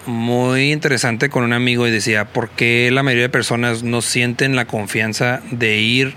muy 0.05 0.71
interesante 0.71 1.29
con 1.29 1.43
un 1.43 1.51
amigo 1.51 1.87
y 1.87 1.91
decía, 1.91 2.25
¿por 2.25 2.49
qué 2.49 2.89
la 2.91 3.03
mayoría 3.03 3.23
de 3.23 3.29
personas 3.29 3.83
no 3.83 4.01
sienten 4.01 4.55
la 4.55 4.65
confianza 4.65 5.41
de 5.51 5.77
ir 5.77 6.13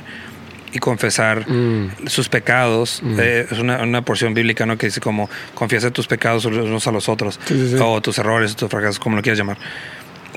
y 0.72 0.78
confesar 0.78 1.48
mm. 1.48 2.06
sus 2.06 2.28
pecados? 2.28 3.00
Mm. 3.02 3.18
Eh, 3.18 3.46
es 3.50 3.58
una, 3.58 4.02
porción 4.02 4.34
bíblica 4.34 4.66
¿no? 4.66 4.78
que 4.78 4.86
dice 4.86 5.00
como 5.00 5.28
confiesa 5.54 5.90
tus 5.90 6.06
pecados 6.06 6.44
unos 6.44 6.86
a 6.86 6.92
los 6.92 7.08
otros, 7.08 7.40
o 7.80 8.00
tus 8.00 8.18
errores, 8.18 8.54
tus 8.54 8.70
fracasos, 8.70 9.00
como 9.00 9.16
lo 9.16 9.22
quieras 9.22 9.38
llamar. 9.38 9.58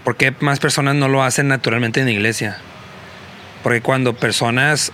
¿Por 0.04 0.16
qué 0.16 0.34
más 0.40 0.60
personas 0.60 0.96
no 0.96 1.08
lo 1.08 1.24
hacen 1.24 1.48
naturalmente 1.48 2.00
en 2.00 2.08
la 2.08 2.12
iglesia? 2.12 2.58
Porque 3.64 3.82
cuando 3.82 4.16
personas 4.16 4.92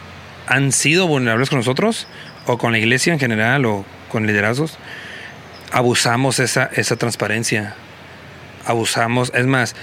han 0.47 0.71
sido 0.71 1.07
vulnerables 1.07 1.49
con 1.49 1.59
nosotros, 1.59 2.07
o 2.45 2.57
con 2.57 2.71
la 2.71 2.79
iglesia 2.79 3.13
en 3.13 3.19
general, 3.19 3.65
o 3.65 3.85
con 4.11 4.27
liderazgos, 4.27 4.77
abusamos 5.71 6.39
esa, 6.39 6.69
esa 6.73 6.95
transparencia. 6.95 7.75
Abusamos, 8.65 9.31
es 9.35 9.45
más, 9.45 9.75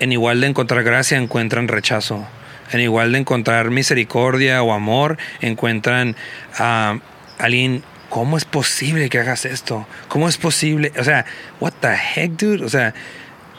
en 0.00 0.12
igual 0.12 0.40
de 0.40 0.48
encontrar 0.48 0.82
gracia 0.82 1.18
encuentran 1.18 1.68
rechazo. 1.68 2.26
En 2.72 2.80
igual 2.80 3.12
de 3.12 3.18
encontrar 3.18 3.70
misericordia 3.70 4.62
o 4.62 4.72
amor, 4.72 5.18
encuentran 5.40 6.16
a 6.58 6.98
alguien 7.38 7.82
¿cómo 8.14 8.36
es 8.36 8.44
posible 8.44 9.08
que 9.08 9.18
hagas 9.18 9.44
esto? 9.44 9.88
¿Cómo 10.06 10.28
es 10.28 10.36
posible? 10.36 10.92
O 10.96 11.02
sea, 11.02 11.26
what 11.58 11.72
the 11.80 11.88
heck, 11.88 12.30
dude? 12.32 12.64
O 12.64 12.68
sea, 12.68 12.94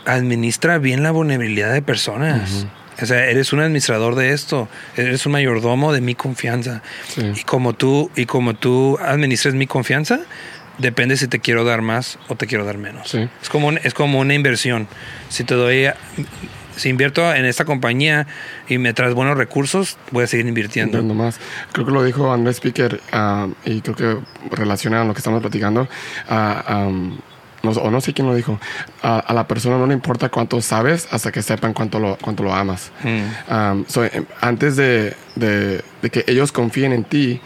administra 0.06 0.78
bien 0.78 1.04
la 1.04 1.12
vulnerabilidad 1.12 1.74
de 1.74 1.82
personas. 1.82 2.68
O 3.02 3.06
sea, 3.06 3.26
eres 3.26 3.52
un 3.52 3.60
administrador 3.60 4.16
de 4.16 4.32
esto, 4.32 4.70
eres 4.96 5.26
un 5.26 5.34
mayordomo 5.34 5.92
de 5.92 6.02
mi 6.02 6.16
confianza. 6.16 6.82
Y 7.18 7.44
como 7.44 7.74
tú, 7.74 8.10
y 8.16 8.26
como 8.26 8.54
tú 8.54 8.98
administres 9.02 9.54
mi 9.54 9.68
confianza, 9.68 10.22
depende 10.78 11.18
si 11.18 11.28
te 11.28 11.40
quiero 11.40 11.64
dar 11.64 11.82
más 11.82 12.20
o 12.28 12.36
te 12.36 12.48
quiero 12.48 12.66
dar 12.66 12.78
menos. 12.78 13.14
Es, 13.14 13.50
como 13.50 13.72
es 13.72 13.94
como 13.94 14.20
una 14.20 14.34
inversión. 14.34 14.88
Si 15.30 15.44
te 15.44 15.56
doy, 15.56 15.88
si 16.78 16.90
invierto 16.90 17.34
en 17.34 17.46
esta 17.46 17.66
compañía 17.66 18.28
y 18.70 18.78
me 18.78 18.94
traes 18.94 19.14
buenos 19.14 19.38
recursos, 19.38 19.98
voy 20.12 20.24
a 20.24 20.28
seguir 20.28 20.48
invirtiendo. 20.48 21.04
más. 21.04 21.40
Creo 21.74 21.86
que 21.86 21.92
lo 21.92 22.04
dijo 22.04 22.32
Andrés 22.32 22.58
Speaker 22.58 23.02
ah, 23.12 23.48
y 23.66 23.82
creo 23.82 23.96
que 23.96 24.56
relaciona 24.56 25.02
a 25.02 25.06
lo 25.06 25.14
que 25.14 25.20
estamos 25.20 25.42
platicando. 25.42 25.88
Uh, 26.30 27.16
o 27.68 27.92
no 27.92 28.02
sé 28.02 28.14
quién 28.14 28.28
lo 28.28 28.36
dijo, 28.36 28.60
a, 29.02 29.34
la 29.34 29.48
persona 29.48 29.78
no 29.78 29.88
le 29.88 29.94
importa 29.94 30.30
cuánto 30.30 30.62
sabes 30.62 31.08
hasta 31.12 31.32
que 31.32 31.42
sepan 31.42 31.74
cuánto 31.74 32.00
lo, 32.00 32.18
cuánto 32.22 32.44
lo 32.44 32.54
amas. 32.54 32.92
Hmm. 33.04 33.54
Um, 33.54 33.86
em, 34.14 34.26
antes 34.42 34.76
de, 34.76 35.16
de, 35.36 35.84
que 36.12 36.24
ellos 36.28 36.52
confíen 36.52 36.94
en 36.94 37.04
ti, 37.04 37.42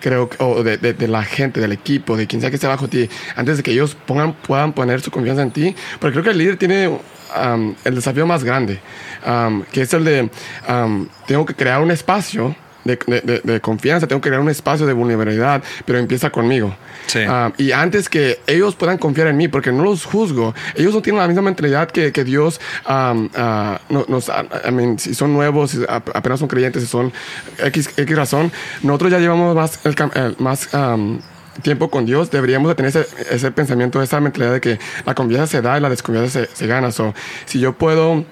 creo, 0.00 0.28
o 0.38 0.62
de, 0.62 0.78
de- 0.78 0.94
de 0.94 1.08
la 1.08 1.22
gente, 1.24 1.60
del 1.60 1.72
equipo, 1.72 2.16
de 2.16 2.26
quien 2.26 2.40
sea 2.40 2.50
que 2.50 2.56
esté 2.56 2.66
bajo 2.66 2.88
ti, 2.88 3.08
antes 3.36 3.56
de 3.56 3.62
que 3.62 3.70
ellos 3.70 3.96
pongan, 4.06 4.32
puedan 4.34 4.72
poner 4.72 5.00
su 5.00 5.10
confianza 5.10 5.42
en 5.42 5.50
ti, 5.52 5.74
porque 6.00 6.12
creo 6.14 6.24
que 6.24 6.30
el 6.30 6.38
líder 6.38 6.56
tiene 6.56 6.88
um, 6.88 7.74
el 7.84 7.94
desafío 7.94 8.26
más 8.26 8.44
grande, 8.44 8.80
um, 9.26 9.62
que 9.72 9.82
es 9.82 9.94
el 9.94 10.04
de, 10.04 10.30
um, 10.68 11.06
tengo 11.26 11.46
que 11.46 11.54
crear 11.54 11.80
un 11.80 11.90
espacio 11.90 12.54
de, 12.84 12.96
de- 13.06 13.40
de- 13.44 13.60
confianza, 13.60 14.06
tengo 14.06 14.20
que 14.20 14.28
crear 14.28 14.40
un 14.40 14.48
espacio 14.50 14.86
de 14.86 14.92
vulnerabilidad, 14.92 15.62
pero 15.84 15.98
empieza 15.98 16.30
conmigo. 16.30 16.74
Sí. 17.06 17.20
Um, 17.20 17.52
y 17.58 17.72
antes 17.72 18.08
que 18.08 18.40
ellos 18.46 18.74
puedan 18.74 18.98
confiar 18.98 19.26
en 19.28 19.36
mí, 19.36 19.48
porque 19.48 19.70
no 19.72 19.82
los 19.84 20.04
juzgo, 20.04 20.54
ellos 20.74 20.94
no 20.94 21.02
tienen 21.02 21.20
la 21.20 21.26
misma 21.28 21.42
mentalidad 21.42 21.90
que, 21.90 22.12
que 22.12 22.24
Dios 22.24 22.60
um, 22.88 23.28
ah, 23.36 23.80
no- 23.88 24.04
nos, 24.08 24.28
I 24.28 24.70
mean, 24.72 24.98
si 24.98 25.14
son 25.14 25.32
nuevos, 25.32 25.72
si 25.72 25.80
ap- 25.88 26.10
apenas 26.14 26.38
son 26.40 26.48
creyentes, 26.48 26.82
si 26.82 26.88
son 26.88 27.12
X, 27.58 27.90
X 27.96 28.16
razón, 28.16 28.50
nosotros 28.82 29.10
ya 29.12 29.18
llevamos 29.18 29.54
más, 29.54 29.80
el 29.84 29.94
el- 30.14 30.36
más 30.38 30.68
um, 30.74 31.20
tiempo 31.62 31.90
con 31.90 32.06
Dios, 32.06 32.30
deberíamos 32.30 32.68
de 32.70 32.74
tener 32.74 32.88
ese, 32.88 33.06
ese 33.30 33.50
pensamiento, 33.50 34.02
esa 34.02 34.20
mentalidad 34.20 34.52
de 34.54 34.60
que 34.60 34.78
la 35.04 35.14
confianza 35.14 35.46
se 35.46 35.60
da 35.62 35.76
y 35.76 35.80
la 35.82 35.90
desconfianza 35.90 36.46
se, 36.46 36.56
se 36.56 36.66
gana. 36.66 36.90
So, 36.90 37.14
si 37.44 37.60
yo 37.60 37.74
puedo 37.74 38.24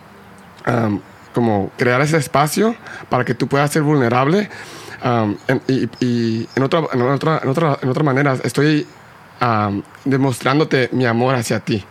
um, 0.67 1.01
como 1.33 1.71
crear 1.77 2.01
ese 2.01 2.17
espacio 2.17 2.75
para 3.09 3.25
que 3.25 3.35
tú 3.35 3.47
puedas 3.49 3.71
ser 3.71 3.83
vulnerable 3.83 4.49
um, 5.05 5.37
en- 5.49 5.63
y, 5.69 5.89
y 6.05 6.49
en, 6.57 6.63
otra, 6.63 6.83
en, 6.93 7.03
otra, 7.03 7.41
en, 7.43 7.49
otra, 7.49 7.79
en 7.83 7.89
otra 7.89 8.03
manera 8.03 8.37
estoy 8.45 8.87
um, 9.41 9.83
demostrándote 10.05 10.89
mi 10.93 11.07
amor 11.07 11.35
hacia 11.35 11.61
ti. 11.61 11.85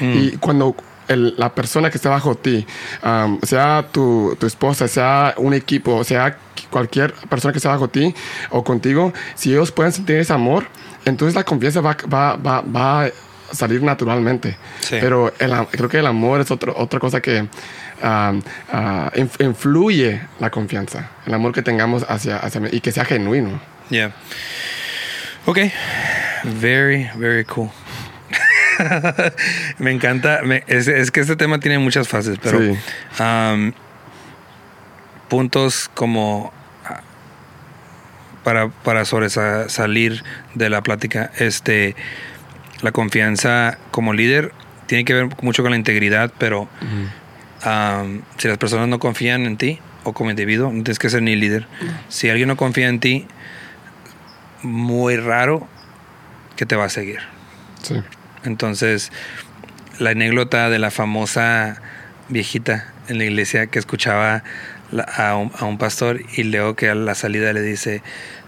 Y 0.00 0.36
cuando 0.38 0.74
el- 1.08 1.34
la 1.36 1.52
persona 1.54 1.90
que 1.90 1.98
está 1.98 2.10
bajo 2.10 2.34
ti, 2.36 2.64
um, 3.04 3.40
sea 3.42 3.86
tu, 3.90 4.36
tu 4.38 4.46
esposa, 4.46 4.86
sea 4.88 5.34
un 5.36 5.52
equipo, 5.54 6.04
sea 6.04 6.36
cualquier 6.70 7.12
persona 7.28 7.52
que 7.52 7.58
está 7.58 7.70
bajo 7.70 7.88
ti 7.88 8.14
o 8.50 8.62
contigo, 8.62 9.12
si 9.34 9.50
ellos 9.50 9.72
pueden 9.72 9.92
sentir 9.92 10.16
ese 10.16 10.32
amor, 10.32 10.66
entonces 11.04 11.34
la 11.34 11.42
confianza 11.44 11.80
va, 11.80 11.96
va, 12.12 12.36
va, 12.36 12.60
va 12.60 13.04
a 13.06 13.10
salir 13.52 13.82
naturalmente. 13.82 14.56
Sí. 14.80 14.96
Pero 15.00 15.32
el 15.40 15.50
creo 15.72 15.88
que 15.88 15.98
el 15.98 16.06
amor 16.06 16.40
es 16.40 16.50
otro, 16.52 16.72
otra 16.76 17.00
cosa 17.00 17.20
que 17.20 17.48
ah, 18.02 18.32
inf- 19.14 19.42
influye 19.44 20.20
la 20.38 20.50
confianza, 20.50 21.10
el 21.26 21.34
amor 21.34 21.52
que 21.52 21.62
tengamos 21.62 22.04
hacia, 22.08 22.36
hacia 22.38 22.60
mí 22.60 22.68
y 22.72 22.80
que 22.80 22.92
sea 22.92 23.04
genuino. 23.04 23.60
Yeah. 23.90 24.12
Ok. 25.46 25.58
Very, 26.60 27.10
very 27.16 27.44
cool. 27.44 27.70
me 29.78 29.90
encanta. 29.90 30.40
me- 30.42 30.64
es, 30.66 30.88
es 30.88 31.10
que 31.10 31.20
este 31.20 31.36
tema 31.36 31.60
tiene 31.60 31.78
muchas 31.78 32.08
fases, 32.08 32.38
pero 32.42 32.58
Sí. 32.60 32.78
um, 33.22 33.72
puntos 35.28 35.90
como 35.94 36.52
ah, 36.86 37.00
para, 38.44 38.68
para 38.68 39.04
sobresalir 39.04 40.22
de 40.54 40.70
la 40.70 40.82
plática, 40.82 41.30
este, 41.38 41.94
la 42.82 42.92
confianza 42.92 43.78
como 43.90 44.12
líder 44.12 44.52
tiene 44.86 45.04
que 45.04 45.14
ver 45.14 45.28
mucho 45.42 45.62
con 45.62 45.70
la 45.72 45.76
integridad, 45.76 46.32
pero 46.38 46.68
um, 47.64 48.22
si 48.38 48.48
las 48.48 48.58
personas 48.58 48.88
no 48.88 48.98
confían 48.98 49.46
en 49.46 49.56
ti 49.56 49.78
o 50.04 50.12
como 50.12 50.30
individuo, 50.30 50.68
no 50.68 50.82
tienes 50.82 50.98
que 50.98 51.10
ser 51.10 51.22
ni 51.22 51.36
líder. 51.36 51.66
Si 52.08 52.28
alguien 52.30 52.48
no 52.48 52.56
confía 52.56 52.88
en 52.88 53.00
ti, 53.00 53.26
muy 54.62 55.16
raro 55.16 55.66
que 56.56 56.66
te 56.66 56.76
va 56.76 56.84
a 56.86 56.88
seguir. 56.90 57.20
Sí. 57.82 57.94
Entonces, 58.44 59.10
la 59.98 60.10
anécdota 60.10 60.70
de 60.70 60.78
la 60.78 60.90
famosa 60.90 61.80
viejita 62.28 62.92
en 63.08 63.18
la 63.18 63.24
iglesia 63.24 63.66
que 63.66 63.78
escuchaba 63.78 64.42
la- 64.90 65.04
a, 65.04 65.36
un, 65.36 65.50
a 65.58 65.64
un 65.64 65.78
pastor 65.78 66.20
y 66.36 66.44
luego 66.44 66.74
que 66.76 66.88
a 66.90 66.94
la 66.94 67.14
salida 67.14 67.52
le 67.52 67.62
dice, 67.62 68.02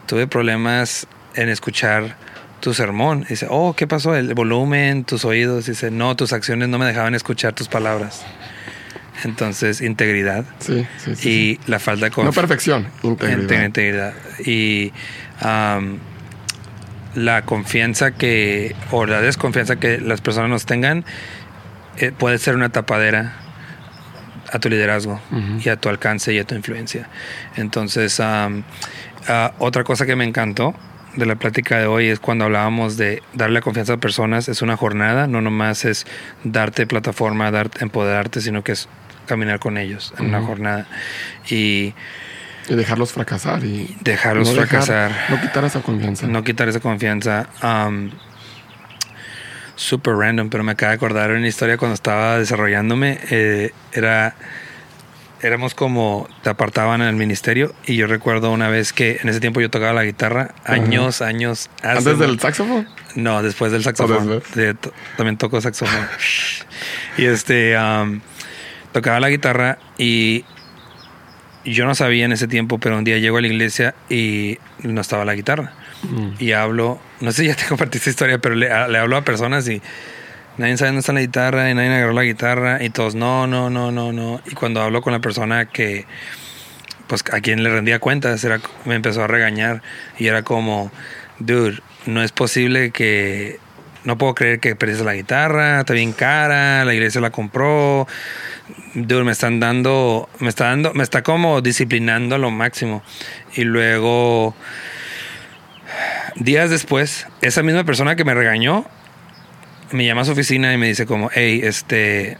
tuve 0.06 0.26
problemas 0.26 1.06
en 1.34 1.48
escuchar 1.48 2.16
tu 2.60 2.74
sermón. 2.74 3.26
Dice, 3.28 3.46
oh, 3.50 3.74
¿qué 3.74 3.86
pasó? 3.86 4.14
El 4.14 4.34
volumen, 4.34 5.04
tus 5.04 5.24
oídos. 5.24 5.66
Dice, 5.66 5.90
no, 5.90 6.14
tus 6.16 6.32
acciones 6.32 6.68
no 6.68 6.78
me 6.78 6.86
dejaban 6.86 7.14
escuchar 7.14 7.54
tus 7.54 7.68
palabras. 7.68 8.24
Entonces, 9.24 9.80
integridad 9.80 10.44
Sí, 10.58 10.86
sí, 10.98 11.14
sí, 11.14 11.28
y 11.28 11.54
sí. 11.54 11.60
la 11.66 11.78
falta 11.78 12.08
de 12.08 12.22
No 12.22 12.32
perfección, 12.32 12.88
integridad. 13.02 13.64
Integridad. 13.64 14.14
Y 14.44 14.92
am, 15.40 15.98
la 17.14 17.42
confianza 17.42 18.12
que, 18.12 18.74
o 18.90 19.06
la 19.06 19.20
desconfianza 19.20 19.76
que 19.76 19.98
las 19.98 20.20
personas 20.20 20.50
nos 20.50 20.66
tengan, 20.66 21.04
eh, 21.98 22.12
puede 22.16 22.38
ser 22.38 22.54
una 22.54 22.70
tapadera 22.70 23.36
a 24.50 24.58
tu 24.58 24.68
liderazgo 24.68 25.20
y 25.64 25.68
a 25.68 25.76
tu 25.76 25.88
alcance 25.88 26.32
y 26.32 26.38
a 26.38 26.44
tu 26.44 26.54
influencia. 26.54 27.08
Entonces, 27.56 28.20
ah, 28.20 28.50
otra 29.58 29.84
cosa 29.84 30.04
que 30.04 30.14
me 30.16 30.24
encantó 30.24 30.74
de 31.16 31.26
la 31.26 31.36
plática 31.36 31.78
de 31.78 31.86
hoy 31.86 32.08
es 32.08 32.20
cuando 32.20 32.44
hablábamos 32.44 32.96
de 32.96 33.22
darle 33.34 33.54
la 33.54 33.60
confianza 33.60 33.94
a 33.94 33.96
personas, 33.98 34.48
es 34.48 34.62
una 34.62 34.76
jornada, 34.76 35.26
no 35.26 35.40
nomás 35.40 35.84
es 35.84 36.06
darte 36.44 36.86
plataforma, 36.86 37.50
darte, 37.50 37.82
empoderarte, 37.82 38.40
sino 38.40 38.62
que 38.62 38.72
es 38.72 38.88
caminar 39.26 39.58
con 39.58 39.78
ellos 39.78 40.12
en 40.18 40.26
una 40.26 40.42
jornada. 40.42 40.86
Y 41.48 41.94
Y 42.68 42.74
dejarlos 42.76 43.12
fracasar 43.12 43.64
y 43.64 43.96
dejarlos 44.02 44.48
no 44.48 44.54
dejar- 44.60 44.82
fracasar, 44.84 45.12
no 45.30 45.40
quitar 45.40 45.64
esa 45.64 45.80
confianza. 45.82 46.26
no 46.26 46.44
quitar 46.44 46.68
esa 46.68 46.80
confianza. 46.80 47.48
Um, 47.62 48.10
super 49.74 50.14
random, 50.14 50.48
pero 50.50 50.62
me 50.64 50.72
acaba 50.72 50.90
de 50.90 50.96
acordar 50.96 51.30
una 51.30 51.46
historia 51.48 51.76
cuando 51.76 51.94
estaba 51.94 52.38
desarrollándome. 52.38 53.18
eh, 53.30 53.72
era, 53.92 54.34
éramos 55.42 55.74
como 55.74 56.28
te 56.42 56.50
apartaban 56.50 57.02
en 57.02 57.08
el 57.08 57.16
ministerio 57.16 57.74
y 57.84 57.96
yo 57.96 58.06
recuerdo 58.06 58.52
una 58.52 58.68
vez 58.68 58.92
que 58.92 59.18
en 59.22 59.28
ese 59.28 59.40
tiempo 59.40 59.60
yo 59.60 59.70
tocaba 59.70 59.92
la 59.92 60.04
guitarra, 60.04 60.54
años, 60.64 61.20
años. 61.20 61.68
hace 61.82 61.98
¿Antes 61.98 62.18
del 62.18 62.38
saxofón? 62.38 62.86
no, 63.16 63.42
después 63.42 63.72
del 63.72 63.82
saxofón. 63.82 64.28
después. 64.28 64.54
De- 64.54 64.74
to- 64.74 64.92
también 65.16 65.36
toco 65.36 65.60
saxofón. 65.60 66.06
y 67.18 67.24
este, 67.24 67.76
um, 67.76 68.20
tocaba 68.92 69.20
la 69.20 69.30
guitarra 69.30 69.78
y 69.98 70.44
yo 71.64 71.86
no 71.86 71.94
sabía 71.94 72.24
en 72.24 72.32
ese 72.32 72.48
tiempo, 72.48 72.78
pero 72.78 72.98
un 72.98 73.04
día 73.04 73.18
llego 73.18 73.38
a 73.38 73.40
la 73.40 73.46
iglesia 73.46 73.94
y 74.10 74.58
no 74.82 75.00
estaba 75.00 75.24
la 75.24 75.34
guitarra. 75.34 75.72
Mm. 76.02 76.30
Y 76.42 76.52
hablo, 76.52 77.00
no 77.20 77.30
sé 77.32 77.42
si 77.42 77.48
ya 77.48 77.54
te 77.56 77.66
compartí 77.66 77.98
esta 77.98 78.10
historia, 78.10 78.38
pero 78.38 78.54
le, 78.54 78.70
a- 78.72 78.88
le 78.88 78.98
hablo 78.98 79.16
a 79.16 79.22
personas 79.22 79.68
y 79.68 79.80
nadie 80.58 80.76
sabe 80.76 80.88
dónde 80.88 81.00
está 81.00 81.12
la 81.12 81.20
guitarra 81.20 81.70
y 81.70 81.74
nadie 81.74 81.94
agarró 81.94 82.12
la 82.12 82.24
guitarra 82.24 82.82
y 82.82 82.90
todos, 82.90 83.14
no, 83.14 83.46
no, 83.46 83.70
no, 83.70 83.92
no, 83.92 84.12
no. 84.12 84.40
Y 84.46 84.54
cuando 84.54 84.82
hablo 84.82 85.02
con 85.02 85.12
la 85.12 85.20
persona 85.20 85.66
que, 85.66 86.04
pues 87.06 87.22
a 87.32 87.40
quien 87.40 87.62
le 87.62 87.70
rendía 87.70 88.00
cuentas, 88.00 88.42
era, 88.42 88.60
me 88.84 88.96
empezó 88.96 89.22
a 89.22 89.28
regañar 89.28 89.82
y 90.18 90.26
era 90.26 90.42
como, 90.42 90.90
dude, 91.38 91.78
no 92.06 92.22
es 92.24 92.32
posible 92.32 92.90
que, 92.90 93.60
no 94.04 94.18
puedo 94.18 94.34
creer 94.34 94.60
que 94.60 94.74
perdiste 94.76 95.04
la 95.04 95.14
guitarra, 95.14 95.80
está 95.80 95.94
bien 95.94 96.12
cara, 96.12 96.84
la 96.84 96.94
iglesia 96.94 97.20
la 97.20 97.30
compró, 97.30 98.06
dude, 98.94 99.24
me 99.24 99.32
están 99.32 99.60
dando, 99.60 100.28
me 100.38 100.48
está 100.48 100.66
dando, 100.66 100.92
me 100.94 101.02
está 101.02 101.22
como 101.22 101.60
disciplinando 101.60 102.34
a 102.34 102.38
lo 102.38 102.50
máximo. 102.50 103.02
Y 103.54 103.64
luego, 103.64 104.54
días 106.36 106.70
después, 106.70 107.26
esa 107.40 107.62
misma 107.62 107.84
persona 107.84 108.16
que 108.16 108.24
me 108.24 108.34
regañó, 108.34 108.84
me 109.92 110.04
llama 110.06 110.22
a 110.22 110.24
su 110.24 110.32
oficina 110.32 110.72
y 110.72 110.78
me 110.78 110.88
dice 110.88 111.06
como, 111.06 111.30
hey, 111.32 111.60
este, 111.62 112.38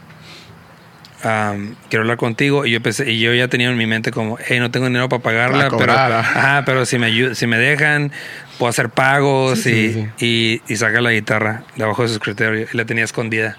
am, 1.23 1.77
quiero 1.89 2.03
hablar 2.03 2.17
contigo. 2.17 2.67
Y 2.67 2.71
yo 2.73 2.83
pensé, 2.83 3.11
y 3.11 3.21
yo 3.21 3.33
ya 3.35 3.49
tenía 3.49 3.69
en 3.69 3.77
mi 3.77 3.87
mente 3.87 4.11
como, 4.11 4.39
hey, 4.45 4.59
no 4.61 4.71
tengo 4.71 4.87
dinero 4.87 5.09
para 5.09 5.23
pagarla, 5.23 5.69
Para 5.69 5.79
pero, 5.79 5.93
ah. 5.93 6.19
ajá, 6.21 6.63
pero 6.65 6.85
si 6.87 6.99
me 6.99 7.35
si 7.35 7.47
me 7.47 7.59
dejan, 7.59 8.13
puedo 8.59 8.71
hacer 8.71 8.91
pagos 8.91 9.61
Sí, 9.61 9.71
y, 9.71 9.93
sí, 9.93 10.61
y, 10.67 10.73
y 10.73 10.77
saca 10.77 11.01
la 11.01 11.13
guitarra 11.13 11.65
debajo 11.77 12.03
de 12.03 12.09
su 12.09 12.15
escritorio 12.15 12.67
y 12.73 12.77
la 12.77 12.85
tenía 12.85 13.05
escondida. 13.05 13.57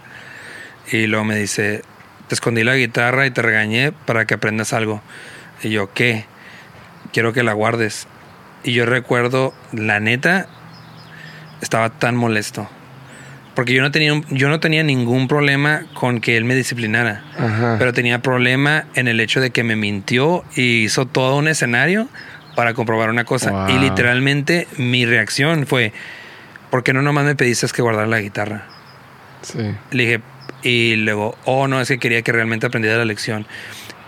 Y 0.92 1.08
luego 1.08 1.26
me 1.26 1.36
dice, 1.36 1.82
te 2.28 2.36
escondí 2.36 2.64
la 2.64 2.76
guitarra 2.76 3.26
y 3.26 3.32
te 3.32 3.42
regañé 3.42 3.92
para 3.92 4.26
que 4.26 4.34
aprendas 4.34 4.74
algo. 4.74 5.02
Y 5.62 5.70
yo, 5.70 5.94
¿qué? 5.94 6.26
Quiero 7.12 7.34
que 7.34 7.44
la 7.44 7.54
guardes. 7.54 8.08
Y 8.64 8.74
yo 8.74 8.86
recuerdo, 8.86 9.54
la 9.72 10.00
neta, 10.00 10.48
estaba 11.62 11.90
tan 11.90 12.16
molesto. 12.16 12.70
Porque 13.56 13.74
yo 13.74 13.82
no 13.82 13.92
tenía, 13.92 14.14
un- 14.14 14.26
yo 14.30 14.50
no 14.50 14.60
tenía 14.60 14.84
ningún 14.84 15.28
problema 15.28 15.84
con 15.94 16.22
que 16.22 16.38
él 16.38 16.46
me 16.46 16.56
disciplinara. 16.56 17.24
Ajá. 17.38 17.76
Pero 17.78 17.94
tenía 17.94 18.22
problema 18.22 18.86
en 18.96 19.08
el 19.08 19.20
hecho 19.20 19.42
de 19.42 19.52
que 19.52 19.64
me 19.64 19.76
mintió 19.76 20.44
y 20.56 20.84
hizo 20.84 21.06
todo 21.06 21.38
un 21.38 21.48
escenario 21.48 22.08
para 22.56 22.74
comprobar 22.74 23.10
una 23.10 23.26
cosa. 23.26 23.52
Wow. 23.52 23.70
Y 23.70 23.80
literalmente 23.80 24.68
mi 24.78 25.06
reacción 25.06 25.68
fue, 25.68 25.94
¿por 26.72 26.84
qué 26.84 26.94
no 26.94 27.02
nomás 27.04 27.26
me 27.26 27.36
pediste 27.36 27.68
que 27.68 27.82
guardara 27.84 28.08
la 28.08 28.20
guitarra? 28.22 28.66
Sí. 29.44 29.60
Le 29.92 30.04
dije, 30.04 30.22
y 30.64 30.96
luego, 30.96 31.38
oh, 31.46 31.68
no, 31.68 31.80
es 31.82 31.88
que 31.90 32.00
quería 32.00 32.22
que 32.22 32.32
realmente 32.32 32.66
aprendiera 32.66 32.98
la 32.98 33.06
lección. 33.06 33.46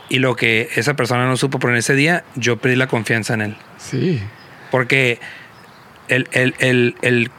Y 0.10 0.20
lo 0.20 0.36
que 0.36 0.70
esa 0.76 0.96
persona 0.96 1.26
no 1.28 1.36
supo, 1.38 1.60
pero 1.60 1.74
en 1.74 1.78
ese 1.80 1.94
día 1.96 2.24
yo 2.36 2.58
perdí 2.58 2.76
la 2.78 2.88
confianza 2.88 3.34
en 3.34 3.42
él. 3.42 3.58
Sí. 3.78 4.22
Porque 4.72 5.20
el, 6.08 6.28
el, 6.32 6.54
el, 6.60 6.96
el, 7.02 7.32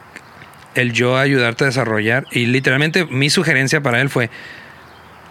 el 0.77 0.93
yo 0.93 1.17
ayudarte 1.17 1.63
a 1.63 1.67
desarrollar, 1.67 2.25
y 2.31 2.45
literalmente 2.45 3.05
mi 3.05 3.29
sugerencia 3.29 3.81
para 3.81 3.99
él 4.01 4.09
fue, 4.09 4.29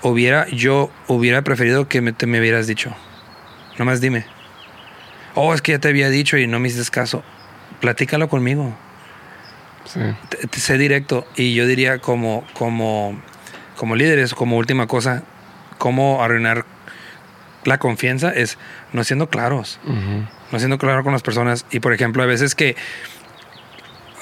hubiera, 0.03 0.47
yo 0.49 0.91
hubiera 1.07 1.43
preferido 1.43 1.89
que 1.89 2.01
me, 2.01 2.13
te 2.13 2.27
me 2.27 2.41
hubieras 2.41 2.67
dicho. 2.67 2.95
Nomás 3.79 4.01
dime. 4.01 4.25
Oh, 5.35 5.53
es 5.55 5.63
que 5.63 5.73
ya 5.73 5.79
te 5.79 5.89
había 5.89 6.09
dicho 6.09 6.37
y 6.39 6.47
no 6.47 6.59
me 6.59 6.69
hiciste 6.69 6.91
caso. 6.91 7.23
platícalo 7.81 8.29
conmigo. 8.29 8.75
Sí. 9.85 10.01
Sé 10.59 10.79
directo. 10.79 11.27
Y 11.37 11.55
yo 11.55 11.67
diría 11.67 11.99
como, 11.99 12.45
como, 12.55 13.21
como 13.77 13.95
líderes, 13.97 14.35
como 14.35 14.57
última 14.57 14.87
cosa, 14.87 15.23
cómo 15.79 16.23
arruinar 16.25 16.65
la 17.65 17.79
confianza 17.79 18.31
es 18.31 18.59
no 18.93 19.05
siendo 19.05 19.29
claros. 19.29 19.79
No 20.51 20.59
siendo 20.59 20.79
claro 20.79 21.05
con 21.05 21.13
las 21.13 21.23
personas. 21.23 21.67
Y 21.71 21.81
por 21.81 21.93
ejemplo, 21.93 22.23
a 22.23 22.27
veces 22.27 22.55
que. 22.55 22.75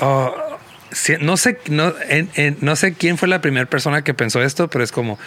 si- 0.00 0.34
no, 1.20 1.36
sé, 1.36 1.58
no, 1.68 1.92
no 2.60 2.76
sé 2.76 2.94
quién 2.94 3.18
fue 3.18 3.28
la 3.28 3.40
primera 3.40 3.66
persona 3.66 4.02
que 4.02 4.14
pensó 4.14 4.42
esto, 4.42 4.68
pero 4.68 4.84
es 4.84 4.92
como, 4.92 5.18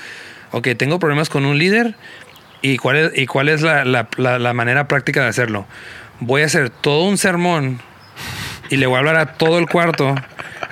ok, 0.52 0.70
tengo 0.78 1.00
problemas 1.00 1.30
con 1.30 1.46
un 1.46 1.58
líder 1.58 1.96
y 2.62 2.78
cuál 2.78 2.98
es, 2.98 3.12
y 3.18 3.26
cuál 3.28 3.50
es 3.50 3.62
la- 3.62 3.84
la 4.18 4.54
manera 4.54 4.88
práctica 4.88 5.22
de 5.24 5.28
hacerlo. 5.30 5.66
Voy 6.20 6.42
a 6.42 6.46
hacer 6.46 6.70
todo 6.70 7.04
un 7.04 7.18
sermón 7.18 7.80
y 8.70 8.78
le 8.78 8.88
voy 8.88 8.96
a 8.96 9.00
hablar 9.00 9.16
a 9.18 9.34
todo 9.34 9.60
el 9.60 9.68
cuarto, 9.68 10.16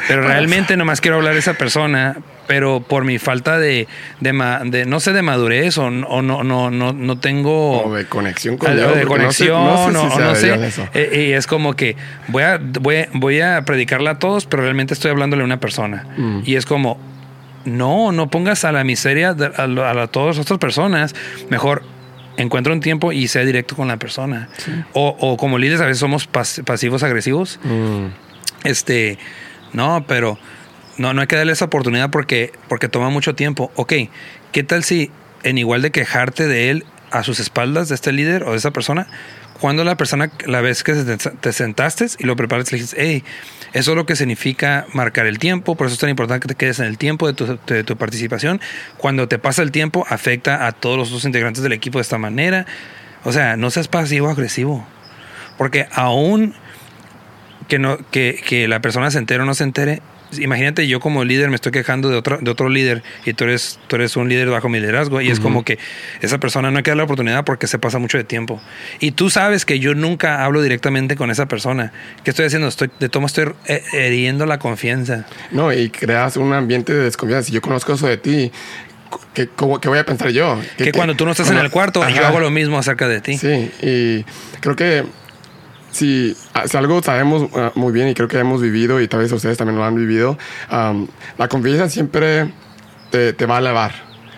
pero 0.08 0.22
realmente 0.28 0.76
nomás 0.78 1.02
quiero 1.02 1.18
hablar 1.18 1.36
a 1.36 1.38
esa 1.40 1.54
persona. 1.54 2.18
Pero 2.48 2.80
por 2.82 3.06
mi 3.06 3.18
falta 3.18 3.58
de, 3.58 3.88
de, 4.20 4.34
ma- 4.34 4.60
de- 4.64 4.86
no 4.86 5.00
sé, 5.00 5.14
de 5.14 5.22
madurez 5.24 5.78
o, 5.80 5.90
no- 5.90 6.08
o 6.08 6.22
no, 6.22 6.44
no, 6.44 6.70
no, 6.70 6.94
no 6.94 7.18
tengo 7.20 7.82
O 7.84 7.94
de 7.96 8.06
conexión 8.06 8.58
con 8.58 8.76
Dios. 8.76 8.96
de 8.96 9.06
porque 9.08 9.24
no 9.26 9.32
sé- 9.32 9.48
conexión 9.48 9.94
no 9.94 10.36
sé, 10.36 10.42
si 10.54 10.58
no 10.60 10.64
eso. 10.64 10.88
Eh, 10.94 11.28
y 11.30 11.34
es 11.34 11.48
como 11.48 11.74
que 11.76 11.96
voy 12.28 12.44
a, 12.44 12.60
voy, 12.62 12.96
a- 12.98 13.10
voy 13.14 13.42
a 13.42 13.64
predicarla 13.64 14.12
a 14.12 14.20
todos, 14.20 14.46
pero 14.46 14.62
realmente 14.64 14.94
estoy 14.94 15.10
hablándole 15.12 15.42
a 15.42 15.46
una 15.46 15.60
persona. 15.60 16.06
Mm. 16.18 16.42
Y 16.46 16.56
es 16.56 16.66
como, 16.68 17.00
no, 17.66 18.12
no 18.12 18.30
pongas 18.30 18.64
a 18.64 18.72
la 18.72 18.84
miseria 18.84 19.34
de- 19.34 19.48
a, 19.48 19.64
a 19.64 19.68
la- 19.94 20.08
todas 20.08 20.38
las 20.38 20.46
otras 20.46 20.60
personas. 20.60 21.16
Mejor 21.50 21.82
encuentra 22.38 22.74
un 22.74 22.80
tiempo 22.82 23.12
y 23.12 23.28
sea 23.28 23.44
directo 23.44 23.76
con 23.76 23.88
la 23.88 23.98
persona. 23.98 24.50
O, 24.94 25.16
o 25.20 25.36
como 25.38 25.58
líderes 25.58 25.82
a 25.82 25.86
veces 25.86 26.00
somos 26.00 26.30
pas- 26.32 26.64
pasivos 26.64 27.02
agresivos. 27.02 27.60
Mm. 27.64 28.08
Este, 28.66 29.18
no, 29.74 30.06
pero 30.08 30.38
no, 30.98 31.14
no 31.14 31.22
hay 31.22 31.28
que 31.28 31.36
darle 31.36 31.54
esa 31.54 31.66
oportunidad 31.66 32.10
porque, 32.10 32.52
porque 32.68 32.90
toma 32.90 33.10
mucho 33.10 33.36
tiempo. 33.36 33.72
Ok, 33.76 33.94
¿qué 34.52 34.64
tal 34.64 34.84
si 34.84 35.12
en 35.44 35.58
igual 35.58 35.82
de 35.82 35.92
quejarte 35.92 36.48
de 36.48 36.70
él 36.72 36.86
a 37.12 37.24
sus 37.24 37.40
espaldas 37.40 37.90
de 37.90 37.96
este 37.96 38.12
líder 38.12 38.44
o 38.44 38.52
de 38.52 38.58
esa 38.58 38.72
persona, 38.72 39.08
cuando 39.60 39.84
la 39.86 39.96
persona, 39.96 40.32
la 40.46 40.60
vez 40.60 40.84
que 40.84 40.94
te, 40.94 41.18
te 41.18 41.54
sentaste 41.54 42.08
y 42.20 42.26
lo 42.26 42.36
preparas, 42.36 42.72
le 42.72 42.80
dices, 42.80 42.96
hey, 43.00 43.24
eso 43.74 43.92
es 43.92 43.98
lo 43.98 44.06
que 44.06 44.16
significa 44.16 44.86
marcar 44.94 45.28
el 45.28 45.40
tiempo, 45.40 45.76
por 45.76 45.88
eso 45.88 45.94
es 45.94 46.00
tan 46.00 46.10
importante 46.10 46.42
que 46.42 46.54
te 46.54 46.56
quedes 46.56 46.80
en 46.80 46.86
el 46.86 46.98
tiempo 46.98 47.28
de 47.28 47.34
tu, 47.34 47.58
de 47.68 47.84
tu 47.84 47.96
participación. 47.96 48.60
Cuando 48.98 49.28
te 49.28 49.40
pasa 49.40 49.62
el 49.62 49.72
tiempo, 49.72 50.06
afecta 50.10 50.68
a 50.68 50.72
todos 50.74 50.98
los 50.98 51.08
otros 51.10 51.26
integrantes 51.26 51.64
del 51.64 51.74
equipo 51.74 52.00
de 52.00 52.04
esta 52.04 52.18
manera. 52.18 52.66
O 53.24 53.32
sea, 53.32 53.56
no 53.56 53.72
seas 53.72 53.88
pasivo 53.88 54.30
agresivo. 54.30 54.86
Porque 55.58 55.88
aún 55.94 56.54
que, 57.68 57.80
no, 57.80 57.98
que, 58.12 58.42
que 58.46 58.68
la 58.68 58.82
persona 58.82 59.10
se 59.10 59.20
entere 59.20 59.44
o 59.44 59.46
no 59.46 59.54
se 59.54 59.64
entere, 59.64 60.02
imagínate 60.40 60.88
yo 60.88 61.00
como 61.00 61.24
líder 61.24 61.50
me 61.50 61.56
estoy 61.56 61.72
quejando 61.72 62.10
de 62.10 62.16
otro, 62.18 62.38
de 62.42 62.50
otro 62.52 62.70
líder 62.70 63.04
y 63.26 63.34
tú 63.34 63.44
eres, 63.46 63.80
tú 63.88 63.96
eres 63.96 64.16
un 64.16 64.30
líder 64.30 64.50
bajo 64.50 64.70
mi 64.70 64.80
liderazgo 64.80 65.22
y 65.22 65.30
es 65.30 65.40
como 65.40 65.64
que 65.66 65.78
esa 66.22 66.40
persona 66.40 66.72
no 66.72 66.78
hay 66.78 66.84
que 66.84 66.92
dar 66.92 66.98
la 66.98 67.04
oportunidad 67.04 67.44
porque 67.46 67.68
se 67.68 67.80
pasa 67.80 68.00
mucho 68.00 68.18
de 68.18 68.24
tiempo. 68.24 68.62
Y 69.00 69.12
tú 69.12 69.30
sabes 69.30 69.66
que 69.66 69.80
yo 69.80 69.96
nunca 69.96 70.44
hablo 70.44 70.62
directamente 70.62 71.16
con 71.16 71.32
esa 71.32 71.48
persona. 71.48 71.92
¿Qué 72.24 72.32
estoy 72.32 72.46
haciendo? 72.46 72.68
Estoy, 72.68 72.90
de 73.00 73.10
tomo 73.10 73.28
estoy 73.28 73.52
heriendo 73.94 74.46
la 74.46 74.60
confianza. 74.60 75.26
No, 75.52 75.72
y 75.74 75.90
creas 75.90 76.38
un 76.38 76.54
ambiente 76.54 76.94
de 76.94 77.04
desconfianza. 77.04 77.48
Si 77.48 77.54
yo 77.54 77.62
conozco 77.62 77.94
eso 77.94 78.08
de 78.08 78.18
ti, 78.18 78.52
¿qué, 79.34 79.48
cómo- 79.48 79.80
qué 79.80 79.90
voy 79.90 80.00
a 80.00 80.06
pensar 80.06 80.30
yo? 80.30 80.60
Que, 80.78 80.92
cuando 80.92 81.16
tú 81.16 81.26
no 81.26 81.32
estás 81.32 81.50
en 81.52 81.58
el 81.58 81.70
cuarto, 81.72 82.02
yo 82.02 82.08
Ajá. 82.08 82.28
hago 82.28 82.40
lo 82.40 82.50
mismo 82.52 82.78
acerca 82.78 83.08
de 83.08 83.22
ti. 83.22 83.38
Sí, 83.38 83.72
y 83.82 84.24
creo 84.60 84.76
que 84.76 85.04
si, 85.96 86.36
ah, 86.54 86.68
si 86.68 86.76
algo 86.78 87.02
sabemos 87.02 87.50
ah, 87.56 87.72
muy 87.76 87.94
bien 87.94 88.08
y 88.10 88.14
creo 88.14 88.28
que 88.28 88.38
hemos 88.38 88.62
vivido 88.62 89.00
y 89.02 89.08
tal 89.08 89.22
vez 89.22 89.32
ustedes 89.32 89.58
también 89.58 89.78
lo 89.78 89.86
han 89.86 89.96
vivido, 89.96 90.38
am, 90.70 91.08
la 91.38 91.48
confianza 91.48 91.90
siempre 91.90 92.52
te, 93.12 93.34
te 93.34 93.46
va 93.46 93.56
a 93.58 93.60
elevar. 93.60 93.92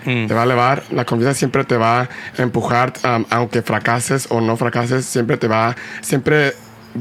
Mm. 0.05 0.27
Te 0.27 0.33
va 0.33 0.41
a 0.41 0.45
elevar, 0.45 0.83
la 0.91 1.03
confianza 1.05 1.37
siempre 1.37 1.63
te 1.65 1.75
va 1.75 2.01
a 2.01 2.09
empujar, 2.37 2.93
am, 3.03 3.25
aunque 3.29 3.61
fracases 3.61 4.27
o 4.29 4.39
no 4.39 4.55
fracases, 4.55 5.05
siempre 5.05 5.37
te 5.37 5.47
va, 5.47 5.75
siempre 6.01 6.53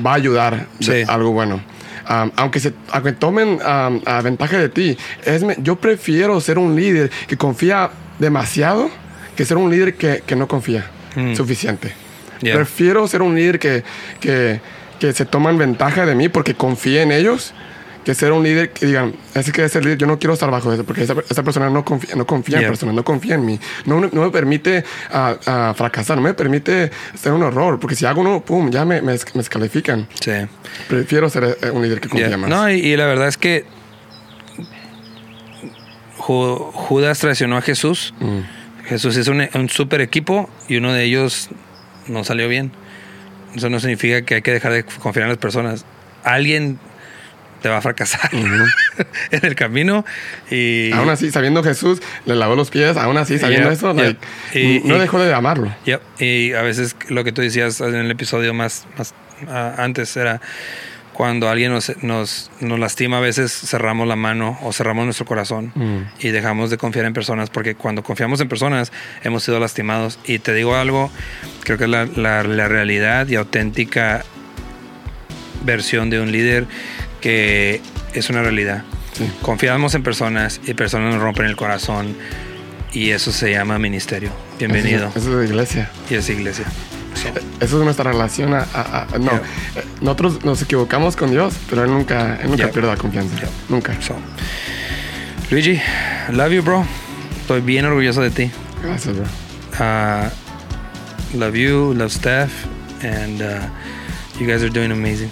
va 0.04 0.12
a 0.12 0.14
ayudar 0.14 0.66
Sí. 0.80 1.02
algo 1.07 1.32
bueno. 1.32 1.61
Am, 2.09 2.30
aunque, 2.36 2.59
se, 2.61 2.72
aunque 2.92 3.12
tomen 3.12 3.59
am, 3.64 4.00
a 4.07 4.20
ventaja 4.22 4.59
de 4.59 4.68
ti, 4.68 4.96
es, 5.24 5.44
yo 5.59 5.76
prefiero 5.76 6.40
ser 6.40 6.59
un 6.59 6.74
líder 6.76 7.11
que 7.26 7.36
confía 7.36 7.90
demasiado 8.18 8.88
que 9.36 9.44
ser 9.44 9.57
un 9.59 9.70
líder 9.70 9.94
que, 9.96 10.22
que 10.26 10.34
no 10.34 10.48
confía 10.48 10.90
Mm. 11.14 11.34
suficiente. 11.34 11.92
Yeah. 12.41 12.55
Prefiero 12.57 13.07
ser 13.09 13.22
un 13.22 13.34
líder 13.34 13.59
que, 13.59 13.82
que, 14.20 14.61
que 15.01 15.12
se 15.12 15.24
toman 15.24 15.59
ventaja 15.59 16.07
de 16.07 16.14
mí 16.14 16.28
porque 16.28 16.55
confía 16.55 17.03
en 17.03 17.12
ellos 17.12 17.55
que 18.05 18.14
ser 18.14 18.30
un 18.30 18.45
líder 18.45 18.70
que 18.70 18.87
digan, 18.87 19.14
ese 19.34 19.51
que 19.51 19.64
es 19.64 19.74
el 19.74 19.82
líder, 19.82 19.99
yo 19.99 20.07
no 20.07 20.16
quiero 20.20 20.34
estar 20.34 20.49
bajo 20.49 20.72
eso 20.72 20.84
porque 20.84 21.03
esa, 21.03 21.16
esa 21.28 21.43
persona 21.43 21.68
no 21.70 21.84
confía, 21.84 22.14
no 22.14 22.24
confía 22.24 22.59
Yeah. 22.59 22.66
en 22.68 22.70
personas, 22.72 22.95
no 22.95 23.05
confía 23.05 23.34
en 23.34 23.45
mí, 23.45 23.59
no, 23.84 24.01
no 24.01 24.22
me 24.22 24.30
permite 24.30 24.84
fracasar, 25.74 26.16
no 26.16 26.22
me 26.22 26.32
permite 26.32 26.93
ser 27.20 27.32
un 27.32 27.43
error, 27.43 27.80
porque 27.80 27.97
si 27.97 28.07
hago 28.07 28.20
uno, 28.20 28.41
pum, 28.45 28.70
ya 28.70 28.84
me, 28.84 29.03
me, 29.03 29.12
me 29.14 29.18
descalifican. 29.34 30.07
Sí. 30.20 30.30
Prefiero 30.87 31.28
ser 31.28 31.59
eh, 31.61 31.70
un 31.70 31.82
líder 31.82 32.01
que 32.01 32.09
confía 32.09 32.28
Yeah. 32.28 32.37
más. 32.37 32.49
No, 32.49 32.70
y, 32.70 32.74
y 32.76 32.97
la 32.97 33.07
verdad 33.07 33.26
es 33.26 33.37
que 33.37 33.64
Ju- 36.18 36.70
Judas 36.72 37.18
traicionó 37.18 37.57
a 37.57 37.62
Jesús. 37.62 38.14
Mm. 38.20 38.41
Jesús 38.87 39.16
hizo 39.16 39.32
un, 39.32 39.49
un 39.55 39.68
super 39.68 40.01
equipo 40.01 40.49
y 40.68 40.76
uno 40.76 40.93
de 40.93 41.03
ellos 41.05 41.49
no 42.09 42.24
salió 42.24 42.48
bien. 42.48 42.72
Eso 43.54 43.70
no 43.70 43.80
significa 43.80 44.22
que 44.22 44.36
hay 44.36 44.42
que 44.42 44.52
dejar 44.52 44.72
de 44.72 44.84
confiar 44.84 45.24
en 45.24 45.28
las 45.30 45.38
personas. 45.38 45.84
Alguien 46.24 46.78
te 47.62 47.68
va 47.70 47.78
a 47.78 47.80
fracasar 47.80 48.30
en 49.30 49.44
el 49.44 49.54
camino 49.54 50.04
y 50.50 50.92
Aún 50.92 51.09
así, 51.09 51.30
sabiendo 51.30 51.62
Jesús, 51.64 52.00
le 52.26 52.34
lavó 52.36 52.54
los 52.54 52.70
pies, 52.70 52.96
aún 52.98 53.16
así, 53.16 53.38
sabiendo 53.38 53.68
Yeah, 53.68 53.74
eso, 53.74 53.94
yeah. 53.94 54.04
like, 54.04 54.20
Y- 54.59 54.80
no 54.84 54.96
y- 54.96 55.00
dejó 55.00 55.18
de 55.20 55.32
amarlo. 55.32 55.74
Yep. 55.86 56.00
Y 56.20 56.52
a 56.52 56.62
veces 56.62 56.96
lo 57.09 57.24
que 57.24 57.32
tú 57.32 57.40
decías 57.42 57.80
en 57.80 57.94
el 57.94 58.11
episodio 58.11 58.52
más, 58.52 58.86
más 58.98 59.14
ah, 59.48 59.74
antes 59.78 60.14
era 60.16 60.40
cuando 61.16 61.48
alguien 61.48 61.72
nos, 61.72 61.90
nos, 62.02 62.50
nos 62.60 62.78
lastima, 62.78 63.16
a 63.16 63.20
veces 63.20 63.50
cerramos 63.50 64.06
la 64.06 64.16
mano 64.16 64.58
o 64.62 64.70
cerramos 64.74 65.06
nuestro 65.06 65.24
corazón 65.24 65.72
Mm. 65.74 66.00
y 66.20 66.28
dejamos 66.28 66.68
de 66.68 66.76
confiar 66.76 67.06
en 67.06 67.14
personas, 67.14 67.48
porque 67.48 67.74
cuando 67.74 68.02
confiamos 68.02 68.38
en 68.42 68.48
personas 68.50 68.92
hemos 69.24 69.42
sido 69.42 69.58
lastimados. 69.58 70.18
Y 70.26 70.40
te 70.40 70.52
digo 70.52 70.76
algo, 70.76 71.10
creo 71.64 71.78
que 71.78 71.84
es 71.84 71.90
la, 71.90 72.04
la, 72.04 72.42
la 72.42 72.68
realidad 72.68 73.28
y 73.28 73.36
auténtica 73.36 74.24
versión 75.64 76.10
de 76.10 76.20
un 76.20 76.32
líder 76.32 76.66
que 77.22 77.80
es 78.12 78.28
una 78.28 78.42
realidad. 78.42 78.84
Sí. 79.14 79.26
Confiamos 79.40 79.94
en 79.94 80.02
personas 80.02 80.60
y 80.66 80.74
personas 80.74 81.14
nos 81.14 81.22
rompen 81.22 81.46
el 81.46 81.56
corazón 81.56 82.14
y 82.92 83.10
eso 83.12 83.32
se 83.32 83.50
llama 83.52 83.78
ministerio. 83.78 84.30
Bienvenido. 84.58 85.08
Eso, 85.08 85.18
eso 85.18 85.40
es 85.42 85.48
iglesia. 85.50 85.90
Y 86.10 86.14
es 86.14 86.28
iglesia. 86.28 86.66
So, 87.16 87.28
Eso 87.64 87.78
es 87.78 87.84
nuestra 87.84 88.10
relación. 88.12 88.54
A, 88.54 88.66
a- 88.74 89.06
a- 89.12 89.18
no, 89.18 89.30
Yeah. 89.32 89.42
Nosotros 90.00 90.44
nos 90.44 90.60
equivocamos 90.62 91.16
con 91.16 91.30
Dios, 91.30 91.54
pero 91.70 91.84
Él 91.84 91.90
nunca, 91.90 92.36
él 92.36 92.48
nunca 92.50 92.64
Yeah. 92.64 92.72
pierde 92.72 92.88
la 92.88 92.96
confianza. 92.96 93.34
Yeah. 93.36 93.48
Nunca. 93.68 93.94
so. 94.02 94.14
Luigi, 95.50 95.80
love 96.32 96.52
you, 96.52 96.62
bro. 96.62 96.84
Estoy 97.40 97.60
bien 97.60 97.84
orgulloso 97.84 98.20
de 98.20 98.30
ti. 98.30 98.50
Gracias, 98.82 99.14
bro. 99.14 99.24
Uh, 99.78 100.28
love 101.38 101.54
you, 101.54 101.94
love 101.94 102.10
Steph, 102.12 102.50
and 103.02 103.40
uh, 103.40 103.60
you 104.40 104.46
guys 104.46 104.62
are 104.62 104.70
doing 104.70 104.90
amazing. 104.92 105.30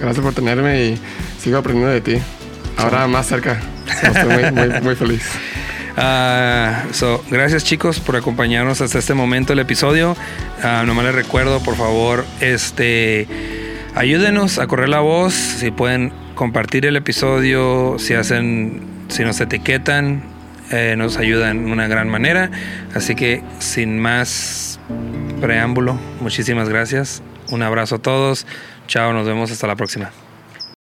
Gracias 0.00 0.22
por 0.22 0.32
tenerme 0.34 0.84
y 0.84 0.98
sigo 1.40 1.58
aprendiendo 1.58 1.92
de 1.92 2.00
ti. 2.00 2.18
Ahora 2.76 3.06
más 3.06 3.26
cerca. 3.26 3.58
Estoy 4.02 4.24
muy, 4.28 4.52
muy, 4.52 4.80
muy 4.82 4.94
feliz. 4.94 5.22
Ah, 5.96 6.84
so, 6.92 7.24
gracias 7.30 7.64
chicos 7.64 8.00
por 8.00 8.16
acompañarnos 8.16 8.82
hasta 8.82 8.98
este 8.98 9.14
momento 9.14 9.52
del 9.52 9.60
episodio. 9.60 10.14
Ah, 10.62 10.84
nomás 10.86 11.06
les 11.06 11.14
recuerdo, 11.14 11.60
por 11.62 11.76
favor, 11.76 12.26
este, 12.40 13.26
ayúdenos 13.94 14.58
a 14.58 14.66
correr 14.66 14.90
la 14.90 15.00
voz. 15.00 15.32
Si 15.32 15.70
pueden 15.70 16.12
compartir 16.34 16.84
el 16.84 16.96
episodio, 16.96 17.96
si 17.98 18.12
hacen, 18.12 18.82
si 19.08 19.24
nos 19.24 19.40
etiquetan, 19.40 20.22
eh, 20.70 20.96
nos 20.98 21.16
ayudan 21.16 21.64
de 21.64 21.72
una 21.72 21.88
gran 21.88 22.08
manera. 22.08 22.50
Así 22.94 23.14
que 23.14 23.42
sin 23.58 23.98
más 23.98 24.78
preámbulo, 25.40 25.98
muchísimas 26.20 26.68
gracias. 26.68 27.22
Un 27.50 27.62
abrazo 27.62 27.96
a 27.96 27.98
todos. 28.00 28.46
Chao, 28.86 29.14
nos 29.14 29.26
vemos 29.26 29.50
hasta 29.50 29.66
la 29.66 29.76
próxima. 29.76 30.10